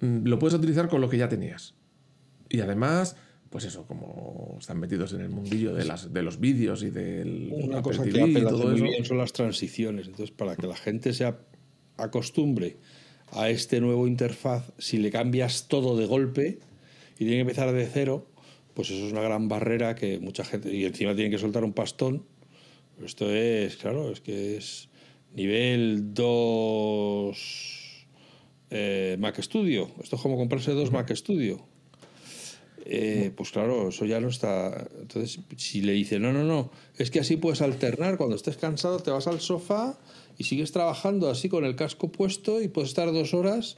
mm, 0.00 0.24
lo 0.24 0.38
puedes 0.38 0.54
utilizar 0.54 0.88
con 0.88 1.02
lo 1.02 1.10
que 1.10 1.18
ya 1.18 1.28
tenías. 1.28 1.74
Y 2.48 2.60
además, 2.60 3.16
pues 3.50 3.64
eso, 3.64 3.86
como 3.86 4.56
están 4.58 4.80
metidos 4.80 5.12
en 5.12 5.20
el 5.20 5.28
mundillo 5.28 5.74
de, 5.74 5.84
las, 5.84 6.10
de 6.10 6.22
los 6.22 6.40
vídeos 6.40 6.82
y 6.82 6.88
del 6.88 7.52
Una 7.52 7.82
cosa 7.82 8.02
que 8.02 8.22
Apple 8.22 8.46
hace 8.46 8.66
muy 8.66 8.80
bien 8.80 9.04
son 9.04 9.18
las 9.18 9.34
transiciones. 9.34 10.06
Entonces, 10.06 10.30
para 10.30 10.56
que 10.56 10.66
la 10.66 10.76
gente 10.76 11.12
se 11.12 11.30
acostumbre 11.98 12.78
a 13.32 13.50
este 13.50 13.82
nuevo 13.82 14.06
interfaz, 14.06 14.72
si 14.78 14.96
le 14.96 15.10
cambias 15.10 15.68
todo 15.68 15.98
de 15.98 16.06
golpe, 16.06 16.60
y 17.14 17.18
tiene 17.18 17.34
que 17.34 17.40
empezar 17.40 17.72
de 17.72 17.86
cero, 17.86 18.26
pues 18.74 18.90
eso 18.90 19.06
es 19.06 19.12
una 19.12 19.22
gran 19.22 19.48
barrera 19.48 19.94
que 19.94 20.18
mucha 20.18 20.44
gente. 20.44 20.74
Y 20.74 20.84
encima 20.84 21.14
tienen 21.14 21.30
que 21.30 21.38
soltar 21.38 21.64
un 21.64 21.72
pastón. 21.72 22.24
Esto 23.04 23.30
es, 23.30 23.76
claro, 23.76 24.10
es 24.10 24.20
que 24.20 24.56
es 24.56 24.88
nivel 25.34 26.14
2 26.14 27.36
eh, 28.70 29.16
Mac 29.18 29.40
Studio. 29.40 29.90
Esto 30.02 30.16
es 30.16 30.22
como 30.22 30.36
comprarse 30.36 30.72
dos 30.72 30.90
Mac 30.90 31.12
Studio. 31.14 31.64
Eh, 32.86 33.32
pues 33.34 33.50
claro, 33.50 33.88
eso 33.88 34.04
ya 34.04 34.20
no 34.20 34.28
está. 34.28 34.88
Entonces, 35.00 35.40
si 35.56 35.80
le 35.80 35.92
dice, 35.92 36.18
no, 36.18 36.32
no, 36.32 36.44
no, 36.44 36.70
es 36.98 37.10
que 37.10 37.20
así 37.20 37.36
puedes 37.36 37.62
alternar. 37.62 38.16
Cuando 38.18 38.36
estés 38.36 38.56
cansado, 38.56 38.98
te 38.98 39.10
vas 39.10 39.26
al 39.26 39.40
sofá 39.40 39.98
y 40.36 40.44
sigues 40.44 40.72
trabajando 40.72 41.30
así 41.30 41.48
con 41.48 41.64
el 41.64 41.76
casco 41.76 42.12
puesto 42.12 42.60
y 42.60 42.68
puedes 42.68 42.90
estar 42.90 43.10
dos 43.12 43.32
horas 43.32 43.76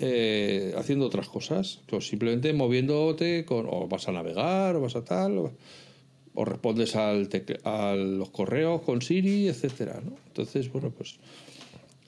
eh, 0.00 0.74
haciendo 0.76 1.06
otras 1.06 1.28
cosas. 1.28 1.80
Pues 1.86 2.08
simplemente 2.08 2.52
moviéndote, 2.52 3.44
con, 3.44 3.66
o 3.68 3.88
vas 3.88 4.08
a 4.08 4.12
navegar, 4.12 4.76
o 4.76 4.80
vas 4.80 4.96
a 4.96 5.04
tal, 5.04 5.38
o, 5.38 6.44
respondes 6.44 6.94
al 6.94 7.28
a 7.64 7.94
los 7.96 8.30
correos 8.30 8.82
con 8.82 9.02
Siri, 9.02 9.48
etcétera, 9.48 10.00
¿no? 10.04 10.12
Entonces, 10.28 10.70
bueno, 10.70 10.90
pues 10.90 11.18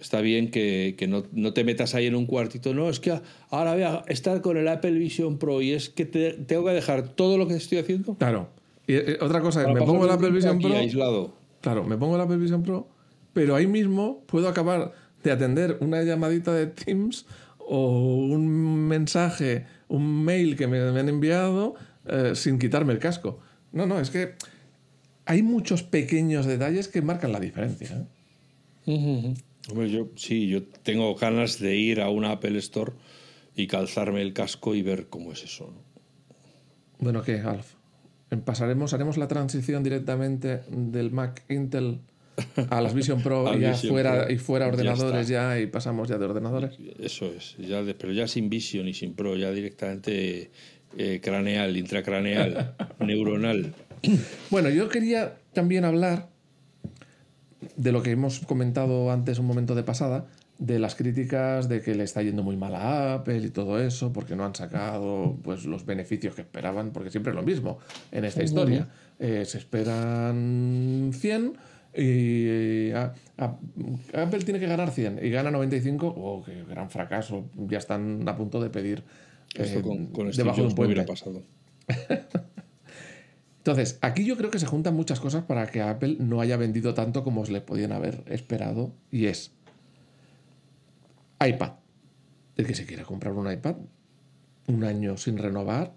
está 0.00 0.20
bien 0.20 0.50
que, 0.50 0.94
no, 1.09 1.53
te 1.53 1.64
metas 1.64 1.94
ahí 1.94 2.07
en 2.07 2.14
un 2.14 2.26
cuartito. 2.26 2.72
No, 2.74 2.88
es 2.88 3.00
que 3.00 3.20
ahora 3.50 3.74
voy 3.74 3.83
a 3.83 4.05
estar 4.09 4.40
con 4.40 4.57
el 4.57 4.68
Apple 4.68 4.92
Vision 4.92 5.38
Pro 5.38 5.61
y 5.61 5.72
es 5.72 5.90
que 5.90 6.07
tengo 6.07 6.64
que 6.64 6.72
dejar 6.72 7.09
todo 7.09 7.38
lo 7.38 7.46
que 7.46 7.55
estoy 7.55 7.79
haciendo. 7.79 8.14
Claro. 8.14 8.48
Y 8.87 8.94
eh, 8.94 9.18
otra 9.20 9.40
cosa 9.40 9.62
es, 9.62 9.68
me 9.68 9.81
pongo 9.81 10.05
el 10.05 10.11
Apple 10.11 10.31
Vision 10.31 10.59
Pro. 10.59 10.74
Aislado. 10.74 11.33
Claro, 11.61 11.85
me 11.85 11.96
pongo 11.96 12.16
el 12.16 12.22
Apple 12.22 12.38
Vision 12.38 12.62
Pro, 12.62 12.88
pero 13.33 13.55
ahí 13.55 13.66
mismo 13.66 14.22
puedo 14.26 14.48
acabar 14.48 14.92
de 15.22 15.31
atender 15.31 15.76
una 15.81 16.03
llamadita 16.03 16.53
de 16.55 16.66
Teams 16.66 17.26
o 17.72 18.16
un 18.16 18.88
mensaje, 18.88 19.64
un 19.87 20.24
mail 20.24 20.56
que 20.56 20.66
me, 20.66 20.80
han 20.80 21.09
enviado 21.09 21.76
eh, 22.04 22.33
sin 22.35 22.59
quitarme 22.59 22.92
el 22.92 22.98
casco. 22.98 23.38
No, 23.70 23.87
no, 23.87 24.00
es 24.00 24.11
que 24.11 24.35
hay 25.24 25.44
muchos 25.44 25.85
pequeños 25.85 26.46
detalles 26.46 26.88
que 26.88 27.00
marcan 27.00 27.30
la 27.30 27.38
diferencia. 27.38 28.09
¿eh? 28.87 29.35
yo 29.88 30.09
sí, 30.16 30.48
yo 30.48 30.64
tengo 30.83 31.14
ganas 31.14 31.60
de 31.60 31.77
ir 31.77 32.00
a 32.00 32.10
una 32.10 32.33
Apple 32.33 32.58
Store 32.58 32.92
y 33.54 33.68
calzarme 33.68 34.21
el 34.21 34.33
casco 34.33 34.75
y 34.75 34.83
ver 34.83 35.06
cómo 35.06 35.31
es 35.31 35.44
eso. 35.44 35.73
Bueno, 36.98 37.23
¿qué, 37.23 37.38
Alf? 37.38 37.75
Pasaremos, 38.44 38.94
haremos 38.94 39.16
la 39.16 39.29
transición 39.29 39.85
directamente 39.85 40.62
del 40.71 41.12
Mac 41.12 41.44
Intel 41.48 42.00
a 42.71 42.81
las 42.81 42.95
Vision 42.95 43.23
Pro 43.23 43.53
y 43.59 43.88
fuera, 43.88 44.31
y 44.31 44.38
fuera 44.38 44.67
ordenadores 44.67 45.29
ya, 45.29 45.59
y 45.59 45.67
pasamos 45.67 46.09
ya 46.09 46.19
de 46.19 46.25
ordenadores. 46.25 46.79
Eso 46.99 47.27
es, 47.27 47.57
ya 47.59 47.83
pero 47.99 48.13
ya 48.13 48.27
sin 48.27 48.51
Vision 48.51 48.88
y 48.88 48.95
sin 48.95 49.15
Pro, 49.15 49.37
ya 49.37 49.51
directamente 49.51 50.51
eh, 50.97 51.21
craneal, 51.23 51.77
intracraneal, 51.77 52.75
neuronal. 53.01 53.75
Bueno, 54.51 54.71
yo 54.71 54.88
quería 54.88 55.37
también 55.53 55.85
hablar 55.85 56.29
de 57.77 57.93
lo 57.93 58.03
que 58.03 58.11
hemos 58.11 58.41
comentado 58.41 59.11
antes 59.11 59.38
un 59.38 59.47
momento 59.47 59.75
de 59.75 59.83
pasada, 59.83 60.27
de 60.59 60.79
las 60.79 60.95
críticas 60.95 61.69
de 61.69 61.81
que 61.81 61.95
le 61.95 62.05
está 62.05 62.23
yendo 62.23 62.43
muy 62.43 62.57
mal 62.57 62.75
a 62.75 63.15
Apple 63.15 63.38
y 63.38 63.51
todo 63.51 63.81
eso, 63.81 64.13
porque 64.13 64.37
no 64.37 64.45
han 64.45 64.55
sacado 64.55 65.38
pues, 65.43 65.65
los 65.65 65.87
beneficios 65.87 66.35
que 66.35 66.43
esperaban, 66.43 66.91
porque 66.91 67.11
siempre 67.11 67.33
es 67.33 67.37
lo 67.37 67.43
mismo 67.43 67.79
en 68.13 68.25
esta 68.25 68.43
historia. 68.43 68.88
Eh, 69.19 69.45
se 69.47 69.59
esperan 69.59 71.13
100 71.15 71.57
y 71.97 72.91
Apple 72.93 74.41
tiene 74.45 74.61
que 74.61 74.67
ganar 74.67 74.91
100 74.91 75.21
y 75.23 75.31
gana 75.31 75.51
95, 75.51 76.15
oh, 76.17 76.45
qué 76.45 76.65
gran 76.65 76.91
fracaso, 76.91 77.51
ya 77.57 77.79
están 77.79 78.29
a 78.29 78.37
punto 78.37 78.61
de 78.61 78.71
pedir 78.71 79.03
Esto 79.55 79.83
con, 79.83 80.07
con 80.07 80.31
debajo 80.31 80.61
de 80.63 80.67
un 80.69 80.75
puente. 80.75 81.03
pasado. 81.03 81.43
Entonces, 83.59 83.99
aquí 84.01 84.25
yo 84.25 84.37
creo 84.37 84.51
que 84.51 84.59
se 84.59 84.67
juntan 84.67 84.95
muchas 84.95 85.21
cosas 85.21 85.45
para 85.45 85.67
que 85.67 85.83
Apple 85.83 86.17
no 86.19 86.41
haya 86.41 86.57
vendido 86.57 86.95
tanto 86.95 87.23
como 87.23 87.45
se 87.45 87.53
le 87.53 87.61
podían 87.61 87.93
haber 87.93 88.25
esperado. 88.29 88.95
Y 89.11 89.27
es 89.27 89.53
iPad. 91.47 91.73
El 92.57 92.67
que 92.67 92.75
se 92.75 92.87
quiera 92.87 93.05
comprar 93.05 93.35
un 93.35 93.53
iPad 93.53 93.77
un 94.71 94.85
año 94.85 95.17
sin 95.17 95.37
renovar, 95.37 95.93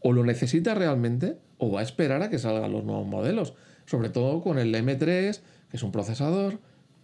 o 0.00 0.12
lo 0.12 0.24
necesita 0.24 0.74
realmente, 0.74 1.38
o 1.58 1.70
va 1.70 1.80
a 1.80 1.82
esperar 1.82 2.22
a 2.22 2.30
que 2.30 2.38
salgan 2.38 2.72
los 2.72 2.84
nuevos 2.84 3.06
modelos. 3.06 3.54
Sobre 3.92 4.08
todo 4.08 4.40
con 4.40 4.58
el 4.58 4.74
M3, 4.74 5.38
que 5.68 5.76
es 5.76 5.82
un 5.82 5.92
procesador 5.92 6.58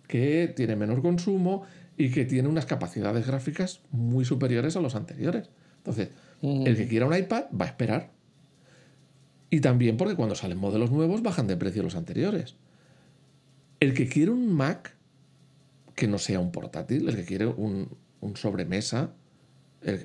que 0.07 0.51
tiene 0.57 0.75
menor 0.75 1.03
consumo 1.03 1.65
y 1.99 2.11
que 2.11 2.25
tiene 2.25 2.49
unas 2.49 2.65
capacidades 2.65 3.27
gráficas 3.27 3.83
muy 3.91 4.25
superiores 4.25 4.75
a 4.75 4.81
los 4.81 4.95
anteriores. 4.95 5.51
Entonces, 5.77 6.09
el 6.41 6.79
que 6.79 6.89
quiera 6.89 7.05
un 7.05 7.15
iPad 7.15 7.45
va 7.53 7.67
a 7.67 7.69
esperar. 7.69 8.11
Y 9.51 9.61
también 9.61 9.99
porque 9.99 10.15
cuando 10.15 10.35
salen 10.35 10.57
modelos 10.57 10.91
nuevos 10.91 11.21
bajan 11.21 11.47
de 11.47 11.59
precio 11.59 11.83
los 11.83 11.95
anteriores. 11.95 12.55
El 13.81 13.93
que 13.93 14.09
quiere 14.09 14.31
un 14.31 14.51
Mac, 14.51 14.97
que 15.95 16.09
no 16.09 16.17
sea 16.17 16.41
un 16.41 16.53
portátil, 16.53 17.07
el 17.07 17.17
que 17.17 17.27
quiere 17.27 17.45
un, 17.49 17.91
sobremesa, 18.35 19.13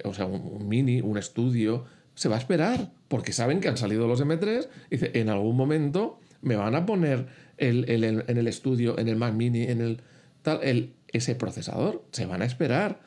o 0.04 0.14
sea, 0.14 0.26
un, 0.26 0.68
mini, 0.68 1.00
un 1.00 1.18
estudio, 1.18 1.86
se 2.14 2.28
va 2.28 2.36
a 2.36 2.40
esperar, 2.40 2.92
porque 3.08 3.32
saben 3.32 3.62
que 3.62 3.70
han 3.70 3.78
salido 3.78 4.06
los 4.06 4.22
M3 4.22 4.68
y 4.90 4.98
dice, 4.98 5.12
en 5.14 5.30
algún 5.30 5.56
momento 5.56 6.20
me 6.44 6.56
van 6.56 6.76
a 6.76 6.86
poner 6.86 7.28
el, 7.58 7.90
en 7.90 8.38
el 8.38 8.48
estudio, 8.48 9.00
en 9.00 9.08
el 9.08 9.16
Mac 9.16 9.34
mini, 9.34 9.64
en 9.64 9.82
el 9.82 10.02
tal, 10.42 10.60
el, 10.62 10.94
ese 11.08 11.36
procesador, 11.36 12.04
se 12.12 12.26
van 12.26 12.42
a 12.42 12.46
esperar. 12.46 13.02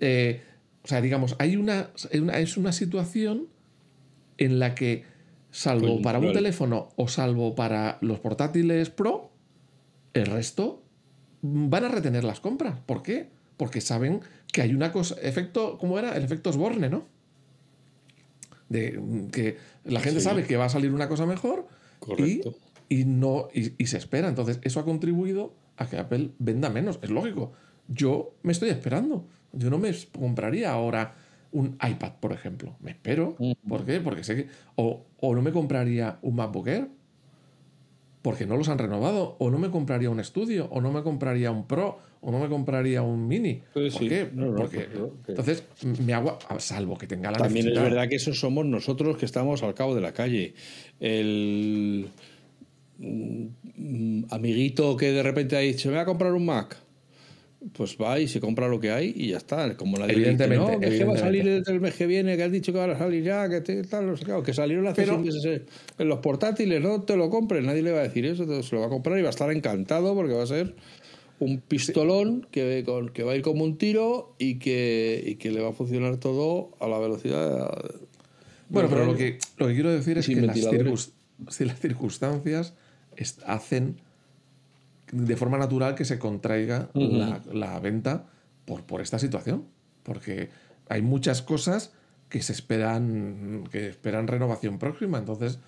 Eh, 0.00 0.42
o 0.82 0.88
sea, 0.88 1.00
digamos, 1.00 1.36
hay 1.38 1.56
una, 1.56 1.90
es 2.10 2.56
una 2.56 2.72
situación 2.72 3.48
en 4.36 4.58
la 4.58 4.74
que, 4.74 5.04
salvo 5.54 6.02
para 6.02 6.18
un 6.18 6.32
teléfono 6.32 6.88
o 6.96 7.06
salvo 7.06 7.54
para 7.54 7.98
los 8.00 8.18
portátiles 8.18 8.90
Pro, 8.90 9.30
el 10.12 10.26
resto 10.26 10.82
van 11.42 11.84
a 11.84 11.88
retener 11.88 12.24
las 12.24 12.40
compras. 12.40 12.80
¿Por 12.84 13.02
qué? 13.04 13.28
Porque 13.56 13.80
saben 13.80 14.20
que 14.52 14.62
hay 14.62 14.74
una 14.74 14.90
cosa, 14.90 15.14
efecto, 15.22 15.78
¿cómo 15.78 15.98
era? 15.98 16.16
El 16.16 16.24
efecto 16.24 16.50
Osborne, 16.50 16.88
¿no? 16.88 17.06
De 18.68 19.28
que 19.30 19.58
la 19.84 20.00
gente 20.00 20.20
sabe 20.20 20.44
que 20.44 20.56
va 20.56 20.64
a 20.64 20.70
salir 20.70 20.92
una 20.92 21.08
cosa 21.08 21.24
mejor 21.24 21.68
y, 22.88 23.04
no, 23.04 23.48
y 23.52 23.86
se 23.86 23.98
espera. 23.98 24.28
Entonces, 24.28 24.60
eso 24.62 24.80
ha 24.80 24.84
contribuido 24.84 25.54
a 25.76 25.88
que 25.88 25.98
Apple 25.98 26.30
venda 26.38 26.70
menos. 26.70 26.98
Es 27.02 27.10
lógico. 27.10 27.52
Yo 27.88 28.34
me 28.42 28.52
estoy 28.52 28.70
esperando. 28.70 29.26
Yo 29.52 29.70
no 29.70 29.78
me 29.78 29.92
compraría 30.16 30.72
ahora 30.72 31.14
un 31.52 31.78
iPad, 31.82 32.12
por 32.20 32.32
ejemplo. 32.32 32.76
Me 32.80 32.90
espero. 32.90 33.36
Mm. 33.38 33.52
¿Por 33.68 33.84
qué? 33.84 34.00
Porque 34.00 34.24
sé 34.24 34.36
que. 34.36 34.48
O, 34.76 35.04
no 35.22 35.42
me 35.42 35.52
compraría 35.52 36.18
un 36.22 36.36
MacBook 36.36 36.68
Air. 36.68 36.88
Porque 38.22 38.46
no 38.46 38.56
los 38.56 38.68
han 38.68 38.78
renovado. 38.78 39.36
O 39.38 39.50
no 39.50 39.58
me 39.58 39.70
compraría 39.70 40.10
un 40.10 40.18
estudio. 40.18 40.68
O 40.70 40.80
no 40.80 40.92
me 40.92 41.02
compraría 41.02 41.50
un 41.50 41.66
Pro. 41.66 41.98
O 42.20 42.32
no 42.32 42.38
me 42.38 42.48
compraría 42.48 43.02
un 43.02 43.28
Mini. 43.28 43.62
¿Por 43.72 44.08
qué? 44.08 44.24
Porque. 44.56 44.88
Entonces, 45.28 45.64
me 46.04 46.14
hago. 46.14 46.38
Salvo 46.58 46.96
que 46.96 47.06
tenga 47.06 47.30
la 47.30 47.38
También 47.38 47.68
es 47.68 47.74
verdad 47.74 48.08
que 48.08 48.16
esos 48.16 48.40
somos 48.40 48.64
nosotros 48.64 49.16
que 49.16 49.26
estamos 49.26 49.62
al 49.62 49.74
cabo 49.74 49.94
de 49.94 50.00
la 50.00 50.12
calle. 50.12 50.54
El 51.00 52.08
amiguito 54.30 54.96
que 54.96 55.12
de 55.12 55.22
repente 55.22 55.56
ha 55.56 55.60
dicho, 55.60 55.88
me 55.88 55.94
voy 55.94 56.02
a 56.02 56.06
comprar 56.06 56.32
un 56.32 56.46
Mac 56.46 56.84
pues 57.72 57.96
va 58.00 58.20
y 58.20 58.28
se 58.28 58.40
compra 58.40 58.68
lo 58.68 58.78
que 58.78 58.90
hay 58.90 59.12
y 59.16 59.28
ya 59.28 59.38
está. 59.38 59.76
Como 59.76 59.96
la 59.96 60.06
evidentemente, 60.06 60.72
no, 60.72 60.80
que, 60.80 61.04
va 61.04 61.14
a 61.14 61.18
salir 61.18 61.46
el, 61.66 61.80
mes 61.80 61.94
que 61.94 62.06
viene, 62.06 62.36
que 62.36 62.42
has 62.42 62.52
dicho 62.52 62.72
que 62.72 62.78
va 62.78 62.92
a 62.92 62.98
salir 62.98 63.22
ya, 63.22 63.48
que 63.48 63.60
tal, 63.84 64.06
no 64.06 64.16
sé 64.16 64.24
qué, 64.24 64.32
que 64.44 64.52
salieron 64.52 64.86
hace 64.86 65.02
Pero, 65.02 65.18
meses 65.18 65.62
en 65.98 66.08
los 66.08 66.18
portátiles, 66.18 66.82
no 66.82 67.02
te 67.02 67.16
lo 67.16 67.30
compres, 67.30 67.64
nadie 67.64 67.82
le 67.82 67.92
va 67.92 68.00
a 68.00 68.02
decir 68.02 68.26
eso, 68.26 68.62
se 68.62 68.74
lo 68.74 68.80
va 68.80 68.88
a 68.88 68.90
comprar 68.90 69.18
y 69.18 69.22
va 69.22 69.28
a 69.28 69.30
estar 69.30 69.50
encantado 69.50 70.14
porque 70.14 70.34
va 70.34 70.42
a 70.42 70.46
ser 70.46 70.74
un 71.40 71.60
pistolón 71.60 72.46
que, 72.50 72.82
con, 72.84 73.08
que 73.10 73.22
va 73.22 73.32
a 73.32 73.36
ir 73.36 73.42
como 73.42 73.64
un 73.64 73.78
tiro 73.78 74.34
y 74.38 74.58
que, 74.58 75.22
y 75.26 75.36
que 75.36 75.50
le 75.50 75.60
va 75.60 75.70
a 75.70 75.72
funcionar 75.72 76.18
todo 76.18 76.70
a 76.80 76.88
la 76.88 76.98
velocidad. 76.98 77.70
Bueno, 78.68 78.88
pero 78.90 79.06
lo 79.06 79.16
que, 79.16 79.38
lo 79.56 79.68
que 79.68 79.74
quiero 79.74 79.90
decir 79.90 80.18
es 80.18 80.26
que 80.26 80.36
las, 80.36 81.12
si 81.48 81.64
las 81.64 81.80
circunstancias 81.80 82.74
hacen 83.46 84.00
de 85.12 85.36
forma 85.36 85.58
natural 85.58 85.94
que 85.94 86.04
se 86.04 86.18
contraiga 86.18 86.88
la, 86.94 87.78
venta 87.80 88.26
por, 88.64 88.84
por 88.84 89.00
esta 89.00 89.18
situación. 89.18 89.66
Porque 90.02 90.50
hay 90.88 91.02
muchas 91.02 91.42
cosas 91.42 91.92
que 92.28 92.42
se 92.42 92.52
esperan, 92.52 93.64
que 93.70 93.88
esperan 93.88 94.26
renovación 94.26 94.78
próxima. 94.78 95.18
Entonces, 95.18 95.58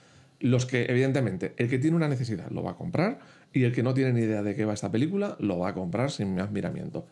los 0.41 0.67
que, 0.67 0.85
evidentemente, 0.87 1.55
el 1.57 1.69
que 1.69 1.79
tiene 1.79 1.97
una 1.97 2.09
necesidad 2.09 2.51
lo 2.51 2.63
va 2.63 2.73
a 2.73 2.77
comprar 2.77 3.21
y 3.53 3.65
el 3.65 3.73
que 3.73 3.83
no 3.83 3.95
tiene 3.95 4.13
ni 4.13 4.21
idea 4.21 4.43
de 4.43 4.55
qué 4.55 4.65
va 4.65 4.75
esta 4.75 4.91
película 4.91 5.37
lo 5.41 5.59
va 5.59 5.71
a 5.71 5.75
comprar 5.75 6.11
sin 6.11 6.35
más 6.35 6.51
miramiento. 6.51 7.07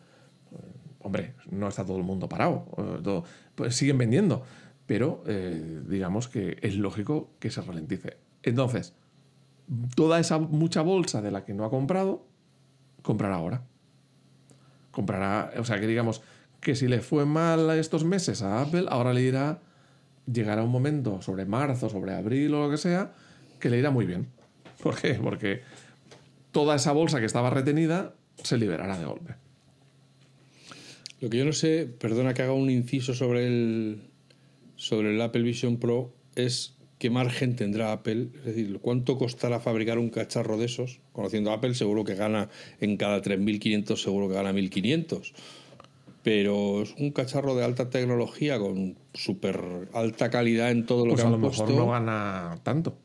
Hombre, 0.99 1.33
no 1.51 1.67
está 1.67 1.85
todo 1.85 1.97
el 1.97 2.03
mundo 2.03 2.27
parado, 2.27 2.65
eh, 2.77 3.21
pues 3.53 3.75
siguen 3.75 3.99
vendiendo, 3.99 4.43
pero 4.87 5.23
eh, 5.27 5.81
digamos 5.87 6.27
que 6.27 6.57
es 6.61 6.75
lógico 6.77 7.29
que 7.39 7.51
se 7.51 7.61
ralentice. 7.61 8.17
Entonces, 8.41 8.95
toda 9.95 10.19
esa 10.19 10.39
mucha 10.39 10.81
bolsa 10.81 11.21
de 11.21 11.31
la 11.31 11.43
que 11.43 11.53
no 11.53 11.65
ha 11.65 11.69
comprado, 11.69 12.25
comprará 13.01 13.35
ahora. 13.35 13.63
Comprará, 14.91 15.53
o 15.57 15.65
sea, 15.65 15.79
que 15.79 15.87
digamos 15.87 16.21
que 16.61 16.75
si 16.75 16.87
le 16.87 17.01
fue 17.01 17.25
mal 17.25 17.69
estos 17.71 18.03
meses 18.03 18.41
a 18.41 18.61
Apple, 18.61 18.85
ahora 18.89 19.13
le 19.13 19.21
irá, 19.21 19.61
llegará 20.31 20.63
un 20.63 20.71
momento 20.71 21.21
sobre 21.21 21.45
marzo, 21.45 21.89
sobre 21.89 22.13
abril 22.13 22.53
o 22.53 22.65
lo 22.65 22.71
que 22.71 22.77
sea, 22.77 23.13
que 23.59 23.69
le 23.69 23.77
irá 23.77 23.91
muy 23.91 24.05
bien. 24.05 24.27
¿Por 24.83 24.99
qué? 24.99 25.15
Porque 25.15 25.61
toda 26.51 26.75
esa 26.75 26.91
bolsa 26.91 27.19
que 27.19 27.25
estaba 27.25 27.49
retenida 27.49 28.15
se 28.41 28.57
liberará 28.57 28.97
de 28.97 29.05
golpe. 29.05 29.35
Lo 31.21 31.29
que 31.29 31.37
yo 31.37 31.45
no 31.45 31.53
sé, 31.53 31.85
perdona 31.85 32.33
que 32.33 32.41
haga 32.41 32.53
un 32.53 32.69
inciso 32.69 33.13
sobre 33.13 33.47
el, 33.47 34.09
sobre 34.75 35.13
el 35.13 35.21
Apple 35.21 35.43
Vision 35.43 35.77
Pro, 35.77 36.13
es 36.35 36.74
qué 37.05 37.11
margen 37.11 37.55
tendrá 37.55 37.91
Apple, 37.91 38.29
es 38.33 38.45
decir, 38.45 38.79
cuánto 38.81 39.19
costará 39.19 39.59
fabricar 39.59 39.99
un 39.99 40.09
cacharro 40.09 40.57
de 40.57 40.65
esos. 40.65 41.01
Conociendo 41.11 41.51
a 41.51 41.55
Apple, 41.55 41.75
seguro 41.75 42.03
que 42.03 42.15
gana 42.15 42.49
en 42.81 42.97
cada 42.97 43.21
3.500, 43.21 43.97
seguro 43.97 44.27
que 44.27 44.33
gana 44.33 44.51
1.500. 44.51 45.31
Pero 46.23 46.81
es 46.81 46.95
un 46.97 47.11
cacharro 47.11 47.53
de 47.53 47.63
alta 47.63 47.91
tecnología 47.91 48.57
con 48.57 48.97
súper 49.13 49.87
alta 49.93 50.31
calidad 50.31 50.71
en 50.71 50.87
todo 50.87 51.05
lo 51.05 51.11
pues 51.11 51.21
que 51.21 51.27
a 51.27 51.29
lo 51.29 51.37
mejor 51.37 51.69
no 51.69 51.91
gana 51.91 52.57
tanto. 52.63 52.97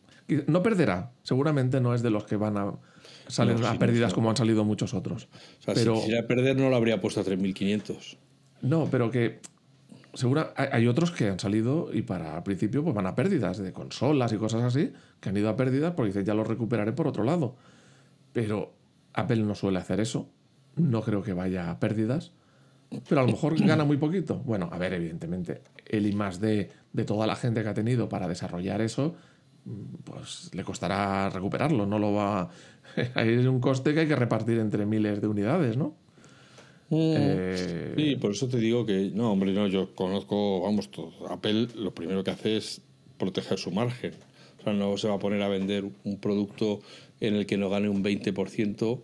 No 0.46 0.62
perderá, 0.62 1.12
seguramente 1.22 1.82
no 1.82 1.94
es 1.94 2.00
de 2.00 2.08
los 2.08 2.24
que 2.24 2.36
van 2.36 2.56
a 2.56 2.72
salir 3.28 3.62
a 3.66 3.78
pérdidas 3.78 4.14
como 4.14 4.30
han 4.30 4.36
salido 4.38 4.64
muchos 4.64 4.94
otros. 4.94 5.28
pero... 5.66 5.96
si 5.96 6.00
quisiera 6.00 6.26
perder 6.26 6.56
no 6.56 6.70
lo 6.70 6.76
habría 6.76 7.02
puesto 7.02 7.20
a 7.20 7.24
3.500. 7.24 8.16
No, 8.62 8.88
pero 8.90 9.10
que 9.10 9.40
segura, 10.14 10.52
hay 10.56 10.86
otros 10.86 11.10
que 11.10 11.28
han 11.28 11.38
salido 11.38 11.90
y 11.92 12.02
para 12.02 12.36
al 12.36 12.42
principio 12.42 12.82
pues 12.82 12.94
van 12.94 13.06
a 13.06 13.14
pérdidas 13.14 13.58
de 13.58 13.72
consolas 13.72 14.32
y 14.32 14.36
cosas 14.36 14.62
así, 14.62 14.92
que 15.20 15.28
han 15.28 15.36
ido 15.36 15.48
a 15.48 15.56
pérdidas 15.56 15.94
porque 15.94 16.08
dicen 16.08 16.24
ya 16.24 16.34
lo 16.34 16.44
recuperaré 16.44 16.92
por 16.92 17.06
otro 17.06 17.24
lado. 17.24 17.56
Pero 18.32 18.72
Apple 19.12 19.42
no 19.42 19.54
suele 19.54 19.78
hacer 19.78 20.00
eso. 20.00 20.28
No 20.76 21.02
creo 21.02 21.22
que 21.22 21.32
vaya 21.32 21.70
a 21.70 21.80
pérdidas. 21.80 22.32
Pero 23.08 23.20
a 23.20 23.24
lo 23.24 23.32
mejor 23.32 23.58
gana 23.64 23.84
muy 23.84 23.96
poquito. 23.96 24.38
Bueno, 24.38 24.68
a 24.72 24.78
ver, 24.78 24.94
evidentemente, 24.94 25.62
el 25.86 26.06
I 26.06 26.12
más 26.12 26.40
D 26.40 26.70
de 26.92 27.04
toda 27.04 27.26
la 27.26 27.36
gente 27.36 27.62
que 27.62 27.68
ha 27.68 27.74
tenido 27.74 28.08
para 28.08 28.26
desarrollar 28.26 28.80
eso, 28.80 29.14
pues 30.04 30.50
le 30.54 30.64
costará 30.64 31.30
recuperarlo. 31.30 31.86
No 31.86 31.98
lo 31.98 32.12
va. 32.12 32.48
Es 32.96 33.46
un 33.46 33.60
coste 33.60 33.94
que 33.94 34.00
hay 34.00 34.08
que 34.08 34.16
repartir 34.16 34.58
entre 34.58 34.86
miles 34.86 35.20
de 35.20 35.28
unidades, 35.28 35.76
¿no? 35.76 35.96
Eh, 36.90 37.94
sí, 37.96 38.16
por 38.16 38.32
eso 38.32 38.48
te 38.48 38.58
digo 38.58 38.84
que, 38.84 39.10
no, 39.14 39.32
hombre, 39.32 39.52
no, 39.52 39.68
yo 39.68 39.94
conozco, 39.94 40.60
vamos, 40.62 40.90
todo. 40.90 41.12
Apple 41.28 41.68
lo 41.76 41.94
primero 41.94 42.24
que 42.24 42.32
hace 42.32 42.56
es 42.56 42.82
proteger 43.16 43.58
su 43.58 43.70
margen. 43.70 44.14
O 44.58 44.62
sea, 44.62 44.72
no 44.72 44.96
se 44.96 45.08
va 45.08 45.14
a 45.14 45.18
poner 45.18 45.42
a 45.42 45.48
vender 45.48 45.84
un 46.04 46.18
producto 46.18 46.80
en 47.20 47.34
el 47.34 47.46
que 47.46 47.56
no 47.56 47.70
gane 47.70 47.88
un 47.88 48.02
20% 48.02 49.00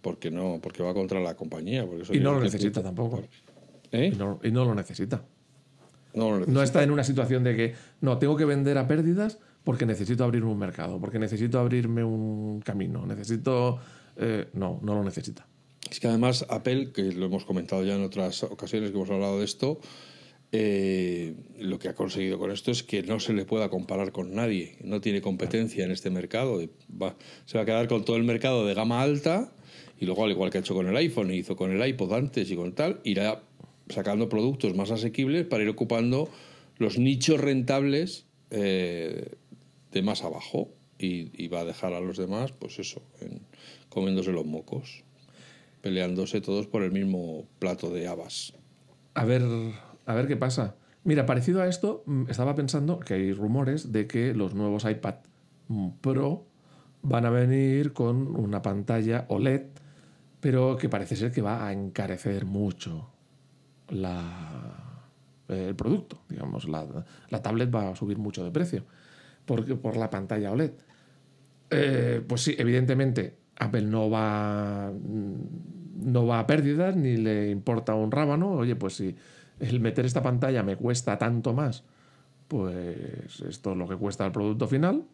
porque 0.00 0.30
no, 0.30 0.60
porque 0.62 0.82
va 0.82 0.94
contra 0.94 1.18
la 1.20 1.34
compañía. 1.34 1.86
y 2.12 2.20
no 2.20 2.32
lo 2.32 2.40
necesita 2.40 2.82
tampoco. 2.82 3.22
¿Eh? 3.90 4.12
Y, 4.12 4.16
no, 4.50 4.64
lo 4.64 4.74
necesita. 4.74 5.24
No, 6.14 6.62
está 6.62 6.82
en 6.82 6.90
una 6.90 7.02
situación 7.02 7.42
de 7.42 7.56
que, 7.56 7.74
no, 8.00 8.18
tengo 8.18 8.36
que 8.36 8.44
vender 8.44 8.78
a 8.78 8.86
pérdidas 8.86 9.38
porque 9.64 9.86
necesito 9.86 10.22
abrir 10.22 10.44
un 10.44 10.58
mercado, 10.58 11.00
porque 11.00 11.18
necesito 11.18 11.58
abrirme 11.58 12.04
un 12.04 12.60
camino, 12.60 13.06
necesito... 13.06 13.78
Eh, 14.16 14.48
no, 14.52 14.78
no 14.82 14.94
lo 14.94 15.02
necesita. 15.02 15.46
Es 15.94 16.00
que 16.00 16.08
además 16.08 16.44
Apple, 16.48 16.90
que 16.92 17.04
lo 17.12 17.26
hemos 17.26 17.44
comentado 17.44 17.84
ya 17.84 17.94
en 17.94 18.02
otras 18.02 18.42
ocasiones 18.42 18.90
que 18.90 18.96
hemos 18.96 19.10
hablado 19.10 19.38
de 19.38 19.44
esto, 19.44 19.78
eh, 20.50 21.36
lo 21.60 21.78
que 21.78 21.88
ha 21.88 21.94
conseguido 21.94 22.36
con 22.36 22.50
esto 22.50 22.72
es 22.72 22.82
que 22.82 23.04
no 23.04 23.20
se 23.20 23.32
le 23.32 23.44
pueda 23.44 23.68
comparar 23.68 24.10
con 24.10 24.34
nadie. 24.34 24.76
No 24.82 25.00
tiene 25.00 25.20
competencia 25.20 25.84
en 25.84 25.92
este 25.92 26.10
mercado. 26.10 26.60
se 26.60 27.56
va 27.56 27.62
a 27.62 27.64
quedar 27.64 27.86
con 27.86 28.04
todo 28.04 28.16
el 28.16 28.24
mercado 28.24 28.66
de 28.66 28.74
gama 28.74 29.02
alta 29.02 29.52
y 30.00 30.06
luego, 30.06 30.24
al 30.24 30.32
igual 30.32 30.50
que 30.50 30.58
ha 30.58 30.62
hecho 30.62 30.74
con 30.74 30.88
el 30.88 30.96
iPhone, 30.96 31.32
hizo 31.32 31.54
con 31.54 31.70
el 31.70 31.86
iPod 31.86 32.12
antes 32.12 32.50
y 32.50 32.56
con 32.56 32.74
tal, 32.74 33.00
irá 33.04 33.44
sacando 33.88 34.28
productos 34.28 34.74
más 34.74 34.90
asequibles 34.90 35.46
para 35.46 35.62
ir 35.62 35.68
ocupando 35.68 36.28
los 36.76 36.98
nichos 36.98 37.40
rentables 37.40 38.26
eh, 38.50 39.36
de 39.92 40.02
más 40.02 40.24
abajo 40.24 40.70
y, 40.98 41.46
va 41.46 41.60
a 41.60 41.64
dejar 41.64 41.94
a 41.94 42.00
los 42.00 42.16
demás, 42.16 42.50
pues 42.50 42.80
eso, 42.80 43.00
comiéndose 43.90 44.32
los 44.32 44.44
mocos, 44.44 45.04
peleándose 45.84 46.40
todos 46.40 46.66
por 46.66 46.82
el 46.82 46.92
mismo 46.92 47.46
plato 47.58 47.90
de 47.90 48.08
habas. 48.08 48.54
A 49.12 49.26
ver, 49.26 49.42
a 50.06 50.14
ver 50.14 50.26
qué 50.26 50.34
pasa. 50.34 50.76
Mira, 51.04 51.26
parecido 51.26 51.60
a 51.60 51.66
esto, 51.66 52.02
mm, 52.06 52.30
estaba 52.30 52.54
pensando 52.54 52.98
que 53.00 53.12
hay 53.12 53.34
rumores 53.34 53.92
de 53.92 54.06
que 54.06 54.32
los 54.32 54.54
nuevos 54.54 54.86
iPad 54.86 55.16
Pro 56.00 56.46
van 57.02 57.26
a 57.26 57.30
venir 57.30 57.92
con 57.92 58.34
una 58.34 58.62
pantalla 58.62 59.26
OLED, 59.28 59.66
pero 60.40 60.78
que 60.78 60.88
parece 60.88 61.16
ser 61.16 61.30
que 61.30 61.42
va 61.42 61.66
a 61.66 61.72
encarecer 61.74 62.46
mucho 62.46 63.10
la, 63.90 65.02
el 65.48 65.76
producto. 65.76 66.22
Digamos, 66.30 66.66
la, 66.66 67.04
la, 67.28 67.42
tablet 67.42 67.72
va 67.72 67.90
a 67.90 67.94
subir 67.94 68.16
mucho 68.16 68.42
de 68.42 68.50
precio 68.50 68.86
porque, 69.44 69.74
por 69.74 69.98
la 69.98 70.08
pantalla 70.08 70.50
OLED. 70.50 70.72
Eh, 71.68 72.22
pues 72.26 72.40
sí, 72.40 72.54
evidentemente, 72.56 73.43
Apple 73.64 73.82
no 73.82 74.10
va, 74.10 74.90
mm, 74.90 76.12
no 76.12 76.26
va 76.26 76.40
a 76.40 76.46
pérdidas 76.46 76.96
ni 76.96 77.16
le 77.16 77.50
importa 77.50 77.94
un 77.94 78.10
rábano. 78.10 78.52
Oye, 78.52 78.76
pues 78.76 78.94
si 78.96 79.14
el 79.60 79.80
meter 79.80 80.06
esta 80.06 80.22
pantalla 80.22 80.62
me 80.62 80.76
cuesta 80.76 81.18
tanto 81.18 81.52
más, 81.52 81.84
pues 82.48 83.40
esto 83.48 83.72
es 83.72 83.76
lo 83.76 83.88
que 83.88 83.96
cuesta 83.96 84.24
el 84.24 84.32
producto 84.32 84.66
final. 84.66 85.04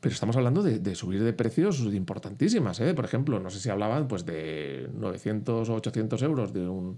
Pero 0.00 0.14
estamos 0.14 0.34
hablando 0.36 0.62
de, 0.62 0.94
subir 0.94 1.22
de 1.22 1.34
precios 1.34 1.80
importantísimas. 1.80 2.80
¿eh? 2.80 2.94
Por 2.94 3.04
ejemplo, 3.04 3.38
no 3.38 3.50
sé 3.50 3.60
si 3.60 3.68
hablaban 3.68 4.08
pues, 4.08 4.24
de 4.24 4.88
900 4.94 5.68
o 5.68 5.74
800 5.74 6.22
euros 6.22 6.54
de 6.54 6.66
un 6.66 6.96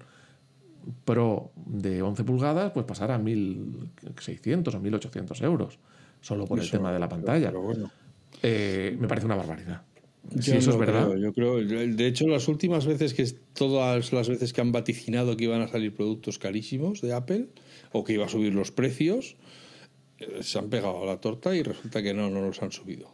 Pro 1.04 1.52
de 1.54 2.02
11 2.02 2.24
pulgadas, 2.24 2.72
pues 2.72 2.84
pasar 2.86 3.12
a 3.12 3.18
1.600 3.18 4.74
o 4.74 4.82
1.800 4.82 5.44
euros, 5.44 5.78
solo 6.20 6.44
por 6.44 6.58
el 6.58 6.68
tema 6.70 6.92
de 6.92 6.98
la 6.98 7.08
pantalla. 7.08 7.52
Eh, 8.42 8.96
me 8.98 9.06
parece 9.06 9.26
una 9.26 9.36
barbaridad. 9.36 9.82
Yo 10.30 10.54
eso 10.54 10.70
es 10.70 10.78
verdad. 10.78 11.16
Yo 11.16 11.32
creo, 11.32 11.56
de 11.56 12.06
hecho, 12.06 12.26
las 12.28 12.48
últimas 12.48 12.86
veces 12.86 13.12
que 13.12 13.26
todas 13.54 14.12
las 14.12 14.28
veces 14.28 14.52
que 14.52 14.60
han 14.60 14.72
vaticinado 14.72 15.36
que 15.36 15.44
iban 15.44 15.62
a 15.62 15.68
salir 15.68 15.94
productos 15.94 16.38
carísimos 16.38 17.00
de 17.00 17.12
Apple 17.12 17.48
o 17.90 18.04
que 18.04 18.14
iba 18.14 18.26
a 18.26 18.28
subir 18.28 18.54
los 18.54 18.70
precios, 18.70 19.36
eh, 20.18 20.42
se 20.42 20.58
han 20.58 20.70
pegado 20.70 21.02
a 21.02 21.06
la 21.06 21.20
torta 21.20 21.54
y 21.54 21.62
resulta 21.62 22.02
que 22.02 22.14
no, 22.14 22.30
no 22.30 22.40
los 22.40 22.62
han 22.62 22.72
subido. 22.72 23.12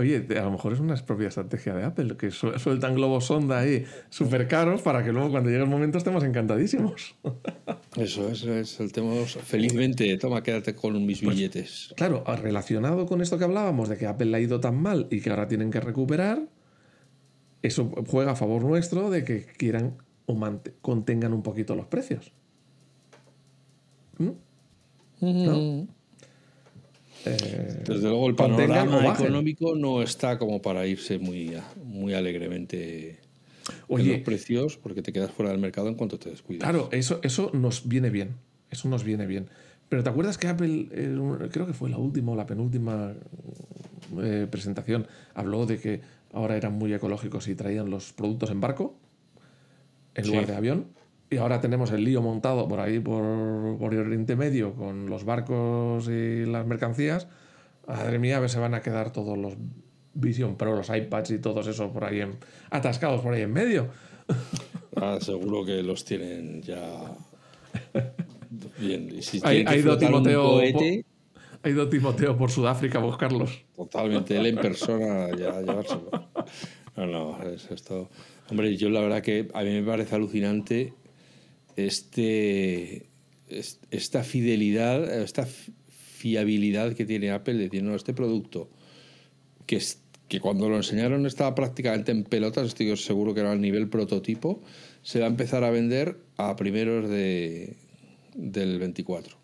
Oye, 0.00 0.26
a 0.38 0.44
lo 0.44 0.52
mejor 0.52 0.72
es 0.72 0.80
una 0.80 0.94
propia 0.96 1.28
estrategia 1.28 1.74
de 1.74 1.84
Apple, 1.84 2.16
que 2.16 2.30
sueltan 2.30 2.94
globos 2.94 3.26
sonda 3.26 3.58
ahí 3.58 3.84
súper 4.08 4.48
caros 4.48 4.80
para 4.80 5.04
que 5.04 5.12
luego 5.12 5.30
cuando 5.30 5.50
llegue 5.50 5.62
el 5.62 5.68
momento 5.68 5.98
estemos 5.98 6.24
encantadísimos. 6.24 7.16
Eso 7.96 8.30
es, 8.30 8.44
es 8.44 8.80
el 8.80 8.92
tema. 8.92 9.12
Felizmente, 9.26 10.16
toma, 10.16 10.42
quédate 10.42 10.74
con 10.74 11.04
mis 11.04 11.20
pues, 11.20 11.36
billetes. 11.36 11.92
Claro, 11.96 12.24
relacionado 12.24 13.04
con 13.04 13.20
esto 13.20 13.36
que 13.36 13.44
hablábamos 13.44 13.90
de 13.90 13.98
que 13.98 14.06
Apple 14.06 14.30
le 14.30 14.36
ha 14.38 14.40
ido 14.40 14.58
tan 14.58 14.80
mal 14.80 15.06
y 15.10 15.20
que 15.20 15.28
ahora 15.28 15.48
tienen 15.48 15.70
que 15.70 15.80
recuperar, 15.80 16.48
eso 17.60 17.92
juega 18.06 18.32
a 18.32 18.36
favor 18.36 18.64
nuestro 18.64 19.10
de 19.10 19.24
que 19.24 19.44
quieran 19.44 19.98
o 20.24 20.38
contengan 20.80 21.34
un 21.34 21.42
poquito 21.42 21.76
los 21.76 21.86
precios. 21.86 22.32
¿Mm? 24.16 24.30
¿No? 25.20 25.99
Eh, 27.26 27.82
Desde 27.86 28.08
luego 28.08 28.28
el 28.28 28.34
panorama 28.34 29.12
económico 29.12 29.74
no 29.74 30.02
está 30.02 30.38
como 30.38 30.62
para 30.62 30.86
irse 30.86 31.18
muy, 31.18 31.52
muy 31.84 32.14
alegremente 32.14 33.18
Oye, 33.88 34.04
en 34.04 34.12
los 34.12 34.20
precios 34.20 34.76
porque 34.76 35.02
te 35.02 35.12
quedas 35.12 35.30
fuera 35.30 35.50
del 35.50 35.60
mercado 35.60 35.88
en 35.88 35.94
cuanto 35.94 36.18
te 36.18 36.30
descuidas. 36.30 36.62
Claro, 36.62 36.88
eso, 36.92 37.20
eso 37.22 37.50
nos 37.52 37.88
viene 37.88 38.10
bien. 38.10 38.36
Eso 38.70 38.88
nos 38.88 39.04
viene 39.04 39.26
bien. 39.26 39.48
Pero 39.88 40.02
¿te 40.02 40.08
acuerdas 40.08 40.38
que 40.38 40.46
Apple, 40.48 40.88
creo 41.50 41.66
que 41.66 41.72
fue 41.72 41.90
la 41.90 41.98
última 41.98 42.32
o 42.32 42.36
la 42.36 42.46
penúltima 42.46 43.12
eh, 44.22 44.46
presentación, 44.48 45.06
habló 45.34 45.66
de 45.66 45.78
que 45.78 46.00
ahora 46.32 46.56
eran 46.56 46.74
muy 46.74 46.94
ecológicos 46.94 47.48
y 47.48 47.56
traían 47.56 47.90
los 47.90 48.12
productos 48.12 48.50
en 48.50 48.60
barco 48.60 48.94
en 50.14 50.26
lugar 50.28 50.46
de 50.46 50.54
avión? 50.54 50.86
Y 51.30 51.36
ahora 51.36 51.60
tenemos 51.60 51.92
el 51.92 52.02
lío 52.02 52.22
montado 52.22 52.66
por 52.66 52.80
ahí, 52.80 52.98
por, 52.98 53.78
por 53.78 53.94
Oriente 53.94 54.34
Medio, 54.34 54.74
con 54.74 55.08
los 55.08 55.24
barcos 55.24 56.08
y 56.08 56.44
las 56.44 56.66
mercancías. 56.66 57.28
Madre 57.86 58.18
mía, 58.18 58.38
a 58.38 58.40
ver, 58.40 58.50
se 58.50 58.58
van 58.58 58.74
a 58.74 58.82
quedar 58.82 59.12
todos 59.12 59.38
los 59.38 59.54
Vision 60.14 60.56
Pro, 60.56 60.74
los 60.76 60.90
iPads 60.90 61.30
y 61.30 61.38
todos 61.38 61.66
esos 61.68 61.90
por 61.92 62.04
ahí 62.04 62.22
atascados 62.70 63.20
por 63.20 63.34
ahí 63.34 63.42
en 63.42 63.52
medio. 63.52 63.88
Ah, 64.96 65.18
seguro 65.20 65.64
que 65.64 65.84
los 65.84 66.04
tienen 66.04 66.62
ya 66.62 67.14
bien. 68.78 69.08
Y 69.16 69.22
si 69.22 69.40
ha, 69.44 69.54
ido 69.54 69.96
Timoteo, 69.96 70.58
ha 70.58 71.68
ido 71.68 71.88
Timoteo 71.88 72.36
por 72.36 72.50
Sudáfrica 72.50 72.98
a 72.98 73.02
buscarlos. 73.02 73.64
Totalmente, 73.76 74.36
él 74.36 74.46
en 74.46 74.56
persona 74.56 75.28
ya 75.38 75.60
llevárselo. 75.60 76.10
No, 76.96 77.06
no, 77.06 77.42
es 77.44 77.70
esto. 77.70 78.10
Hombre, 78.50 78.76
yo 78.76 78.90
la 78.90 79.00
verdad 79.00 79.22
que 79.22 79.48
a 79.54 79.62
mí 79.62 79.70
me 79.70 79.82
parece 79.84 80.16
alucinante 80.16 80.92
este, 81.76 83.06
esta 83.90 84.22
fidelidad, 84.22 85.22
esta 85.22 85.46
fiabilidad 85.46 86.94
que 86.94 87.04
tiene 87.06 87.30
Apple 87.30 87.54
de 87.54 87.64
decir, 87.64 87.82
no, 87.82 87.94
este 87.94 88.12
producto, 88.12 88.68
que, 89.66 89.82
que 90.28 90.40
cuando 90.40 90.68
lo 90.68 90.76
enseñaron 90.76 91.26
estaba 91.26 91.54
prácticamente 91.54 92.12
en 92.12 92.24
pelotas, 92.24 92.68
estoy 92.68 92.96
seguro 92.96 93.34
que 93.34 93.40
era 93.40 93.52
al 93.52 93.60
nivel 93.60 93.88
prototipo, 93.88 94.62
se 95.02 95.20
va 95.20 95.26
a 95.26 95.28
empezar 95.28 95.64
a 95.64 95.70
vender 95.70 96.18
a 96.36 96.56
primeros 96.56 97.08
de, 97.08 97.76
del 98.34 98.78
24. 98.78 99.36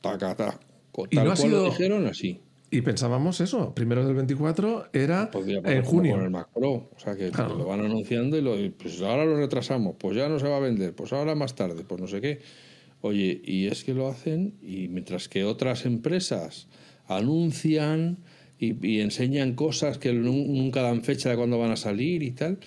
Taca, 0.00 0.34
Tal 0.34 1.36
cual 1.36 1.50
lo 1.50 1.64
dijeron, 1.64 2.06
así. 2.06 2.40
Y 2.72 2.82
pensábamos 2.82 3.40
eso, 3.40 3.74
primero 3.74 4.06
del 4.06 4.14
24 4.14 4.90
era 4.92 5.28
en 5.64 5.82
junio. 5.82 6.14
Con 6.14 6.24
el 6.24 6.30
Mac 6.30 6.48
Pro, 6.54 6.90
o 6.94 6.98
sea 6.98 7.16
que 7.16 7.30
lo 7.30 7.66
van 7.66 7.80
anunciando 7.80 8.38
y 8.38 8.42
lo, 8.42 8.54
pues 8.76 9.00
ahora 9.02 9.24
lo 9.24 9.36
retrasamos, 9.36 9.96
pues 9.98 10.16
ya 10.16 10.28
no 10.28 10.38
se 10.38 10.48
va 10.48 10.58
a 10.58 10.60
vender, 10.60 10.94
pues 10.94 11.12
ahora 11.12 11.34
más 11.34 11.56
tarde, 11.56 11.82
pues 11.86 12.00
no 12.00 12.06
sé 12.06 12.20
qué. 12.20 12.40
Oye, 13.00 13.40
y 13.44 13.66
es 13.66 13.82
que 13.82 13.92
lo 13.92 14.06
hacen 14.06 14.54
y 14.62 14.86
mientras 14.88 15.28
que 15.28 15.44
otras 15.44 15.84
empresas 15.84 16.68
anuncian 17.06 18.18
y, 18.56 18.86
y 18.86 19.00
enseñan 19.00 19.54
cosas 19.54 19.98
que 19.98 20.12
nunca 20.12 20.82
dan 20.82 21.02
fecha 21.02 21.30
de 21.30 21.36
cuándo 21.36 21.58
van 21.58 21.72
a 21.72 21.76
salir 21.76 22.22
y 22.22 22.30
tal, 22.30 22.58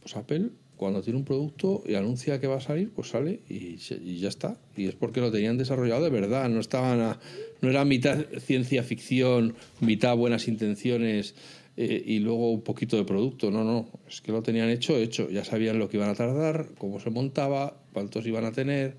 pues 0.00 0.16
Apple 0.16 0.50
cuando 0.82 1.00
tiene 1.00 1.16
un 1.16 1.24
producto 1.24 1.84
y 1.86 1.94
anuncia 1.94 2.40
que 2.40 2.48
va 2.48 2.56
a 2.56 2.60
salir, 2.60 2.90
pues 2.90 3.10
sale 3.10 3.38
y, 3.48 3.76
ya 3.76 4.28
está. 4.28 4.58
Y 4.76 4.88
es 4.88 4.96
porque 4.96 5.20
lo 5.20 5.30
tenían 5.30 5.56
desarrollado 5.56 6.02
de 6.02 6.10
verdad, 6.10 6.48
no 6.48 6.58
estaban 6.58 7.18
no 7.60 7.70
era 7.70 7.84
mitad 7.84 8.18
ciencia 8.40 8.82
ficción, 8.82 9.54
mitad 9.78 10.16
buenas 10.16 10.48
intenciones 10.48 11.36
eh, 11.76 12.02
y 12.04 12.18
luego 12.18 12.50
un 12.50 12.62
poquito 12.62 12.96
de 12.96 13.04
producto. 13.04 13.52
No, 13.52 13.62
no, 13.62 13.90
es 14.08 14.20
que 14.20 14.32
lo 14.32 14.42
tenían 14.42 14.70
hecho, 14.70 14.96
hecho. 14.96 15.30
Ya 15.30 15.44
sabían 15.44 15.78
lo 15.78 15.88
que 15.88 15.98
iban 15.98 16.10
a 16.10 16.16
tardar, 16.16 16.70
cómo 16.78 16.98
se 16.98 17.10
montaba, 17.10 17.76
cuántos 17.92 18.26
iban 18.26 18.44
a 18.44 18.50
tener, 18.50 18.96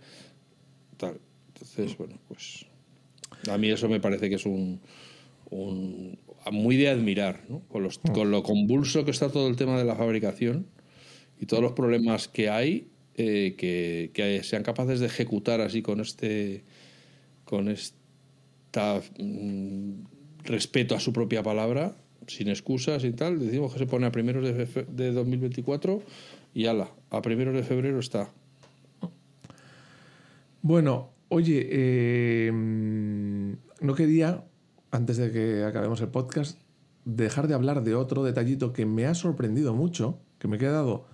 tal. 0.95 1.19
Entonces, 1.49 1.97
bueno, 1.97 2.17
pues 2.29 2.65
a 3.51 3.57
mí 3.57 3.69
eso 3.69 3.89
me 3.89 3.99
parece 3.99 4.29
que 4.29 4.35
es 4.35 4.45
un, 4.45 4.79
un 5.49 6.17
muy 6.49 6.77
de 6.77 6.87
admirar, 6.87 7.41
¿no? 7.49 7.59
con, 7.67 7.83
los, 7.83 7.97
con 7.97 8.31
lo 8.31 8.41
convulso 8.41 9.03
que 9.03 9.11
está 9.11 9.29
todo 9.29 9.49
el 9.49 9.57
tema 9.57 9.77
de 9.77 9.83
la 9.83 9.95
fabricación 9.95 10.67
y 11.43 11.45
todos 11.45 11.61
los 11.61 11.73
problemas 11.73 12.29
que 12.29 12.49
hay, 12.49 12.87
eh, 13.15 13.55
que, 13.57 14.41
sean 14.45 14.63
capaces 14.63 15.01
de 15.01 15.07
ejecutar 15.07 15.59
así 15.59 15.81
con 15.81 15.99
este 15.99 16.63
con 17.43 17.67
esta 17.67 19.01
mm, 19.19 20.05
respeto 20.45 20.95
a 20.95 21.01
su 21.01 21.11
propia 21.11 21.43
palabra, 21.43 21.97
sin 22.27 22.47
excusas 22.47 23.03
y 23.03 23.11
tal. 23.11 23.39
Decimos 23.39 23.73
que 23.73 23.79
se 23.79 23.85
pone 23.87 24.05
a 24.05 24.11
primeros 24.13 24.45
de, 24.45 24.85
de 24.89 25.11
2024 25.11 26.01
y 26.53 26.67
ala, 26.67 26.91
a 27.09 27.21
primeros 27.21 27.53
de 27.53 27.63
febrero 27.63 27.99
está. 27.99 28.31
Bueno, 30.61 31.09
oye, 31.27 31.67
eh, 31.69 32.51
no 32.53 33.95
quería, 33.95 34.45
antes 34.91 35.17
de 35.17 35.29
que 35.29 35.65
acabemos 35.65 35.99
el 35.99 36.07
podcast, 36.07 36.57
dejar 37.03 37.49
de 37.49 37.53
hablar 37.53 37.83
de 37.83 37.95
otro 37.95 38.23
detallito 38.23 38.71
que 38.71 38.85
me 38.85 39.07
ha 39.07 39.13
sorprendido 39.13 39.73
mucho, 39.73 40.19
que 40.39 40.47
me 40.47 40.55
he 40.55 40.59
quedado 40.59 41.11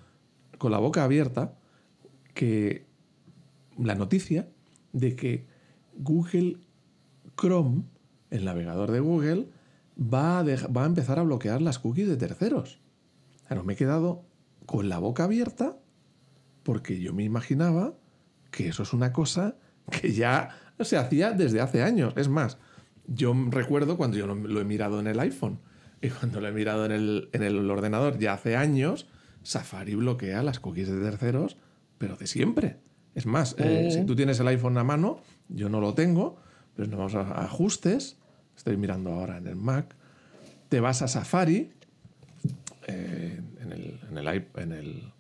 con 0.59 0.71
la 0.71 0.77
boca 0.77 1.03
abierta 1.03 1.55
que 2.35 2.85
la 3.79 3.95
noticia 3.95 4.47
de 4.93 5.15
que 5.15 5.47
Google 5.97 6.57
Chrome, 7.35 7.85
el 8.29 8.45
navegador 8.45 8.91
de 8.91 8.99
Google, 8.99 9.47
va 9.97 10.39
a, 10.39 10.85
empezar 10.85 11.17
a 11.17 11.23
bloquear 11.23 11.61
las 11.61 11.79
cookies 11.79 12.07
de 12.07 12.17
terceros. 12.17 12.79
Claro, 13.47 13.63
me 13.63 13.73
he 13.73 13.75
quedado 13.75 14.25
con 14.65 14.89
la 14.89 14.99
boca 14.99 15.23
abierta 15.23 15.77
porque 16.63 16.99
yo 16.99 17.13
me 17.13 17.23
imaginaba 17.23 17.95
que 18.51 18.67
eso 18.67 18.83
es 18.83 18.93
una 18.93 19.11
cosa 19.11 19.55
que 19.89 20.13
ya 20.13 20.49
se 20.79 20.97
hacía 20.97 21.31
desde 21.31 21.61
hace 21.61 21.81
años. 21.81 22.13
Es 22.15 22.27
más, 22.27 22.57
yo 23.07 23.33
recuerdo 23.49 23.97
cuando 23.97 24.17
yo 24.17 24.27
lo 24.27 24.61
he 24.61 24.65
mirado 24.65 24.99
en 24.99 25.07
el 25.07 25.19
iPhone 25.19 25.59
y 26.01 26.09
cuando 26.09 26.41
lo 26.41 26.47
he 26.47 26.51
mirado 26.51 26.85
en 26.85 26.91
el 27.31 27.69
ordenador 27.71 28.19
ya 28.19 28.33
hace 28.33 28.55
años, 28.55 29.07
Safari 29.43 29.95
bloquea 29.95 30.43
las 30.43 30.59
cookies 30.59 30.89
de 30.89 30.99
terceros, 30.99 31.57
pero 31.97 32.15
de 32.15 32.27
siempre. 32.27 32.77
Es 33.15 33.25
más, 33.25 33.55
eh, 33.57 33.89
si 33.91 34.05
tú 34.05 34.15
tienes 34.15 34.39
el 34.39 34.47
iPhone 34.47 34.77
a 34.77 34.83
mano, 34.83 35.21
yo 35.49 35.69
no 35.69 35.81
lo 35.81 35.93
tengo, 35.93 36.37
pero 36.75 36.87
nos 36.87 36.97
vamos 36.97 37.15
a 37.15 37.43
ajustes, 37.43 38.17
estoy 38.55 38.77
mirando 38.77 39.11
ahora 39.11 39.37
en 39.37 39.47
el 39.47 39.55
Mac, 39.55 39.95
te 40.69 40.79
vas 40.79 41.01
a 41.01 41.07
Safari, 41.07 41.71
eh, 42.87 43.41
en, 43.61 43.71
el, 43.71 43.99
en, 44.09 44.17
el, 44.17 44.27
en, 44.27 44.71
el, 44.71 45.13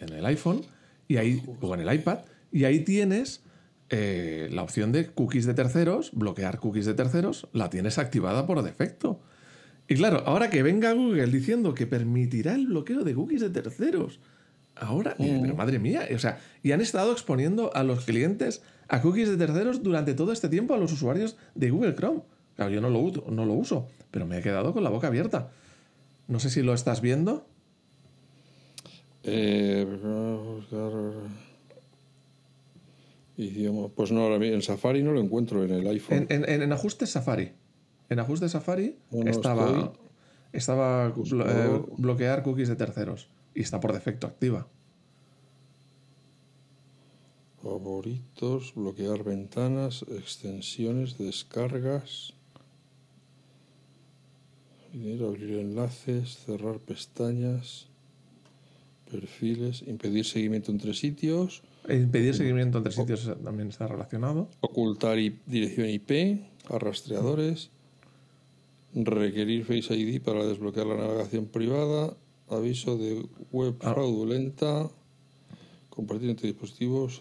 en, 0.00 0.12
el, 0.12 0.26
iPhone, 0.26 0.62
y 1.08 1.16
ahí, 1.16 1.42
o 1.60 1.74
en 1.74 1.80
el 1.80 1.94
iPad, 1.94 2.20
y 2.52 2.64
ahí 2.64 2.80
tienes 2.80 3.42
eh, 3.90 4.48
la 4.52 4.62
opción 4.62 4.92
de 4.92 5.08
cookies 5.08 5.46
de 5.46 5.54
terceros, 5.54 6.12
bloquear 6.12 6.60
cookies 6.60 6.86
de 6.86 6.94
terceros, 6.94 7.48
la 7.52 7.70
tienes 7.70 7.98
activada 7.98 8.46
por 8.46 8.62
defecto. 8.62 9.20
Y 9.90 9.96
claro, 9.96 10.22
ahora 10.24 10.50
que 10.50 10.62
venga 10.62 10.92
Google 10.92 11.26
diciendo 11.26 11.74
que 11.74 11.84
permitirá 11.84 12.54
el 12.54 12.68
bloqueo 12.68 13.02
de 13.02 13.12
cookies 13.12 13.40
de 13.40 13.50
terceros, 13.50 14.20
ahora, 14.76 15.16
pero 15.18 15.56
madre 15.56 15.80
mía, 15.80 16.06
o 16.14 16.18
sea, 16.20 16.38
y 16.62 16.70
han 16.70 16.80
estado 16.80 17.10
exponiendo 17.10 17.74
a 17.74 17.82
los 17.82 18.04
clientes 18.04 18.62
a 18.86 19.02
cookies 19.02 19.28
de 19.28 19.36
terceros 19.36 19.82
durante 19.82 20.14
todo 20.14 20.30
este 20.30 20.48
tiempo 20.48 20.74
a 20.74 20.78
los 20.78 20.92
usuarios 20.92 21.36
de 21.56 21.70
Google 21.70 21.96
Chrome. 21.96 22.22
Claro, 22.54 22.70
yo 22.70 22.80
no 22.80 22.88
lo, 22.88 23.10
no 23.32 23.44
lo 23.44 23.52
uso, 23.54 23.88
pero 24.12 24.26
me 24.26 24.38
he 24.38 24.42
quedado 24.42 24.72
con 24.72 24.84
la 24.84 24.90
boca 24.90 25.08
abierta. 25.08 25.50
No 26.28 26.38
sé 26.38 26.50
si 26.50 26.62
lo 26.62 26.72
estás 26.72 27.00
viendo. 27.00 27.48
Eh, 29.24 29.84
pues 33.96 34.12
no, 34.12 34.36
en 34.36 34.62
Safari 34.62 35.02
no 35.02 35.10
lo 35.10 35.20
encuentro 35.20 35.64
en 35.64 35.72
el 35.72 35.88
iPhone. 35.88 36.26
En, 36.28 36.48
en 36.48 36.72
ajustes 36.72 37.10
Safari. 37.10 37.54
En 38.10 38.18
ajustes 38.18 38.50
Safari 38.50 38.96
estaba, 39.24 39.92
estaba 40.52 41.14
eh, 41.14 41.82
bloquear 41.96 42.42
cookies 42.42 42.68
de 42.68 42.74
terceros 42.74 43.28
y 43.54 43.62
está 43.62 43.78
por 43.78 43.92
defecto 43.92 44.26
activa. 44.26 44.66
Favoritos, 47.62 48.74
bloquear 48.74 49.22
ventanas, 49.22 50.04
extensiones, 50.08 51.18
descargas. 51.18 52.34
abrir 54.92 55.60
enlaces, 55.60 56.36
cerrar 56.44 56.80
pestañas, 56.80 57.86
perfiles, 59.08 59.82
impedir 59.86 60.24
seguimiento 60.24 60.72
entre 60.72 60.94
sitios. 60.94 61.62
Impedir 61.88 62.34
seguimiento 62.34 62.78
entre 62.78 62.92
sitios 62.92 63.30
también 63.44 63.68
está 63.68 63.86
relacionado. 63.86 64.48
Ocultar 64.62 65.16
dirección 65.46 65.88
IP 65.88 66.42
a 66.68 66.78
rastreadores 66.78 67.70
requerir 68.94 69.64
Face 69.64 69.94
ID 69.94 70.20
para 70.20 70.44
desbloquear 70.44 70.86
la 70.86 70.96
navegación 70.96 71.46
privada, 71.46 72.16
aviso 72.48 72.96
de 72.96 73.24
web 73.52 73.76
ah. 73.80 73.92
fraudulenta, 73.94 74.90
compartir 75.88 76.30
entre 76.30 76.48
dispositivos, 76.48 77.20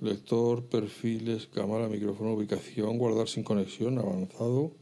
lector, 0.00 0.64
perfiles, 0.64 1.46
cámara, 1.46 1.88
micrófono, 1.88 2.32
ubicación, 2.32 2.98
guardar 2.98 3.28
sin 3.28 3.44
conexión, 3.44 3.98
avanzado. 3.98 4.72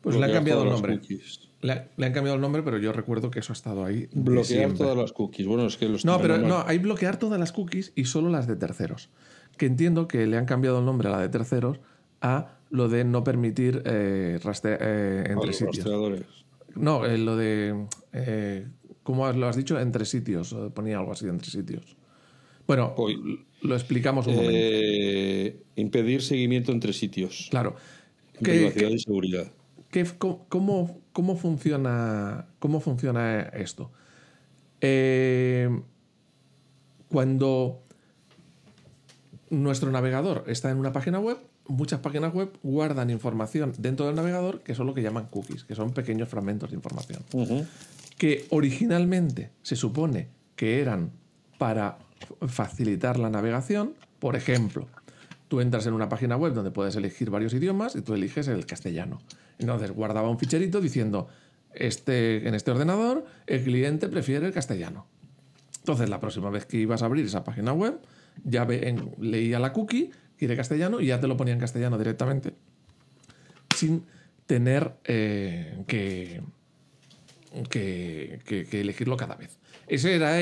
Pues 0.00 0.16
le 0.16 0.26
han 0.26 0.32
cambiado 0.32 0.62
el 0.62 0.70
nombre. 0.70 1.00
Le, 1.60 2.06
han 2.06 2.12
cambiado 2.12 2.36
el 2.36 2.40
nombre, 2.40 2.62
pero 2.62 2.78
yo 2.78 2.92
recuerdo 2.92 3.30
que 3.30 3.40
eso 3.40 3.52
ha 3.52 3.54
estado 3.54 3.84
ahí. 3.84 4.08
Bloquear 4.12 4.74
todas 4.74 4.96
las 4.96 5.12
cookies. 5.12 5.46
Bueno, 5.46 5.66
es 5.66 5.76
que 5.76 5.88
los 5.88 6.04
No, 6.04 6.20
pero 6.20 6.38
no, 6.38 6.62
hay 6.66 6.78
bloquear 6.78 7.18
todas 7.18 7.38
las 7.40 7.52
cookies 7.52 7.92
y 7.96 8.04
solo 8.04 8.30
las 8.30 8.46
de 8.46 8.56
terceros 8.56 9.10
que 9.58 9.66
entiendo 9.66 10.08
que 10.08 10.26
le 10.26 10.38
han 10.38 10.46
cambiado 10.46 10.78
el 10.78 10.86
nombre 10.86 11.08
a 11.08 11.12
la 11.12 11.20
de 11.20 11.28
terceros 11.28 11.80
a 12.20 12.58
lo 12.70 12.88
de 12.88 13.04
no 13.04 13.24
permitir 13.24 13.82
eh, 13.84 14.38
eh 14.42 15.24
entre 15.28 15.52
sitios. 15.52 15.86
No, 16.74 17.04
eh, 17.04 17.18
lo 17.18 17.36
de. 17.36 17.86
Eh, 18.12 18.66
¿Cómo 19.02 19.30
lo 19.32 19.48
has 19.48 19.56
dicho? 19.56 19.78
Entre 19.80 20.04
sitios. 20.04 20.54
Ponía 20.74 20.98
algo 20.98 21.12
así, 21.12 21.26
entre 21.26 21.50
sitios. 21.50 21.96
Bueno, 22.66 22.94
lo 23.62 23.74
explicamos 23.74 24.26
un 24.26 24.36
momento. 24.36 25.58
Impedir 25.76 26.22
seguimiento 26.22 26.72
entre 26.72 26.92
sitios. 26.92 27.48
Claro. 27.50 27.76
Privacidad 28.38 28.90
y 28.90 28.98
seguridad. 28.98 29.50
cómo, 30.18 31.00
cómo, 31.12 31.36
funciona, 31.36 32.48
¿Cómo 32.58 32.80
funciona 32.80 33.40
esto? 33.54 33.90
cuando 37.08 37.87
nuestro 39.50 39.90
navegador 39.90 40.44
está 40.46 40.70
en 40.70 40.78
una 40.78 40.92
página 40.92 41.18
web, 41.18 41.38
muchas 41.66 42.00
páginas 42.00 42.32
web 42.32 42.50
guardan 42.62 43.10
información 43.10 43.72
dentro 43.78 44.06
del 44.06 44.14
navegador 44.14 44.60
que 44.60 44.74
son 44.74 44.86
lo 44.86 44.94
que 44.94 45.02
llaman 45.02 45.26
cookies, 45.26 45.64
que 45.64 45.74
son 45.74 45.92
pequeños 45.92 46.28
fragmentos 46.28 46.70
de 46.70 46.76
información. 46.76 47.22
Que 48.16 48.46
originalmente 48.50 49.50
se 49.62 49.76
supone 49.76 50.28
que 50.56 50.80
eran 50.80 51.12
para 51.58 51.98
facilitar 52.46 53.18
la 53.18 53.30
navegación. 53.30 53.94
Por 54.18 54.34
ejemplo, 54.34 54.88
tú 55.48 55.60
entras 55.60 55.86
en 55.86 55.92
una 55.92 56.08
página 56.08 56.36
web 56.36 56.52
donde 56.52 56.70
puedes 56.70 56.96
elegir 56.96 57.30
varios 57.30 57.54
idiomas 57.54 57.94
y 57.96 58.02
tú 58.02 58.14
eliges 58.14 58.48
el 58.48 58.66
castellano. 58.66 59.20
Entonces 59.58 59.90
guardaba 59.90 60.28
un 60.28 60.38
ficherito 60.38 60.80
diciendo, 60.80 61.28
este, 61.74 62.48
en 62.48 62.54
este 62.54 62.70
ordenador 62.70 63.24
el 63.46 63.62
cliente 63.62 64.08
prefiere 64.08 64.46
el 64.46 64.52
castellano. 64.52 65.06
Entonces 65.80 66.08
la 66.08 66.20
próxima 66.20 66.50
vez 66.50 66.66
que 66.66 66.78
ibas 66.78 67.02
a 67.02 67.06
abrir 67.06 67.24
esa 67.24 67.44
página 67.44 67.72
web, 67.72 68.00
ya 68.44 68.66
leía 69.20 69.58
la 69.58 69.72
cookie, 69.72 70.10
quiere 70.36 70.56
castellano, 70.56 71.00
y 71.00 71.06
ya 71.06 71.20
te 71.20 71.26
lo 71.26 71.36
ponía 71.36 71.54
en 71.54 71.60
castellano 71.60 71.98
directamente, 71.98 72.52
sin 73.76 74.04
tener 74.46 74.94
eh, 75.04 75.84
que, 75.86 76.40
que, 77.68 78.40
elegirlo 78.72 79.16
cada 79.16 79.34
vez. 79.34 79.58
Esa 79.86 80.10
era 80.10 80.38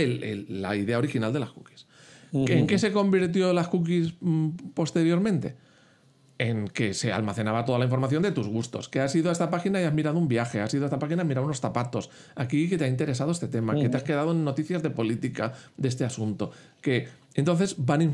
la 0.49 0.77
idea 0.77 0.99
original 0.99 1.33
de 1.33 1.41
las 1.41 1.51
cookies. 1.51 1.87
¿En 2.33 2.67
qué 2.67 2.79
se 2.79 2.93
convirtió 2.93 3.53
las 3.53 3.69
cookies 3.69 4.15
mm, 4.21 4.49
posteriormente? 4.75 5.57
En 6.39 6.69
que 6.69 6.95
se 6.95 7.13
almacenaba 7.13 7.65
toda 7.65 7.79
la 7.79 7.85
información 7.85 8.23
de 8.23 8.33
tus 8.33 8.47
gustos. 8.49 8.89
Que 8.89 9.01
has 9.01 9.15
ido 9.15 9.31
a 9.31 9.33
esta 9.33 9.51
página 9.51 9.81
y 9.81 9.85
has 9.85 9.95
mirado 9.95 10.19
un 10.19 10.29
viaje, 10.29 10.61
has 10.61 10.73
ido 10.75 10.85
a 10.85 10.87
esta 10.87 10.99
página 10.99 11.21
y 11.21 11.23
has 11.23 11.29
mirado 11.29 11.47
unos 11.47 11.61
zapatos. 11.61 12.11
Aquí 12.35 12.69
que 12.69 12.79
te 12.79 12.85
ha 12.85 12.89
interesado 12.89 13.33
este 13.33 13.49
tema, 13.49 13.75
que 13.75 13.89
te 13.89 13.97
has 13.97 14.03
quedado 14.03 14.33
en 14.33 14.45
noticias 14.45 14.83
de 14.83 14.91
política 14.91 15.55
de 15.77 15.89
este 15.89 16.05
asunto. 16.05 16.51
Que 16.83 17.09
entonces 17.35 17.77
van, 17.79 18.13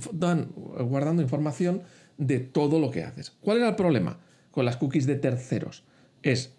guardando 0.54 1.22
información 1.22 1.82
de 2.18 2.40
todo 2.40 2.78
lo 2.78 2.90
que 2.90 3.04
haces. 3.04 3.32
¿Cuál 3.40 3.58
era 3.58 3.68
el 3.68 3.76
problema 3.76 4.18
con 4.50 4.64
las 4.64 4.76
cookies 4.76 5.06
de 5.06 5.16
terceros? 5.16 5.82
Es 6.22 6.52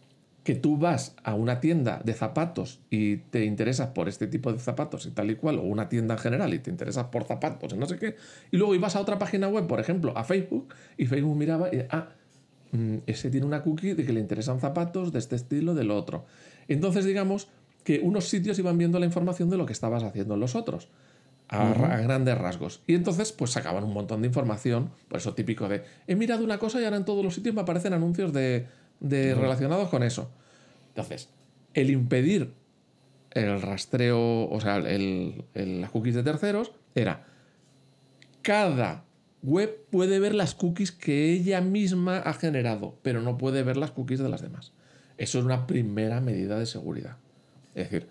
que 0.44 0.56
tú 0.56 0.78
vas 0.78 1.16
a 1.24 1.36
una 1.36 1.62
tienda 1.62 2.02
de 2.04 2.14
zapatos 2.14 2.82
y 2.90 3.18
te 3.18 3.46
interesas 3.46 3.90
por 3.90 4.10
este 4.10 4.28
tipo 4.28 4.52
de 4.52 4.60
zapatos 4.60 5.06
y 5.06 5.12
tal 5.12 5.32
y 5.32 5.36
cual, 5.36 5.60
o 5.60 5.62
una 5.62 5.88
tienda 5.88 6.16
en 6.16 6.20
general 6.20 6.54
y 6.54 6.60
te 6.60 6.70
interesas 6.70 7.06
por 7.06 7.24
zapatos 7.24 7.74
y 7.74 7.78
no 7.78 7.86
sé 7.86 7.98
qué, 7.98 8.16
y 8.52 8.58
luego 8.58 8.76
ibas 8.76 8.96
a 8.96 9.00
otra 9.00 9.18
página 9.18 9.48
web, 9.48 9.68
por 9.68 9.80
ejemplo, 9.80 10.16
a 10.18 10.24
Facebook, 10.24 10.74
y 10.98 11.06
Facebook 11.06 11.36
miraba 11.38 11.74
y, 11.74 11.86
ah, 11.90 12.10
mm, 12.74 12.98
ese 13.08 13.30
tiene 13.30 13.46
una 13.46 13.64
cookie 13.64 13.94
de 13.94 14.06
que 14.06 14.12
le 14.12 14.20
interesan 14.20 14.60
zapatos 14.60 15.14
de 15.14 15.20
este 15.20 15.38
estilo, 15.38 15.74
del 15.74 15.92
otro. 15.92 16.26
Entonces, 16.68 17.06
digamos 17.06 17.48
que 17.86 18.00
unos 18.02 18.28
sitios 18.28 18.60
iban 18.60 18.78
viendo 18.78 19.00
la 19.00 19.06
información 19.06 19.50
de 19.50 19.58
lo 19.58 19.66
que 19.66 19.74
estabas 19.74 20.04
haciendo 20.04 20.34
en 20.34 20.40
los 20.40 20.56
otros. 20.56 20.90
A, 21.50 21.98
grandes 22.02 22.36
rasgos. 22.36 22.82
Y 22.88 22.96
entonces, 22.96 23.32
pues 23.32 23.52
sacaban 23.52 23.84
un 23.84 23.94
montón 23.94 24.22
de 24.22 24.28
información, 24.28 24.90
por 25.08 25.20
eso 25.20 25.36
típico 25.36 25.68
de, 25.68 25.84
he 26.08 26.16
mirado 26.16 26.44
una 26.44 26.58
cosa 26.58 26.82
y 26.82 26.86
ahora 26.86 26.98
en 26.98 27.06
todos 27.06 27.24
los 27.24 27.36
sitios 27.36 27.54
me 27.54 27.62
aparecen 27.62 27.94
anuncios 27.94 28.34
de 28.34 28.66
de, 29.04 29.36
relacionados 29.36 29.90
con 29.90 30.02
eso. 30.02 30.32
Entonces, 30.90 31.30
el 31.76 31.92
impedir 31.92 32.54
el 33.34 33.62
rastreo, 33.62 34.50
o 34.50 34.60
sea, 34.62 34.78
el, 34.78 35.46
las 35.54 35.92
cookies 35.92 36.16
de 36.16 36.24
terceros, 36.24 36.72
era 36.96 37.26
cada 38.42 39.06
web 39.42 39.86
puede 39.90 40.20
ver 40.20 40.36
las 40.36 40.56
cookies 40.56 40.92
que 40.92 41.32
ella 41.32 41.62
misma 41.62 42.18
ha 42.18 42.34
generado, 42.34 42.98
pero 43.02 43.22
no 43.22 43.38
puede 43.38 43.64
ver 43.64 43.78
las 43.78 43.92
cookies 43.92 44.20
de 44.20 44.30
las 44.30 44.42
demás. 44.42 44.74
Eso 45.18 45.40
es 45.40 45.46
una 45.46 45.68
primera 45.68 46.22
medida 46.22 46.58
de 46.60 46.66
seguridad. 46.66 47.18
Es 47.76 47.90
decir, 47.90 48.08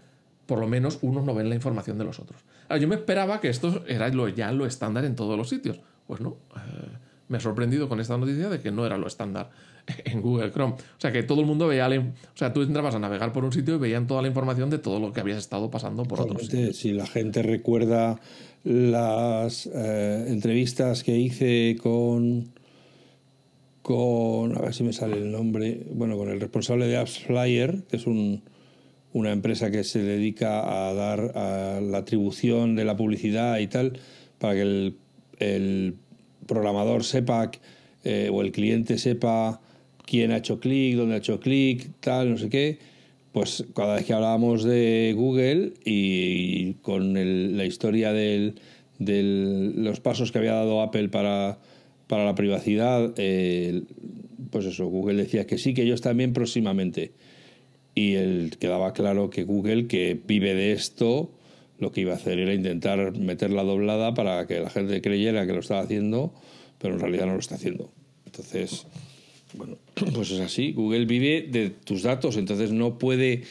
por 0.47 0.59
lo 0.59 0.69
menos 0.69 0.99
unos 1.03 1.25
no 1.25 1.35
ven 1.35 1.49
la 1.49 1.55
información 1.55 1.99
de 1.99 2.05
los 2.05 2.19
otros. 2.19 2.43
yo 2.81 2.89
me 2.89 2.97
esperaba 2.97 3.41
que 3.41 3.49
esto 3.49 3.85
era 3.87 4.09
lo, 4.09 4.29
ya 4.29 4.53
lo 4.53 4.67
estándar 4.67 5.05
en 5.05 5.15
todos 5.15 5.39
los 5.39 5.49
sitios. 5.49 5.81
Pues 6.07 6.21
no. 6.21 6.37
Eh, 6.57 6.99
me 7.29 7.39
he 7.39 7.41
sorprendido 7.41 7.89
con 7.89 8.01
esta 8.01 8.19
noticia 8.19 8.49
de 8.49 8.61
que 8.61 8.71
no 8.71 8.85
era 8.85 8.99
lo 8.99 9.07
estándar 9.07 9.51
en 10.05 10.21
Google 10.21 10.51
Chrome. 10.51 10.75
O 10.75 11.01
sea, 11.01 11.13
que 11.13 11.23
todo 11.23 11.41
el 11.41 11.47
mundo 11.47 11.67
veía, 11.67 11.89
o 11.89 12.37
sea, 12.37 12.53
tú 12.53 12.63
entrabas 12.63 12.95
a 12.95 12.99
navegar 12.99 13.33
por 13.33 13.45
un 13.45 13.53
sitio 13.53 13.77
y 13.77 13.79
veían 13.79 14.07
toda 14.07 14.23
la 14.23 14.29
información 14.29 14.71
de 14.71 14.79
todo 14.79 15.01
lo 15.01 15.13
que 15.13 15.21
habías 15.21 15.39
estado 15.39 15.71
pasando 15.71 16.05
por 16.05 16.21
otros 16.21 16.43
sitios. 16.43 16.77
Si 16.77 16.93
la 16.93 17.07
gente 17.07 17.43
recuerda 17.43 18.21
las 18.65 19.67
eh, 19.67 20.27
entrevistas 20.29 21.03
que 21.03 21.17
hice 21.17 21.77
con 21.83 22.53
con 23.83 24.57
a 24.57 24.61
ver 24.61 24.75
si 24.75 24.85
me 24.85 24.93
sale 24.93 25.17
el 25.17 25.33
nombre, 25.33 25.81
bueno, 25.91 26.17
con 26.17 26.29
el 26.29 26.41
responsable 26.41 26.87
de 26.87 26.97
Apps 26.97 27.19
Flyer, 27.19 27.83
que 27.91 27.97
es 27.97 28.07
un 28.07 28.43
una 29.13 29.33
empresa 29.33 29.71
que 29.71 29.85
se 29.85 30.03
dedica 30.03 30.89
a 30.89 30.95
dar 30.95 31.37
a 31.37 31.81
la 31.83 31.99
atribución 31.99 32.77
de 32.77 32.85
la 32.85 32.97
publicidad 32.97 33.59
y 33.59 33.67
tal, 33.67 33.99
para 34.39 34.55
que 34.55 34.63
el, 34.63 34.97
el 35.39 35.97
programador 36.47 37.05
sepa 37.05 37.51
eh, 38.05 38.31
o 38.33 38.43
el 38.43 38.53
cliente 38.53 38.99
sepa 38.99 39.61
quién 40.05 40.33
ha 40.33 40.39
hecho 40.39 40.61
clic, 40.61 40.97
dónde 40.97 41.15
ha 41.15 41.19
hecho 41.19 41.41
clic, 41.41 41.91
tal, 42.01 42.31
no 42.31 42.39
sé 42.39 42.49
qué. 42.49 42.79
Pues 43.33 43.65
cada 43.75 43.95
vez 43.95 44.05
que 44.05 44.13
hablábamos 44.13 44.63
de 44.63 45.15
Google 45.17 45.73
y, 45.85 46.75
con 46.83 47.15
la 47.57 47.65
historia 47.65 48.13
de 48.13 48.55
los 48.99 50.01
pasos 50.01 50.33
que 50.33 50.39
había 50.39 50.53
dado 50.53 50.83
Apple 50.83 51.09
para, 51.09 51.59
para 52.07 52.27
la 52.27 52.35
privacidad, 52.35 53.15
eh, 53.17 53.83
pues 54.51 54.67
eso, 54.67 54.87
Google 54.87 55.23
decía 55.23 55.47
que 55.47 55.57
sí, 55.57 55.73
que 55.73 55.83
ellos 55.83 56.03
también 56.03 56.35
próximamente. 56.35 57.13
Y 57.95 58.15
él 58.15 58.57
quedaba 58.59 58.93
claro 58.93 59.31
que 59.31 59.45
Google, 59.45 59.87
que 59.87 60.21
vive 60.27 60.55
de 60.55 60.73
esto, 60.73 61.31
lo 61.79 61.91
que 61.91 62.03
iba 62.03 62.13
a 62.13 62.17
hacer 62.17 62.39
era 62.39 62.53
intentar 62.53 63.17
meter 63.19 63.51
la 63.51 63.65
doblada 63.65 64.15
para 64.15 64.47
que 64.47 64.61
la 64.61 64.71
gente 64.71 65.01
creyera 65.01 65.47
que 65.47 65.53
lo 65.53 65.61
estaba 65.61 65.81
haciendo, 65.81 66.35
pero 66.79 66.95
en 66.95 67.01
realidad 67.01 67.27
no 67.27 67.33
lo 67.33 67.41
está 67.41 67.55
haciendo. 67.55 67.91
Entonces, 68.27 68.87
bueno, 69.55 69.79
pues 70.15 70.31
es 70.31 70.41
así. 70.41 70.73
Google 70.73 71.07
vive 71.07 71.49
de 71.51 71.71
tus 71.71 72.03
datos, 72.03 72.37
entonces 72.37 72.73
no 72.73 72.99
puede. 72.99 73.43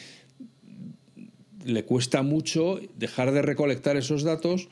Le 1.65 1.83
cuesta 1.83 2.23
mucho 2.23 2.79
dejar 2.97 3.31
de 3.31 3.43
recolectar 3.43 3.95
esos 3.95 4.23
datos 4.23 4.67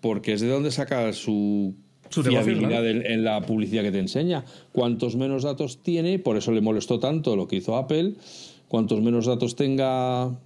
porque 0.00 0.34
es 0.34 0.40
de 0.40 0.48
donde 0.48 0.70
saca 0.70 1.12
su, 1.12 1.74
fiabilidad 2.10 2.86
en, 2.88 3.24
la 3.24 3.40
publicidad 3.42 3.82
que 3.82 3.92
te 3.92 3.98
enseña. 3.98 4.44
Cuantos 4.72 5.16
menos 5.16 5.42
datos 5.42 5.82
tiene, 5.82 6.18
por 6.18 6.36
eso 6.36 6.52
le 6.52 6.60
molestó 6.60 6.98
tanto 6.98 7.34
lo 7.34 7.48
que 7.48 7.56
hizo 7.56 7.76
Apple, 7.76 8.14
cuantos 8.68 9.00
menos 9.00 9.26
datos 9.26 9.56
tenga 9.56 10.38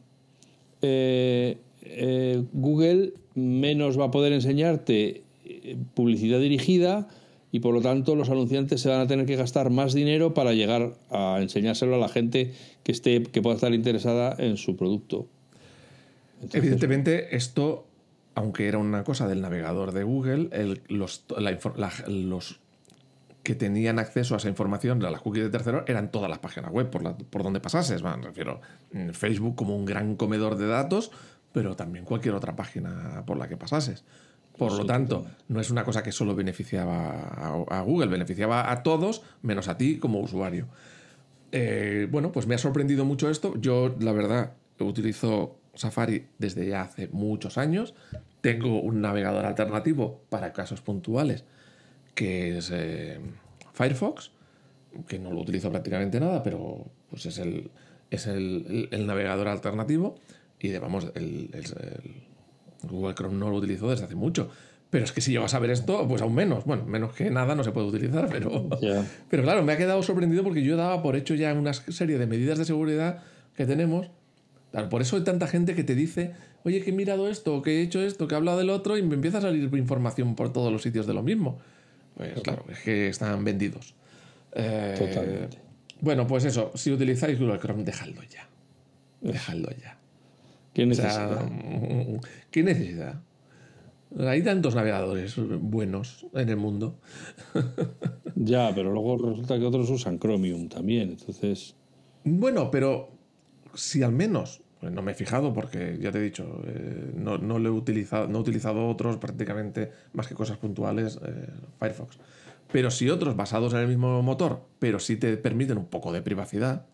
eh, 0.83 1.59
eh, 1.83 2.43
Google, 2.53 3.15
menos 3.35 3.99
va 3.99 4.07
a 4.07 4.11
poder 4.11 4.33
enseñarte 4.33 5.23
eh, 5.45 5.77
publicidad 5.95 6.41
dirigida 6.41 7.09
y 7.53 7.61
por 7.61 7.75
lo 7.75 7.83
tanto 7.83 8.17
los 8.17 8.31
anunciantes 8.31 8.81
se 8.81 8.89
van 8.89 9.01
a 9.01 9.07
tener 9.07 9.27
que 9.27 9.37
gastar 9.37 9.69
más 9.69 9.93
dinero 9.93 10.33
para 10.33 10.55
llegar 10.55 10.95
a 11.11 11.39
enseñárselo 11.41 11.95
a 11.97 11.99
la 11.99 12.09
gente 12.09 12.55
que 12.83 12.93
esté 12.93 13.23
que 13.23 13.43
pueda 13.43 13.55
estar 13.55 13.73
interesada 13.75 14.35
en 14.39 14.57
su 14.57 14.75
producto. 14.75 15.29
Evidentemente 16.53 17.37
esto, 17.37 17.87
aunque 18.35 18.67
era 18.67 18.79
una 18.79 19.05
cosa 19.05 19.29
del 19.29 19.43
navegador 19.43 19.93
de 19.93 20.03
Google, 20.03 20.49
los, 20.89 21.25
que 23.43 23.55
tenían 23.55 23.99
acceso 23.99 24.35
a 24.35 24.39
esa 24.39 24.49
información, 24.49 25.05
a 25.05 25.11
las 25.11 25.21
cookies 25.21 25.45
de 25.45 25.51
terceros, 25.51 25.85
eran 25.87 26.11
todas 26.11 26.31
las 26.31 26.39
páginas 26.39 26.73
web 26.73 26.89
por, 26.89 27.17
por 27.27 27.43
donde 27.43 27.61
pasases. 27.61 28.03
Me 28.03 28.17
refiero 28.17 28.63
Facebook 29.13 29.57
como 29.57 29.77
un 29.77 29.85
gran 29.85 30.17
comedor 30.17 30.57
de 30.57 30.69
datos, 30.69 31.11
pero 31.53 31.77
también 31.77 32.07
cualquier 32.07 32.35
otra 32.35 32.57
página 32.57 33.25
por 33.27 33.37
la 33.37 33.47
que 33.47 33.59
pasases. 33.59 34.05
Por 34.57 34.73
lo 34.73 34.85
tanto, 34.85 35.27
no 35.49 35.61
es 35.61 35.71
una 35.71 35.85
cosa 35.85 36.03
que 36.03 36.13
solo 36.13 36.35
beneficiaba 36.35 37.65
a, 37.69 37.83
Google, 37.83 38.09
beneficiaba 38.09 38.71
a 38.71 38.83
todos, 38.83 39.23
menos 39.43 39.69
a 39.69 39.79
ti 39.79 39.99
como 39.99 40.21
usuario. 40.21 40.69
Eh, 41.53 42.07
bueno, 42.11 42.33
pues 42.33 42.47
me 42.47 42.55
ha 42.55 42.59
sorprendido 42.59 43.05
mucho 43.05 43.31
esto. 43.31 43.55
Yo, 43.59 43.95
la 43.99 44.13
verdad, 44.13 44.53
utilizo 44.79 45.59
Safari 45.75 46.27
desde 46.39 46.67
ya 46.69 46.83
hace 46.83 47.09
muchos 47.09 47.59
años. 47.59 47.95
Tengo 48.41 48.81
un 48.81 49.01
navegador 49.01 49.47
alternativo 49.47 50.23
para 50.29 50.53
casos 50.53 50.81
puntuales, 50.81 51.45
que 52.15 52.59
es 52.59 52.71
eh, 52.73 53.19
Firefox, 53.73 54.33
que 55.09 55.19
no 55.19 55.31
lo 55.31 55.41
utilizo 55.41 55.71
prácticamente 55.71 56.21
nada, 56.21 56.43
pero 56.43 56.87
pues 57.09 57.27
es 57.27 57.39
el, 57.39 57.71
es 58.11 58.27
el, 58.27 58.89
navegador 59.07 59.49
alternativo. 59.49 60.17
Y 60.61 60.77
vamos, 60.79 61.11
el 61.15 61.51
Google 62.89 63.15
Chrome 63.15 63.37
no 63.37 63.51
lo 63.51 63.57
utilizo 63.57 63.91
desde 63.91 64.05
hace 64.05 64.15
mucho. 64.15 64.51
Pero 64.91 65.05
es 65.07 65.13
que 65.13 65.23
si 65.23 65.33
llegas 65.33 65.55
a 65.55 65.59
ver 65.59 65.71
esto, 65.71 66.07
pues 66.07 66.21
aún 66.21 66.35
menos. 66.35 66.67
Bueno, 66.67 66.85
menos 66.85 67.15
que 67.15 67.31
nada 67.31 67.55
no 67.55 67.65
se 67.65 67.73
puede 67.73 67.87
utilizar, 67.87 68.29
pero, 68.31 68.69
pero 69.31 69.43
claro, 69.43 69.65
me 69.65 69.73
ha 69.73 69.79
quedado 69.79 70.03
sorprendido 70.03 70.45
porque 70.45 70.63
yo 70.63 70.77
daba 70.77 71.03
por 71.03 71.17
hecho 71.17 71.35
ya 71.35 71.55
una 71.55 71.73
serie 71.73 72.19
de 72.19 72.27
medidas 72.27 72.59
de 72.59 72.67
seguridad 72.67 73.23
que 73.57 73.65
tenemos. 73.65 74.11
por 74.91 75.01
eso 75.01 75.17
hay 75.17 75.25
tanta 75.25 75.47
gente 75.47 75.75
que 75.75 75.83
te 75.83 75.95
dice, 75.95 76.35
oye, 76.65 76.83
que 76.83 76.91
he 76.91 76.93
mirado 76.93 77.31
esto, 77.31 77.63
que 77.63 77.79
he 77.79 77.83
hecho 77.83 78.03
esto, 78.03 78.29
que 78.29 78.35
he 78.35 78.37
hablado 78.37 78.59
del 78.59 78.69
otro, 78.69 78.99
y 78.99 79.03
me 79.03 79.15
empieza 79.15 79.39
a 79.39 79.41
salir 79.41 79.75
información 79.75 80.35
por 80.35 80.53
todos 80.53 80.71
los 80.71 80.83
sitios 80.83 81.07
de 81.07 81.15
lo 81.15 81.23
mismo. 81.23 81.59
Pues 82.15 82.35
claro, 82.43 82.67
es 82.71 82.81
que 82.81 83.09
están 83.09 83.45
vendidos. 83.45 83.95
Eh, 84.55 84.95
Totalmente. 84.99 85.57
Bueno, 86.03 86.27
pues 86.27 86.45
eso, 86.45 86.71
si 86.75 86.93
utilizáis 86.93 87.39
Google 87.39 87.59
Chrome, 87.59 87.85
dejadlo 87.85 88.23
ya. 88.25 88.47
Dejadlo 89.23 89.71
ya. 89.71 89.97
¿Qué 90.73 90.87
necesidad? 90.87 91.51
¿Qué 92.51 92.63
necesidad? 92.63 93.21
Hay 94.19 94.43
tantos 94.43 94.75
navegadores 94.75 95.37
buenos 95.61 96.27
en 96.35 96.49
el 96.49 96.57
mundo. 96.57 96.99
ya, 98.35 98.73
pero 98.75 98.93
luego 98.93 99.17
resulta 99.17 99.59
que 99.59 99.65
otros 99.65 99.89
usan 99.91 100.19
Chromium 100.19 100.69
también, 100.69 101.11
entonces... 101.11 101.77
Bueno, 102.25 102.71
pero 102.71 103.11
si 103.75 104.03
al 104.03 104.13
menos, 104.13 104.63
pues 104.81 104.93
no 104.93 105.03
me 105.03 105.13
he 105.13 105.15
fijado 105.15 105.53
porque 105.53 105.99
ya 106.01 106.13
te 106.13 106.19
he 106.19 106.23
dicho, 106.23 106.63
eh, 106.67 107.13
no, 107.17 107.39
no, 107.39 107.57
he 107.59 107.71
utilizado, 107.71 108.29
no 108.29 108.39
he 108.39 108.41
utilizado 108.41 108.89
otros 108.89 109.17
prácticamente 109.17 109.91
más 110.13 110.27
que 110.29 110.35
cosas 110.35 110.59
puntuales, 110.59 111.19
eh, 111.25 111.49
Firefox. 111.79 112.19
Pero 112.71 112.91
si 112.91 113.09
otros 113.11 113.37
basados 113.37 113.73
en 113.75 113.81
el 113.81 113.89
mismo 113.89 114.23
motor, 114.23 114.67
pero 114.79 114.99
sí 114.99 115.17
te 115.17 115.37
permiten 115.37 115.79
un 115.79 115.87
poco 115.87 116.13
de 116.13 116.23
privacidad, 116.23 116.87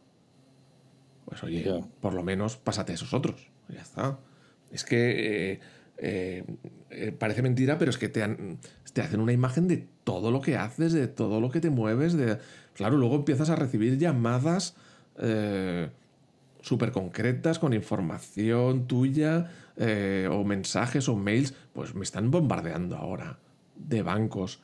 pues 1.24 1.42
oye, 1.44 1.84
por 2.00 2.14
lo 2.14 2.22
menos 2.22 2.56
pásate 2.56 2.94
esos 2.94 3.12
otros. 3.12 3.50
Ya 3.68 3.82
está. 3.82 4.18
Es 4.70 4.84
que 4.84 5.52
eh, 5.52 5.60
eh, 5.98 6.44
eh, 6.90 7.12
parece 7.12 7.42
mentira, 7.42 7.78
pero 7.78 7.90
es 7.90 7.98
que 7.98 8.08
te, 8.08 8.24
te 8.92 9.00
hacen 9.00 9.20
una 9.20 9.32
imagen 9.32 9.68
de 9.68 9.86
todo 10.04 10.30
lo 10.30 10.40
que 10.40 10.56
haces, 10.56 10.92
de 10.92 11.08
todo 11.08 11.40
lo 11.40 11.50
que 11.50 11.60
te 11.60 11.70
mueves. 11.70 12.14
De... 12.14 12.38
Claro, 12.74 12.96
luego 12.96 13.16
empiezas 13.16 13.50
a 13.50 13.56
recibir 13.56 13.98
llamadas 13.98 14.74
súper 16.60 16.92
concretas 16.92 17.58
con 17.58 17.72
información 17.72 18.86
tuya 18.86 19.50
o 20.30 20.44
mensajes 20.44 21.08
o 21.08 21.16
mails. 21.16 21.54
Pues 21.72 21.94
me 21.94 22.04
están 22.04 22.30
bombardeando 22.30 22.96
ahora 22.96 23.38
de 23.74 24.02
bancos 24.02 24.60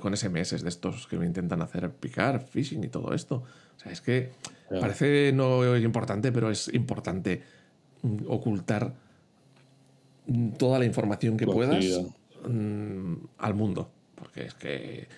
con 0.00 0.16
SMS 0.16 0.62
de 0.62 0.68
estos 0.68 1.06
que 1.06 1.18
me 1.18 1.26
intentan 1.26 1.60
hacer 1.60 1.90
picar, 1.90 2.40
phishing 2.40 2.84
y 2.84 2.88
todo 2.88 3.12
esto. 3.12 3.42
O 3.76 3.80
sea, 3.80 3.92
es 3.92 4.00
que 4.00 4.30
parece 4.80 5.32
no 5.34 5.76
importante, 5.76 6.32
pero 6.32 6.50
es 6.50 6.72
importante 6.72 7.42
ocultar 8.26 8.94
toda 10.58 10.78
la 10.78 10.84
información 10.84 11.36
que 11.36 11.46
puedas 11.46 11.84
mm, 12.48 13.14
al 13.38 13.54
mundo. 13.54 13.90
Porque 14.14 14.46
es 14.46 14.54
que 14.54 15.08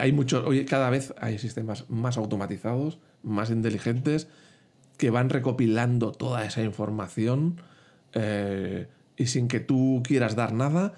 hay 0.00 0.12
muchos, 0.12 0.44
hoy 0.44 0.64
cada 0.64 0.90
vez 0.90 1.14
hay 1.20 1.38
sistemas 1.38 1.88
más 1.88 2.16
automatizados, 2.16 2.98
más 3.22 3.50
inteligentes, 3.50 4.28
que 4.96 5.10
van 5.10 5.30
recopilando 5.30 6.12
toda 6.12 6.44
esa 6.44 6.62
información 6.62 7.60
eh, 8.14 8.88
y 9.16 9.26
sin 9.26 9.48
que 9.48 9.60
tú 9.60 10.02
quieras 10.04 10.36
dar 10.36 10.52
nada, 10.52 10.94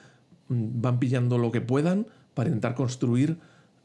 mm, 0.49 0.81
van 0.81 0.99
pillando 0.99 1.39
lo 1.39 1.51
que 1.51 1.61
puedan 1.61 2.07
para 2.35 2.49
intentar 2.49 2.75
construir 2.75 3.39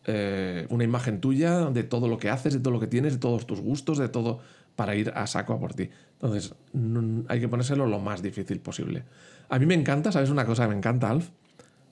eh, 0.06 0.68
una 0.70 0.84
imagen 0.84 1.22
tuya 1.22 1.66
de 1.72 1.84
todo 1.84 2.08
lo 2.08 2.18
que 2.18 2.30
haces, 2.30 2.54
de 2.54 2.60
todo 2.60 2.74
lo 2.74 2.80
que 2.80 2.88
tienes, 2.88 3.14
de 3.14 3.20
todos 3.20 3.48
tus 3.48 3.62
gustos, 3.62 3.98
de 3.98 4.10
todo 4.10 4.40
para 4.76 4.96
ir 4.96 5.12
a 5.16 5.28
saco 5.28 5.54
a 5.54 5.60
por 5.60 5.74
ti. 5.74 5.90
Entonces, 6.24 6.56
hay 7.28 7.40
que 7.42 7.50
ponérselo 7.50 7.86
lo 7.86 8.00
más 8.00 8.22
difícil 8.22 8.62
posible. 8.62 9.04
A 9.50 9.60
mí 9.60 9.66
me 9.66 9.74
encanta, 9.74 10.10
¿sabes 10.10 10.30
una 10.30 10.46
cosa 10.46 10.64
que 10.64 10.70
me 10.70 10.78
encanta, 10.78 11.10
Alf? 11.10 11.30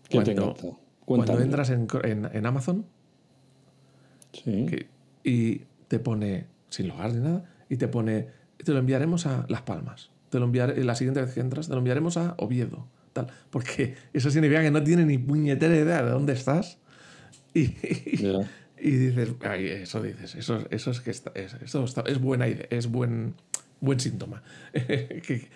cuando, 0.10 0.56
Cuando 1.04 1.40
entras 1.40 1.70
en, 1.70 2.46
Amazon 2.46 2.86
y 5.24 5.60
te 5.90 6.00
pone, 6.00 6.48
sin 6.70 6.88
logar 6.88 7.14
ni 7.14 7.20
nada, 7.20 7.44
y 7.68 7.76
te 7.76 7.90
pone, 7.90 8.28
te 8.58 8.72
lo 8.72 8.80
enviaremos 8.80 9.26
a 9.26 9.46
Las 9.50 9.64
Palmas. 9.64 10.12
Te 10.30 10.40
lo 10.40 10.46
enviaré, 10.46 10.82
la 10.86 10.96
siguiente 10.96 11.22
vez 11.22 11.34
que 11.34 11.42
entras, 11.42 11.68
te 11.68 11.74
lo 11.74 11.80
enviaremos 11.80 12.16
a 12.16 12.36
Oviedo. 12.38 12.88
Tal, 13.12 13.28
porque 13.50 13.96
eso 14.14 14.32
significa 14.32 14.62
que 14.62 14.72
no 14.72 14.82
tiene 14.82 15.04
ni 15.04 15.18
puñetera 15.18 15.76
idea 15.76 16.04
de 16.04 16.12
dónde 16.12 16.34
estás. 16.34 16.78
Y, 17.54 17.76
y 18.80 18.92
dices, 18.92 19.36
ay, 19.42 19.68
eso 19.68 20.02
dices, 20.02 20.36
eso, 20.36 20.66
eso 20.70 20.92
es 20.92 21.02
que 21.02 21.12
está, 21.12 21.34
eso 21.36 21.84
es 22.06 22.20
buena 22.22 22.48
idea, 22.48 22.66
es 22.70 22.88
buen, 22.88 23.36
buen 23.82 24.00
síntoma. 24.00 24.42
que, 24.74 25.50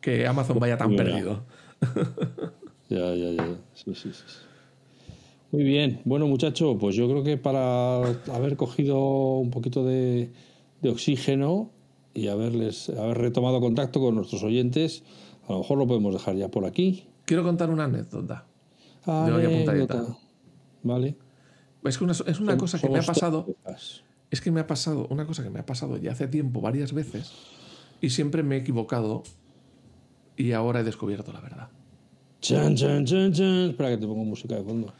que, 0.00 0.26
Amazon 0.26 0.58
vaya 0.58 0.76
tan 0.76 0.94
perdido. 0.94 1.44
ya, 2.90 3.14
ya, 3.14 3.30
ya. 3.30 3.46
Sí, 3.72 3.94
sí, 3.94 4.12
sí. 4.12 4.24
Muy 5.52 5.64
bien. 5.64 6.00
Bueno, 6.04 6.26
muchacho, 6.26 6.76
pues 6.78 6.96
yo 6.96 7.08
creo 7.08 7.22
que 7.22 7.36
para 7.36 7.96
haber 8.34 8.56
cogido 8.56 9.36
un 9.38 9.50
poquito 9.50 9.84
de, 9.84 10.30
de 10.80 10.90
oxígeno 10.90 11.70
y 12.14 12.28
haberles 12.28 12.88
haber 12.90 13.18
retomado 13.18 13.60
contacto 13.60 14.00
con 14.00 14.14
nuestros 14.14 14.42
oyentes, 14.42 15.02
a 15.48 15.52
lo 15.52 15.58
mejor 15.58 15.78
lo 15.78 15.86
podemos 15.86 16.12
dejar 16.12 16.36
ya 16.36 16.48
por 16.48 16.64
aquí. 16.64 17.06
Quiero 17.24 17.42
contar 17.42 17.70
una 17.70 17.84
anécdota. 17.84 18.46
Anécdota. 19.04 20.16
Vale. 20.82 21.16
Es, 21.84 22.00
una, 22.00 22.12
es 22.12 22.40
una 22.40 22.56
cosa 22.56 22.78
que 22.78 22.88
me 22.88 22.98
ha 22.98 23.02
pasado. 23.02 23.46
Es 24.32 24.40
que 24.40 24.50
me 24.50 24.60
ha 24.60 24.66
pasado, 24.66 25.06
una 25.10 25.26
cosa 25.26 25.42
que 25.42 25.50
me 25.50 25.60
ha 25.60 25.66
pasado 25.66 25.98
ya 25.98 26.12
hace 26.12 26.26
tiempo, 26.26 26.62
varias 26.62 26.94
veces, 26.94 27.32
y 28.00 28.08
siempre 28.08 28.42
me 28.42 28.56
he 28.56 28.58
equivocado 28.60 29.24
y 30.38 30.52
ahora 30.52 30.80
he 30.80 30.84
descubierto 30.84 31.34
la 31.34 31.40
verdad. 31.42 31.68
Chan, 32.40 32.74
chan, 32.74 33.04
chan, 33.04 33.30
chan. 33.34 33.70
Espera 33.70 33.90
que 33.90 33.98
te 33.98 34.06
pongo 34.06 34.24
música 34.24 34.54
de 34.56 34.64
fondo. 34.64 34.94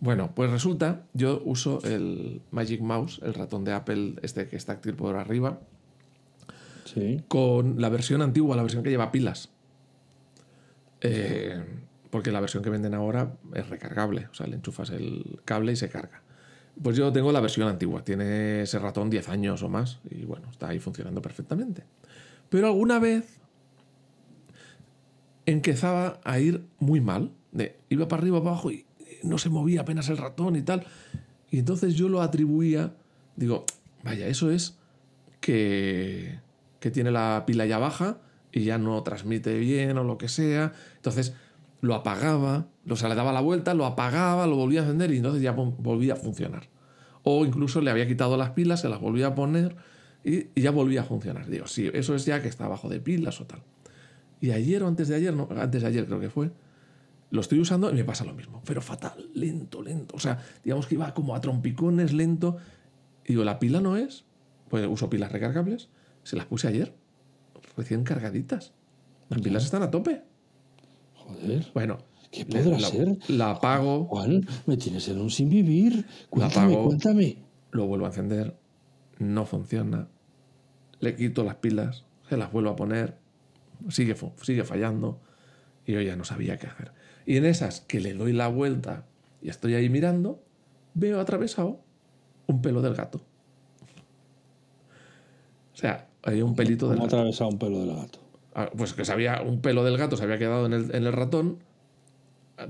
Bueno, 0.00 0.32
pues 0.34 0.50
resulta, 0.50 1.04
yo 1.14 1.40
uso 1.44 1.80
el 1.84 2.42
Magic 2.50 2.80
Mouse, 2.80 3.20
el 3.22 3.32
ratón 3.34 3.62
de 3.64 3.72
Apple, 3.74 4.16
este 4.22 4.48
que 4.48 4.56
está 4.56 4.74
táctil 4.74 4.94
por 4.94 5.14
arriba, 5.14 5.60
Sí. 6.84 7.22
con 7.28 7.80
la 7.80 7.88
versión 7.90 8.22
antigua, 8.22 8.56
la 8.56 8.62
versión 8.62 8.82
que 8.82 8.90
lleva 8.90 9.12
pilas. 9.12 9.50
Eh, 11.00 11.62
porque 12.10 12.32
la 12.32 12.40
versión 12.40 12.64
que 12.64 12.70
venden 12.70 12.94
ahora 12.94 13.36
es 13.54 13.68
recargable, 13.68 14.26
o 14.32 14.34
sea, 14.34 14.48
le 14.48 14.56
enchufas 14.56 14.90
el 14.90 15.38
cable 15.44 15.72
y 15.72 15.76
se 15.76 15.88
carga. 15.88 16.22
Pues 16.82 16.96
yo 16.96 17.12
tengo 17.12 17.32
la 17.32 17.40
versión 17.40 17.68
antigua, 17.68 18.04
tiene 18.04 18.62
ese 18.62 18.78
ratón 18.78 19.10
10 19.10 19.28
años 19.28 19.62
o 19.62 19.68
más 19.68 19.98
y 20.10 20.24
bueno, 20.24 20.48
está 20.50 20.68
ahí 20.68 20.78
funcionando 20.78 21.20
perfectamente. 21.20 21.82
Pero 22.48 22.68
alguna 22.68 22.98
vez 22.98 23.38
empezaba 25.46 26.20
a 26.24 26.38
ir 26.38 26.64
muy 26.78 27.00
mal, 27.00 27.32
iba 27.88 28.06
para 28.06 28.22
arriba, 28.22 28.38
para 28.38 28.50
abajo 28.50 28.70
y 28.70 28.86
no 29.22 29.38
se 29.38 29.48
movía 29.48 29.80
apenas 29.80 30.08
el 30.08 30.18
ratón 30.18 30.56
y 30.56 30.62
tal. 30.62 30.86
Y 31.50 31.58
entonces 31.58 31.94
yo 31.94 32.08
lo 32.08 32.20
atribuía, 32.20 32.94
digo, 33.36 33.64
vaya, 34.04 34.26
eso 34.26 34.50
es 34.50 34.76
que, 35.40 36.38
que 36.80 36.90
tiene 36.90 37.10
la 37.10 37.44
pila 37.46 37.66
ya 37.66 37.78
baja 37.78 38.18
y 38.52 38.64
ya 38.64 38.78
no 38.78 39.02
transmite 39.02 39.58
bien 39.58 39.96
o 39.98 40.04
lo 40.04 40.18
que 40.18 40.28
sea. 40.28 40.72
Entonces 40.96 41.34
lo 41.80 41.94
apagaba, 41.94 42.66
o 42.88 42.96
sea, 42.96 43.08
le 43.08 43.14
daba 43.14 43.32
la 43.32 43.40
vuelta, 43.40 43.74
lo 43.74 43.86
apagaba, 43.86 44.46
lo 44.46 44.56
volvía 44.56 44.80
a 44.80 44.82
encender 44.84 45.12
y 45.12 45.18
entonces 45.18 45.42
ya 45.42 45.52
volvía 45.52 46.14
a 46.14 46.16
funcionar. 46.16 46.68
O 47.22 47.44
incluso 47.44 47.80
le 47.80 47.90
había 47.90 48.06
quitado 48.06 48.36
las 48.36 48.50
pilas, 48.50 48.80
se 48.80 48.88
las 48.88 49.00
volvía 49.00 49.28
a 49.28 49.34
poner 49.34 49.76
y, 50.24 50.46
y 50.54 50.62
ya 50.62 50.70
volvía 50.70 51.02
a 51.02 51.04
funcionar. 51.04 51.48
Digo, 51.48 51.66
sí, 51.66 51.90
eso 51.92 52.14
es 52.14 52.24
ya 52.24 52.40
que 52.42 52.48
está 52.48 52.64
abajo 52.64 52.88
de 52.88 53.00
pilas 53.00 53.40
o 53.40 53.46
tal. 53.46 53.62
Y 54.40 54.50
ayer 54.52 54.82
o 54.82 54.88
antes 54.88 55.08
de 55.08 55.16
ayer, 55.16 55.34
no, 55.34 55.48
antes 55.56 55.82
de 55.82 55.88
ayer 55.88 56.06
creo 56.06 56.20
que 56.20 56.30
fue, 56.30 56.50
lo 57.30 57.40
estoy 57.40 57.60
usando 57.60 57.90
y 57.90 57.94
me 57.94 58.04
pasa 58.04 58.24
lo 58.24 58.32
mismo, 58.32 58.62
pero 58.64 58.80
fatal, 58.80 59.30
lento, 59.34 59.82
lento. 59.82 60.16
O 60.16 60.20
sea, 60.20 60.38
digamos 60.64 60.86
que 60.86 60.94
iba 60.94 61.12
como 61.12 61.34
a 61.34 61.40
trompicones, 61.40 62.12
lento. 62.12 62.56
Y 63.24 63.30
digo, 63.30 63.44
la 63.44 63.58
pila 63.58 63.80
no 63.80 63.96
es, 63.96 64.24
pues 64.68 64.86
uso 64.86 65.10
pilas 65.10 65.32
recargables, 65.32 65.88
se 66.22 66.36
las 66.36 66.46
puse 66.46 66.68
ayer, 66.68 66.94
recién 67.76 68.04
cargaditas. 68.04 68.72
Las 69.28 69.40
pilas 69.42 69.64
están 69.64 69.82
a 69.82 69.90
tope. 69.90 70.22
Joder. 71.14 71.66
Bueno, 71.74 71.98
¿Qué 72.30 72.44
podrá 72.44 72.78
la, 72.78 72.88
ser? 72.88 73.16
La 73.28 73.50
apago, 73.52 74.04
Juan, 74.04 74.46
me 74.66 74.76
tienes 74.76 75.08
en 75.08 75.20
un 75.20 75.30
sin 75.30 75.48
vivir. 75.48 76.04
Cuéntame, 76.30 76.72
apago. 76.74 76.86
cuéntame. 76.88 77.38
lo 77.70 77.86
vuelvo 77.86 78.04
a 78.06 78.08
encender, 78.08 78.56
no 79.18 79.46
funciona. 79.46 80.08
Le 81.00 81.16
quito 81.16 81.44
las 81.44 81.56
pilas, 81.56 82.04
se 82.28 82.36
las 82.36 82.52
vuelvo 82.52 82.70
a 82.70 82.76
poner, 82.76 83.16
sigue, 83.88 84.14
sigue 84.42 84.64
fallando 84.64 85.20
y 85.86 85.92
yo 85.92 86.00
ya 86.02 86.16
no 86.16 86.24
sabía 86.24 86.58
qué 86.58 86.66
hacer. 86.66 86.92
Y 87.24 87.36
en 87.36 87.44
esas 87.46 87.80
que 87.82 88.00
le 88.00 88.14
doy 88.14 88.32
la 88.32 88.48
vuelta 88.48 89.06
y 89.40 89.48
estoy 89.48 89.74
ahí 89.74 89.88
mirando, 89.88 90.42
veo 90.94 91.20
atravesado 91.20 91.80
un 92.46 92.60
pelo 92.60 92.82
del 92.82 92.94
gato. 92.94 93.20
O 95.72 95.76
sea, 95.76 96.08
hay 96.24 96.42
un 96.42 96.54
pelito 96.54 96.88
del 96.88 96.96
¿Cómo 96.96 97.04
ha 97.04 97.06
gato. 97.06 97.16
atravesado 97.18 97.50
un 97.50 97.58
pelo 97.58 97.78
del 97.80 97.94
gato? 97.94 98.18
Ah, 98.54 98.70
Pues 98.76 98.92
que 98.92 99.04
se 99.04 99.12
había, 99.12 99.42
un 99.42 99.60
pelo 99.60 99.84
del 99.84 99.96
gato 99.96 100.16
se 100.16 100.24
había 100.24 100.38
quedado 100.38 100.66
en 100.66 100.72
el, 100.72 100.94
en 100.94 101.06
el 101.06 101.12
ratón 101.12 101.58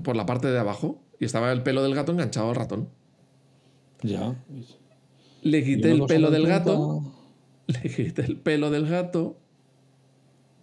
por 0.03 0.17
la 0.17 0.27
parte 0.27 0.49
de 0.49 0.59
abajo 0.59 1.03
y 1.19 1.25
estaba 1.25 1.53
el 1.53 1.63
pelo 1.63 1.83
del 1.83 1.95
gato 1.95 2.13
enganchado 2.13 2.51
al 2.51 2.57
ratón. 2.57 2.89
Ya. 4.03 4.37
Le 5.43 5.65
quité 5.65 5.95
no 5.95 6.05
el 6.05 6.09
pelo 6.09 6.31
del 6.31 6.47
gato. 6.47 7.03
le 7.67 7.91
quité 7.91 8.23
el 8.23 8.37
pelo 8.37 8.71
del 8.71 8.87
gato 8.87 9.39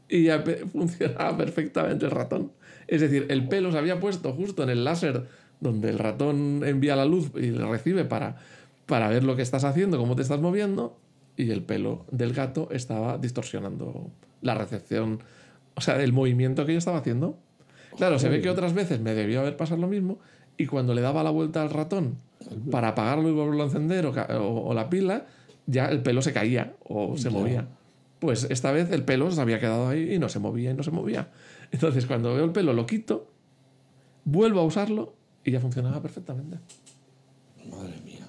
y 0.07 0.23
ya 0.23 0.43
funcionaba 0.71 1.37
perfectamente 1.37 2.05
el 2.05 2.11
ratón. 2.11 2.51
Es 2.87 3.01
decir, 3.01 3.25
el 3.29 3.47
pelo 3.47 3.71
se 3.71 3.77
había 3.77 3.99
puesto 3.99 4.33
justo 4.33 4.63
en 4.63 4.69
el 4.69 4.83
láser 4.83 5.27
donde 5.59 5.89
el 5.89 5.99
ratón 5.99 6.63
envía 6.65 6.95
la 6.95 7.05
luz 7.05 7.31
y 7.35 7.51
le 7.51 7.65
recibe 7.65 8.05
para, 8.05 8.37
para 8.85 9.09
ver 9.09 9.23
lo 9.23 9.35
que 9.35 9.41
estás 9.41 9.63
haciendo, 9.63 9.97
cómo 9.97 10.15
te 10.15 10.21
estás 10.21 10.39
moviendo, 10.39 10.99
y 11.37 11.51
el 11.51 11.63
pelo 11.63 12.05
del 12.11 12.33
gato 12.33 12.69
estaba 12.71 13.17
distorsionando 13.17 14.11
la 14.41 14.55
recepción, 14.55 15.19
o 15.75 15.81
sea, 15.81 16.01
el 16.01 16.13
movimiento 16.13 16.65
que 16.65 16.73
yo 16.73 16.77
estaba 16.77 16.99
haciendo. 16.99 17.39
Claro, 17.97 18.19
se 18.19 18.29
ve 18.29 18.41
que 18.41 18.49
otras 18.49 18.73
veces 18.73 18.99
me 18.99 19.13
debió 19.13 19.41
haber 19.41 19.55
pasado 19.57 19.81
lo 19.81 19.87
mismo 19.87 20.19
y 20.57 20.65
cuando 20.67 20.93
le 20.93 21.01
daba 21.01 21.23
la 21.23 21.29
vuelta 21.31 21.61
al 21.61 21.69
ratón 21.69 22.17
para 22.71 22.89
apagarlo 22.89 23.29
y 23.29 23.31
volverlo 23.31 23.63
a 23.63 23.65
encender 23.67 24.05
o, 24.05 24.11
ca- 24.11 24.27
o- 24.39 24.67
o 24.69 24.73
la 24.73 24.89
pila, 24.89 25.25
ya 25.65 25.85
el 25.87 26.01
pelo 26.01 26.21
se 26.21 26.33
caía 26.33 26.75
o 26.83 27.17
se 27.17 27.29
movía. 27.29 27.67
Pues 28.19 28.47
esta 28.49 28.71
vez 28.71 28.91
el 28.91 29.03
pelo 29.03 29.29
se 29.31 29.41
había 29.41 29.59
quedado 29.59 29.87
ahí 29.87 30.13
y 30.13 30.19
no 30.19 30.29
se 30.29 30.39
movía 30.39 30.71
y 30.71 30.73
no 30.73 30.83
se 30.83 30.91
movía. 30.91 31.29
Entonces 31.71 32.05
cuando 32.05 32.33
veo 32.35 32.45
el 32.45 32.51
pelo 32.51 32.73
lo 32.73 32.85
quito, 32.85 33.31
vuelvo 34.23 34.59
a 34.61 34.63
usarlo 34.63 35.13
y 35.43 35.51
ya 35.51 35.59
funcionaba 35.59 36.01
perfectamente. 36.01 36.57
Madre 37.69 37.95
mía. 38.03 38.27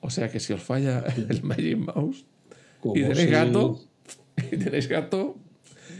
O 0.00 0.10
sea 0.10 0.30
que 0.30 0.40
si 0.40 0.52
os 0.52 0.62
falla 0.62 1.04
el 1.28 1.42
Magic 1.44 1.76
Mouse 1.78 2.24
¿Cómo 2.80 2.96
y 2.96 3.02
tenéis 3.02 3.30
gato, 3.30 3.80
y 4.52 4.56
tenéis 4.56 4.88
gato, 4.88 5.36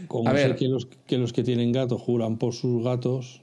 cómo 0.09 0.29
A 0.29 0.33
sé 0.33 0.39
ver. 0.39 0.57
que 0.57 0.67
los, 0.69 0.87
que 1.07 1.19
los 1.19 1.33
que 1.33 1.45
tienen 1.45 1.71
gato 1.73 1.99
juran 1.99 2.39
por 2.39 2.55
sus 2.55 2.83
gatos? 2.83 3.43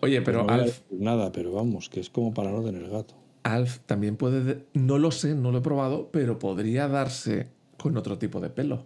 oye, 0.00 0.20
pero 0.22 0.44
no 0.44 0.50
a 0.50 0.54
Alf, 0.56 0.80
nada, 0.90 1.32
pero 1.32 1.52
vamos, 1.52 1.88
que 1.88 2.00
es 2.00 2.10
como 2.10 2.34
para 2.34 2.50
no 2.50 2.62
tener 2.62 2.88
gato. 2.90 3.14
Alf 3.42 3.78
también 3.86 4.16
puede, 4.16 4.44
de- 4.44 4.64
no 4.74 4.98
lo 4.98 5.10
sé, 5.10 5.34
no 5.34 5.50
lo 5.52 5.58
he 5.58 5.62
probado, 5.62 6.10
pero 6.12 6.38
podría 6.38 6.88
darse 6.88 7.48
con 7.78 7.96
otro 7.96 8.18
tipo 8.18 8.40
de 8.40 8.50
pelo. 8.50 8.84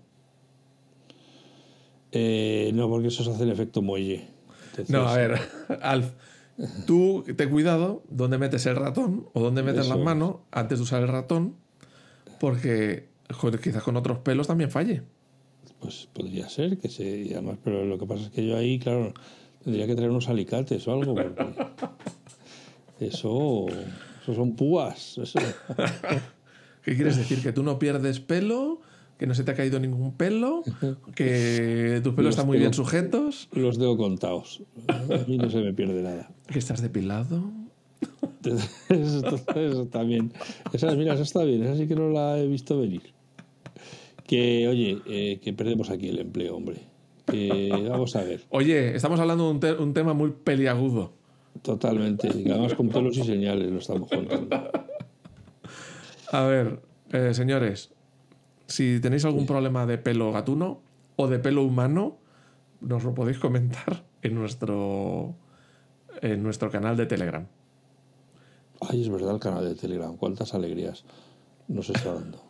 Eh, 2.12 2.70
no, 2.75 2.89
porque 2.89 3.09
eso 3.09 3.25
se 3.25 3.31
hace 3.31 3.43
el 3.43 3.51
efecto 3.51 3.83
muelle. 3.83 4.29
Entonces, 4.70 4.91
No, 4.91 5.09
a 5.09 5.16
ver, 5.16 5.39
Alf, 5.83 6.12
tú 6.87 7.25
ten 7.37 7.51
cuidado 7.51 8.03
dónde 8.09 8.39
metes 8.39 8.66
el 8.66 8.77
ratón 8.77 9.27
o 9.33 9.41
dónde 9.41 9.62
metes 9.64 9.89
las 9.89 9.99
manos 9.99 10.37
antes 10.53 10.79
de 10.79 10.83
usar 10.85 11.03
el 11.03 11.09
ratón, 11.09 11.57
porque 12.39 13.09
joder, 13.33 13.59
quizás 13.61 13.83
con 13.83 13.97
otros 13.97 14.18
pelos 14.18 14.47
también 14.47 14.70
falle. 14.70 15.03
Pues 15.85 16.09
podría 16.14 16.49
ser 16.49 16.78
que 16.78 16.89
se. 16.89 17.05
y 17.05 17.35
además, 17.35 17.59
pero 17.62 17.85
lo 17.85 17.99
que 17.99 18.07
pasa 18.07 18.22
es 18.24 18.30
que 18.30 18.47
yo 18.47 18.57
ahí, 18.57 18.78
claro, 18.78 19.12
tendría 19.62 19.87
que 19.87 19.95
traer 19.95 20.11
unos 20.11 20.30
alicates 20.30 20.89
o 20.89 20.95
algo. 20.95 21.14
Porque 21.14 21.55
eso. 23.01 23.66
Eso 24.22 24.35
son 24.35 24.57
púas. 24.57 25.18
Eso. 25.18 25.39
¿Qué 26.82 26.97
quieres 26.97 27.18
decir? 27.18 27.43
¿Que 27.43 27.53
tú 27.53 27.62
no 27.62 27.78
pierdes 27.78 28.18
pelo? 28.18 28.80
¿Que 29.18 29.26
no 29.26 29.35
se 29.35 29.45
te 29.45 29.51
ha 29.51 29.55
caído 29.55 29.78
ningún 29.78 30.16
pelo? 30.16 30.62
¿Que 31.14 32.01
tus 32.03 32.14
pelos 32.14 32.28
Los 32.28 32.35
están 32.37 32.47
muy 32.47 32.57
bien 32.57 32.72
sujetos? 32.72 33.51
Los 33.53 33.76
tengo 33.76 33.99
contados. 33.99 34.62
A 34.89 35.28
mí 35.28 35.37
no 35.37 35.51
se 35.51 35.59
me 35.59 35.74
pierde 35.74 36.01
nada. 36.01 36.30
¿Que 36.47 36.59
estás 36.59 36.80
depilado? 36.80 37.45
Eso, 38.89 39.37
eso 39.55 39.87
también. 39.87 40.32
Esa, 40.72 40.95
mira, 40.95 41.14
esa 41.14 41.22
está 41.22 41.45
bien. 41.45 41.62
Esa 41.62 41.76
sí 41.76 41.87
que 41.87 41.95
no 41.95 42.09
la 42.11 42.39
he 42.39 42.47
visto 42.47 42.78
venir. 42.78 43.14
Que, 44.27 44.66
oye, 44.68 44.99
eh, 45.07 45.39
que 45.43 45.53
perdemos 45.53 45.91
aquí 45.91 46.09
el 46.09 46.18
empleo, 46.18 46.57
hombre. 46.57 46.79
Que, 47.27 47.87
vamos 47.91 48.16
a 48.16 48.22
ver. 48.25 48.43
Oye, 48.51 48.95
estamos 48.97 49.20
hablando 49.20 49.45
de 49.45 49.51
un, 49.51 49.61
te- 49.61 49.72
un 49.75 49.95
tema 49.95 50.14
muy 50.14 50.31
peliagudo. 50.33 51.12
Totalmente. 51.62 52.29
Y 52.35 52.51
además 52.51 52.75
con 52.75 52.89
pelos 52.89 53.16
y 53.16 53.22
señales 53.22 53.70
lo 53.70 53.79
estamos 53.79 54.09
contando. 54.09 54.57
A 56.33 56.43
ver, 56.43 56.81
eh, 57.12 57.33
señores, 57.33 57.93
si 58.66 58.99
tenéis 59.01 59.25
algún 59.25 59.47
problema 59.47 59.87
de 59.87 59.99
pelo 59.99 60.33
gatuno 60.33 60.81
o 61.16 61.29
de 61.29 61.39
pelo 61.39 61.62
humano, 61.62 62.18
nos 62.81 63.05
lo 63.05 63.14
podéis 63.14 63.39
comentar 63.39 64.05
en 64.22 64.35
nuestro, 64.35 65.37
en 66.22 66.43
nuestro 66.43 66.70
canal 66.70 66.97
de 66.97 67.07
Telegram. 67.07 67.47
Ay, 68.81 69.03
es 69.03 69.09
verdad 69.09 69.35
el 69.35 69.41
canal 69.41 69.64
de 69.64 69.75
Telegram. 69.77 70.16
Cuántas 70.16 70.55
alegrías 70.55 71.05
nos 71.68 71.89
está 71.91 72.14
dando. 72.14 72.43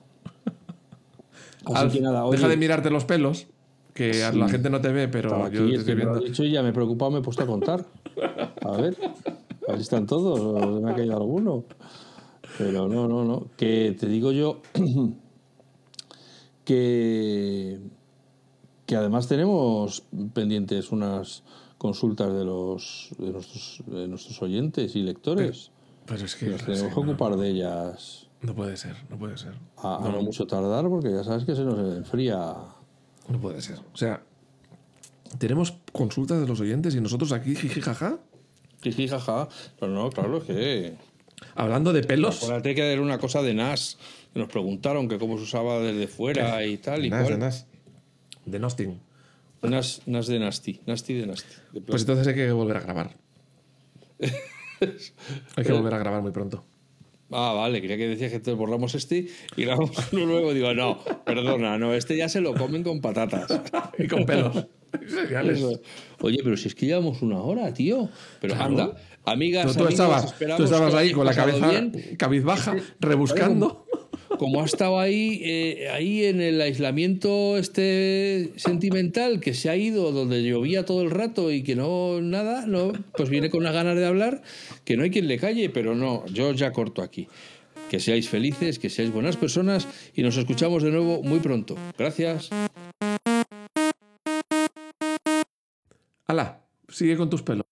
Así 1.66 1.76
Alf, 1.84 1.92
que 1.92 2.00
nada, 2.00 2.24
oye, 2.24 2.36
deja 2.36 2.48
de 2.48 2.56
mirarte 2.56 2.90
los 2.90 3.04
pelos, 3.04 3.46
que 3.92 4.12
Sí. 4.14 4.38
la 4.38 4.48
gente 4.48 4.70
no 4.70 4.80
te 4.80 4.88
ve, 4.92 5.08
pero 5.08 5.48
yo 5.50 5.66
te 5.68 5.74
estoy 5.76 5.94
viendo. 5.94 6.18
dicho 6.20 6.44
y 6.44 6.52
ya 6.52 6.62
me 6.62 6.70
he 6.70 6.72
preocupado, 6.72 7.10
me 7.10 7.18
he 7.18 7.22
puesto 7.22 7.42
a 7.42 7.46
contar. 7.46 7.84
A 8.62 8.76
ver, 8.76 8.96
ahí 9.68 9.80
están 9.80 10.06
todos, 10.06 10.82
me 10.82 10.90
ha 10.90 10.94
caído 10.94 11.16
alguno. 11.16 11.64
Pero 12.58 12.88
no, 12.88 13.08
no, 13.08 13.24
no. 13.24 13.46
Que 13.56 13.96
te 13.98 14.06
digo 14.06 14.30
yo 14.30 14.60
que, 16.64 17.80
que 18.86 18.96
además 18.96 19.26
tenemos 19.28 20.04
pendientes 20.32 20.92
unas 20.92 21.42
consultas 21.78 22.32
de 22.32 22.44
los 22.44 23.08
de 23.18 23.30
nuestros, 23.30 23.82
de 23.86 24.08
nuestros 24.08 24.40
oyentes 24.42 24.96
y 24.96 25.02
lectores. 25.02 25.70
Pero 26.06 26.24
es 26.24 26.36
que, 26.36 26.46
Nos 26.46 26.64
tenemos 26.64 26.94
que 26.94 27.00
no, 27.00 27.10
ocupar 27.10 27.36
de 27.36 27.48
ellas 27.50 28.23
no 28.44 28.54
puede 28.54 28.76
ser, 28.76 28.94
no 29.08 29.18
puede 29.18 29.36
ser. 29.36 29.54
a, 29.78 29.96
a 29.96 30.08
no 30.10 30.22
mucho 30.22 30.46
tardar 30.46 30.88
porque 30.88 31.10
ya 31.10 31.24
sabes 31.24 31.44
que 31.44 31.54
se 31.54 31.62
nos 31.62 31.78
enfría. 31.96 32.54
No 33.28 33.40
puede 33.40 33.62
ser. 33.62 33.78
O 33.92 33.96
sea, 33.96 34.22
tenemos 35.38 35.74
consultas 35.92 36.40
de 36.40 36.46
los 36.46 36.60
oyentes 36.60 36.94
y 36.94 37.00
nosotros 37.00 37.32
aquí, 37.32 37.54
jiji, 37.56 37.80
jaja, 37.80 38.18
Jiji, 38.82 39.08
jaja. 39.08 39.48
Pero 39.80 39.92
no, 39.92 40.10
claro, 40.10 40.44
que 40.44 40.94
hablando 41.54 41.92
de 41.94 42.02
pelos. 42.02 42.42
Acuérdate 42.42 42.74
que 42.74 42.92
era 42.92 43.00
una 43.00 43.18
cosa 43.18 43.40
de 43.42 43.54
NAS. 43.54 43.96
Que 44.34 44.40
nos 44.40 44.48
preguntaron 44.48 45.08
que 45.08 45.18
cómo 45.18 45.38
se 45.38 45.44
usaba 45.44 45.78
desde 45.80 46.06
fuera 46.06 46.66
y 46.66 46.76
tal 46.76 47.04
y 47.06 47.08
Nas, 47.10 47.26
cual. 47.26 47.38
nas. 47.38 47.66
de 48.44 48.58
Nosting. 48.58 49.00
Nas, 49.62 50.02
nas 50.06 50.26
de 50.26 50.38
Nasty. 50.38 50.80
Nasty 50.86 51.14
de 51.14 51.26
Nasty. 51.28 51.54
de 51.72 51.80
Pues 51.80 52.02
entonces 52.02 52.26
hay 52.26 52.34
que 52.34 52.52
volver 52.52 52.76
a 52.76 52.80
grabar. 52.80 53.16
hay 55.56 55.64
que 55.64 55.72
volver 55.72 55.94
a 55.94 55.98
grabar 55.98 56.20
muy 56.20 56.32
pronto. 56.32 56.64
Ah, 57.30 57.52
vale, 57.54 57.80
quería 57.80 57.96
que 57.96 58.08
decías 58.08 58.30
que 58.30 58.38
te 58.40 58.52
borramos 58.52 58.94
este 58.94 59.26
y 59.56 59.64
grabamos 59.64 59.96
uno 60.12 60.26
nuevo. 60.26 60.52
Digo, 60.52 60.72
no, 60.74 60.98
perdona, 61.24 61.78
no, 61.78 61.94
este 61.94 62.16
ya 62.16 62.28
se 62.28 62.40
lo 62.40 62.54
comen 62.54 62.82
con 62.82 63.00
patatas. 63.00 63.60
y 63.98 64.06
con 64.06 64.24
pelos. 64.26 64.66
Oye, 66.20 66.38
pero 66.44 66.56
si 66.56 66.68
es 66.68 66.74
que 66.74 66.86
llevamos 66.86 67.22
una 67.22 67.40
hora, 67.40 67.72
tío. 67.72 68.08
Pero 68.40 68.54
Claro. 68.54 68.70
anda, 68.70 68.96
amigas, 69.24 69.66
Tú, 69.66 69.72
tú 69.72 69.84
amigos, 69.86 69.92
estabas, 69.92 70.38
tú 70.56 70.64
estabas 70.64 70.94
ahí 70.94 71.12
con 71.12 71.26
la 71.26 71.34
cabeza 71.34 71.90
cabizbaja, 72.16 72.76
rebuscando. 73.00 73.86
Como 74.38 74.60
ha 74.60 74.64
estado 74.64 74.98
ahí, 74.98 75.40
eh, 75.44 75.88
ahí 75.90 76.24
en 76.24 76.40
el 76.40 76.60
aislamiento 76.60 77.56
este 77.56 78.52
sentimental 78.56 79.40
que 79.40 79.54
se 79.54 79.70
ha 79.70 79.76
ido 79.76 80.12
donde 80.12 80.42
llovía 80.42 80.84
todo 80.84 81.02
el 81.02 81.10
rato 81.10 81.52
y 81.52 81.62
que 81.62 81.76
no 81.76 82.20
nada, 82.20 82.66
no, 82.66 82.92
pues 83.16 83.28
viene 83.28 83.50
con 83.50 83.62
las 83.62 83.72
ganas 83.72 83.96
de 83.96 84.06
hablar, 84.06 84.42
que 84.84 84.96
no 84.96 85.04
hay 85.04 85.10
quien 85.10 85.28
le 85.28 85.38
calle, 85.38 85.70
pero 85.70 85.94
no, 85.94 86.24
yo 86.26 86.52
ya 86.52 86.72
corto 86.72 87.02
aquí. 87.02 87.28
Que 87.90 88.00
seáis 88.00 88.28
felices, 88.28 88.78
que 88.78 88.90
seáis 88.90 89.12
buenas 89.12 89.36
personas 89.36 89.86
y 90.14 90.22
nos 90.22 90.36
escuchamos 90.36 90.82
de 90.82 90.90
nuevo 90.90 91.22
muy 91.22 91.38
pronto. 91.40 91.76
Gracias. 91.96 92.50
Ala, 96.26 96.60
sigue 96.88 97.16
con 97.16 97.30
tus 97.30 97.42
pelos. 97.42 97.63